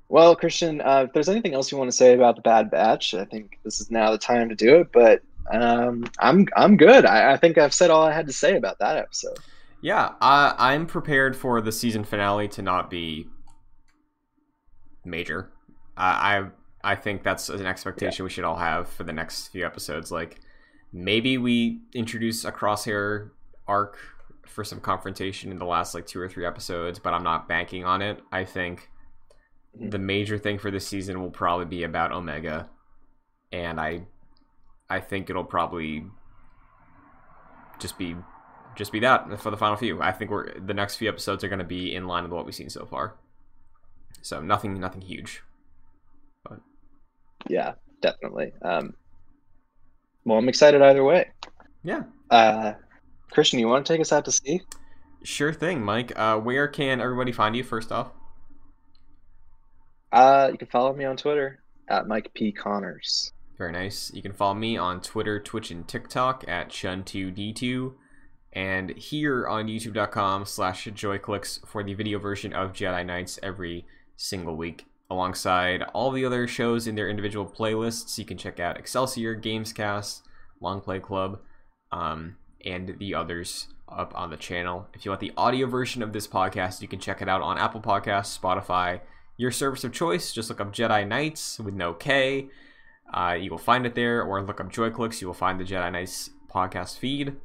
Well, 0.10 0.36
Christian, 0.36 0.82
uh, 0.82 1.06
if 1.08 1.14
there's 1.14 1.30
anything 1.30 1.54
else 1.54 1.72
you 1.72 1.78
want 1.78 1.90
to 1.90 1.96
say 1.96 2.14
about 2.14 2.36
the 2.36 2.42
Bad 2.42 2.70
Batch, 2.70 3.14
I 3.14 3.26
think 3.26 3.58
this 3.64 3.80
is 3.80 3.90
now 3.90 4.12
the 4.12 4.18
time 4.18 4.50
to 4.50 4.56
do 4.56 4.76
it. 4.82 4.88
But 4.94 5.22
um, 5.50 6.06
I'm 6.20 6.48
I'm 6.56 6.78
good. 6.78 7.06
I, 7.06 7.34
I 7.34 7.38
think 7.38 7.58
I've 7.58 7.74
said 7.74 7.90
all 7.90 8.04
I 8.04 8.12
had 8.12 8.28
to 8.28 8.34
say 8.34 8.56
about 8.56 8.80
that 8.80 8.98
episode. 8.98 9.40
Yeah, 9.82 10.14
I, 10.22 10.54
I'm 10.58 10.86
prepared 10.86 11.36
for 11.36 11.60
the 11.62 11.72
season 11.72 12.04
finale 12.04 12.48
to 12.50 12.62
not 12.62 12.90
be 12.90 13.28
major. 15.04 15.52
I 15.98 16.50
I, 16.84 16.92
I 16.92 16.96
think 16.96 17.24
that's 17.24 17.50
an 17.50 17.66
expectation 17.66 18.24
we 18.24 18.30
should 18.30 18.44
all 18.44 18.58
have 18.58 18.88
for 18.88 19.04
the 19.04 19.14
next 19.14 19.48
few 19.48 19.66
episodes. 19.66 20.12
Like 20.12 20.40
maybe 20.94 21.38
we 21.38 21.82
introduce 21.94 22.46
a 22.46 22.52
crosshair 22.52 23.32
arc 23.68 23.98
for 24.46 24.64
some 24.64 24.80
confrontation 24.80 25.52
in 25.52 25.58
the 25.58 25.66
last 25.66 25.96
like 25.96 26.06
two 26.06 26.20
or 26.20 26.30
three 26.30 26.46
episodes, 26.46 27.00
but 27.00 27.14
I'm 27.14 27.24
not 27.24 27.48
banking 27.48 27.86
on 27.86 28.02
it. 28.02 28.22
I 28.32 28.44
think 28.44 28.90
the 29.74 30.00
major 30.00 30.38
thing 30.38 30.60
for 30.60 30.70
this 30.70 30.86
season 30.88 31.22
will 31.22 31.32
probably 31.32 31.66
be 31.66 31.84
about 31.84 32.12
Omega, 32.12 32.70
and 33.52 33.80
I 33.80 34.02
I 34.92 35.00
think 35.00 35.30
it'll 35.30 35.44
probably 35.44 36.06
just 37.80 37.98
be 37.98 38.16
just 38.76 38.92
be 38.92 39.00
that 39.00 39.40
for 39.42 39.52
the 39.52 39.58
final 39.58 39.76
few. 39.78 40.02
I 40.02 40.12
think 40.12 40.32
we're 40.32 40.60
the 40.60 40.74
next 40.74 40.96
few 40.98 41.10
episodes 41.10 41.44
are 41.44 41.48
going 41.50 41.60
to 41.60 41.66
be 41.66 41.94
in 41.96 42.08
line 42.08 42.24
with 42.24 42.32
what 42.32 42.46
we've 42.46 42.56
seen 42.56 42.70
so 42.70 42.86
far. 42.86 43.16
So 44.22 44.42
nothing, 44.42 44.80
nothing 44.80 45.02
huge. 45.02 45.42
Yeah, 47.48 47.74
definitely. 48.02 48.54
Um, 48.62 48.94
well, 50.26 50.38
I'm 50.38 50.48
excited 50.50 50.82
either 50.82 51.04
way. 51.04 51.32
Yeah, 51.84 52.04
Uh, 52.30 52.74
Christian, 53.32 53.60
you 53.60 53.68
want 53.68 53.86
to 53.86 53.92
take 53.94 54.00
us 54.02 54.12
out 54.14 54.26
to 54.26 54.32
sea? 54.32 54.62
sure 55.24 55.52
thing, 55.54 55.82
Mike. 55.84 56.12
Uh, 56.16 56.38
where 56.40 56.68
can 56.68 57.02
everybody 57.02 57.32
find 57.32 57.56
you? 57.56 57.64
First 57.64 57.92
off, 57.92 58.12
Uh, 60.12 60.50
you 60.52 60.58
can 60.58 60.68
follow 60.68 60.94
me 60.94 61.06
on 61.06 61.18
Twitter 61.18 61.64
at 61.90 62.08
Mike 62.08 62.32
P 62.36 62.52
Connors. 62.52 63.34
Very 63.62 63.74
nice. 63.74 64.12
You 64.12 64.24
can 64.24 64.34
follow 64.34 64.56
me 64.56 64.76
on 64.76 65.02
Twitter, 65.02 65.40
Twitch, 65.40 65.70
and 65.70 65.88
TikTok 65.88 66.44
at 66.48 66.70
Chun2D2, 66.70 67.94
and 68.54 68.90
here 68.98 69.48
on 69.48 69.68
YouTube.com/slash 69.68 70.88
JoyClicks 70.88 71.68
for 71.68 71.84
the 71.84 71.94
video 71.94 72.18
version 72.18 72.54
of 72.54 72.74
Jedi 72.74 73.06
Nights 73.06 73.38
every 73.44 73.86
single 74.18 74.56
week. 74.56 74.88
alongside 75.12 75.84
all 75.94 76.10
the 76.10 76.26
other 76.26 76.48
shows 76.48 76.88
in 76.88 76.96
their 76.96 77.08
individual 77.08 77.46
playlists. 77.46 78.18
You 78.18 78.26
can 78.26 78.36
check 78.36 78.60
out 78.60 78.80
Excelsior, 78.80 79.40
Gamescast, 79.40 80.22
Long 80.60 80.82
Play 80.82 81.00
Club, 81.00 81.40
um, 81.92 82.38
and 82.66 82.98
the 82.98 83.14
others 83.14 83.68
up 83.88 84.12
on 84.16 84.32
the 84.32 84.38
channel. 84.38 84.88
If 84.96 85.06
you 85.06 85.12
want 85.12 85.22
the 85.22 85.34
audio 85.38 85.68
version 85.68 86.02
of 86.02 86.14
this 86.14 86.28
podcast, 86.28 86.82
you 86.82 86.88
can 86.88 87.00
check 87.00 87.22
it 87.22 87.30
out 87.30 87.44
on 87.44 87.60
Apple 87.60 87.82
Podcasts, 87.82 88.40
Spotify, 88.40 89.02
your 89.38 89.52
service 89.52 89.84
of 89.84 89.94
choice. 89.94 90.34
Just 90.34 90.50
look 90.50 90.60
up 90.60 90.74
Jedi 90.74 91.08
Nights 91.08 91.60
with 91.60 91.76
no 91.76 91.94
K. 91.94 92.50
Uh, 93.14 93.38
you 93.40 93.52
will 93.52 93.58
find 93.58 93.86
it 93.86 93.96
there, 93.96 94.24
or 94.24 94.42
look 94.42 94.62
up 94.62 94.72
JoyClicks. 94.72 95.22
You 95.22 95.28
will 95.28 95.34
find 95.34 95.60
the 95.60 95.66
Jedi 95.66 95.92
Nights 95.92 96.30
podcast 96.50 96.98
feed. 96.98 97.36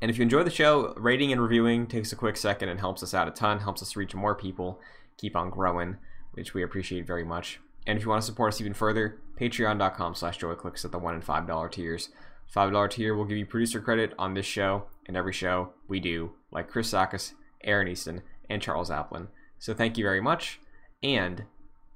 And 0.00 0.10
if 0.10 0.18
you 0.18 0.22
enjoy 0.22 0.42
the 0.42 0.50
show, 0.50 0.94
rating 0.96 1.30
and 1.30 1.40
reviewing 1.40 1.86
takes 1.86 2.12
a 2.12 2.16
quick 2.16 2.36
second 2.36 2.68
and 2.68 2.80
helps 2.80 3.02
us 3.02 3.14
out 3.14 3.28
a 3.28 3.30
ton, 3.30 3.60
helps 3.60 3.82
us 3.82 3.94
reach 3.94 4.14
more 4.14 4.34
people, 4.34 4.80
keep 5.16 5.36
on 5.36 5.50
growing, 5.50 5.96
which 6.32 6.54
we 6.54 6.62
appreciate 6.62 7.06
very 7.06 7.24
much. 7.24 7.60
And 7.86 7.96
if 7.96 8.04
you 8.04 8.10
want 8.10 8.20
to 8.22 8.26
support 8.26 8.52
us 8.52 8.60
even 8.60 8.74
further, 8.74 9.20
patreon.com 9.40 10.14
slash 10.14 10.38
joyclicks 10.38 10.84
at 10.84 10.92
the 10.92 10.98
$1 10.98 11.14
and 11.14 11.24
$5 11.24 11.70
tiers. 11.70 12.08
$5 12.54 12.90
tier 12.90 13.14
will 13.14 13.24
give 13.24 13.38
you 13.38 13.46
producer 13.46 13.80
credit 13.80 14.12
on 14.18 14.34
this 14.34 14.46
show 14.46 14.84
and 15.06 15.16
every 15.16 15.32
show 15.32 15.72
we 15.88 16.00
do, 16.00 16.32
like 16.50 16.68
Chris 16.68 16.92
Sakkas, 16.92 17.32
Aaron 17.64 17.88
Eastin, 17.88 18.22
and 18.48 18.60
Charles 18.60 18.90
Applin. 18.90 19.28
So 19.58 19.72
thank 19.72 19.96
you 19.96 20.04
very 20.04 20.20
much. 20.20 20.60
And 21.02 21.44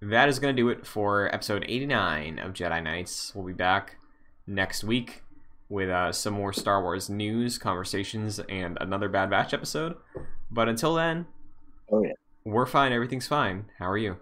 that 0.00 0.28
is 0.28 0.38
going 0.38 0.54
to 0.54 0.62
do 0.62 0.68
it 0.68 0.86
for 0.86 1.32
episode 1.34 1.64
89 1.68 2.38
of 2.38 2.52
Jedi 2.52 2.82
Nights. 2.82 3.32
We'll 3.34 3.46
be 3.46 3.52
back 3.52 3.96
next 4.46 4.84
week 4.84 5.22
with 5.68 5.88
uh, 5.90 6.12
some 6.12 6.34
more 6.34 6.52
Star 6.52 6.82
Wars 6.82 7.08
news, 7.10 7.58
conversations, 7.58 8.38
and 8.48 8.78
another 8.80 9.08
Bad 9.08 9.30
Batch 9.30 9.52
episode. 9.54 9.96
But 10.50 10.68
until 10.68 10.94
then, 10.94 11.26
Oh 11.90 12.02
yeah. 12.04 12.12
we're 12.44 12.66
fine. 12.66 12.92
Everything's 12.92 13.26
fine. 13.26 13.66
How 13.78 13.90
are 13.90 13.98
you? 13.98 14.16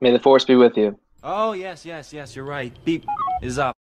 May 0.00 0.12
the 0.12 0.20
force 0.20 0.44
be 0.44 0.54
with 0.56 0.76
you. 0.76 0.98
Oh, 1.22 1.52
yes, 1.52 1.86
yes, 1.86 2.12
yes, 2.12 2.36
you're 2.36 2.44
right. 2.44 2.72
Beep 2.84 3.06
is 3.42 3.58
up. 3.58 3.74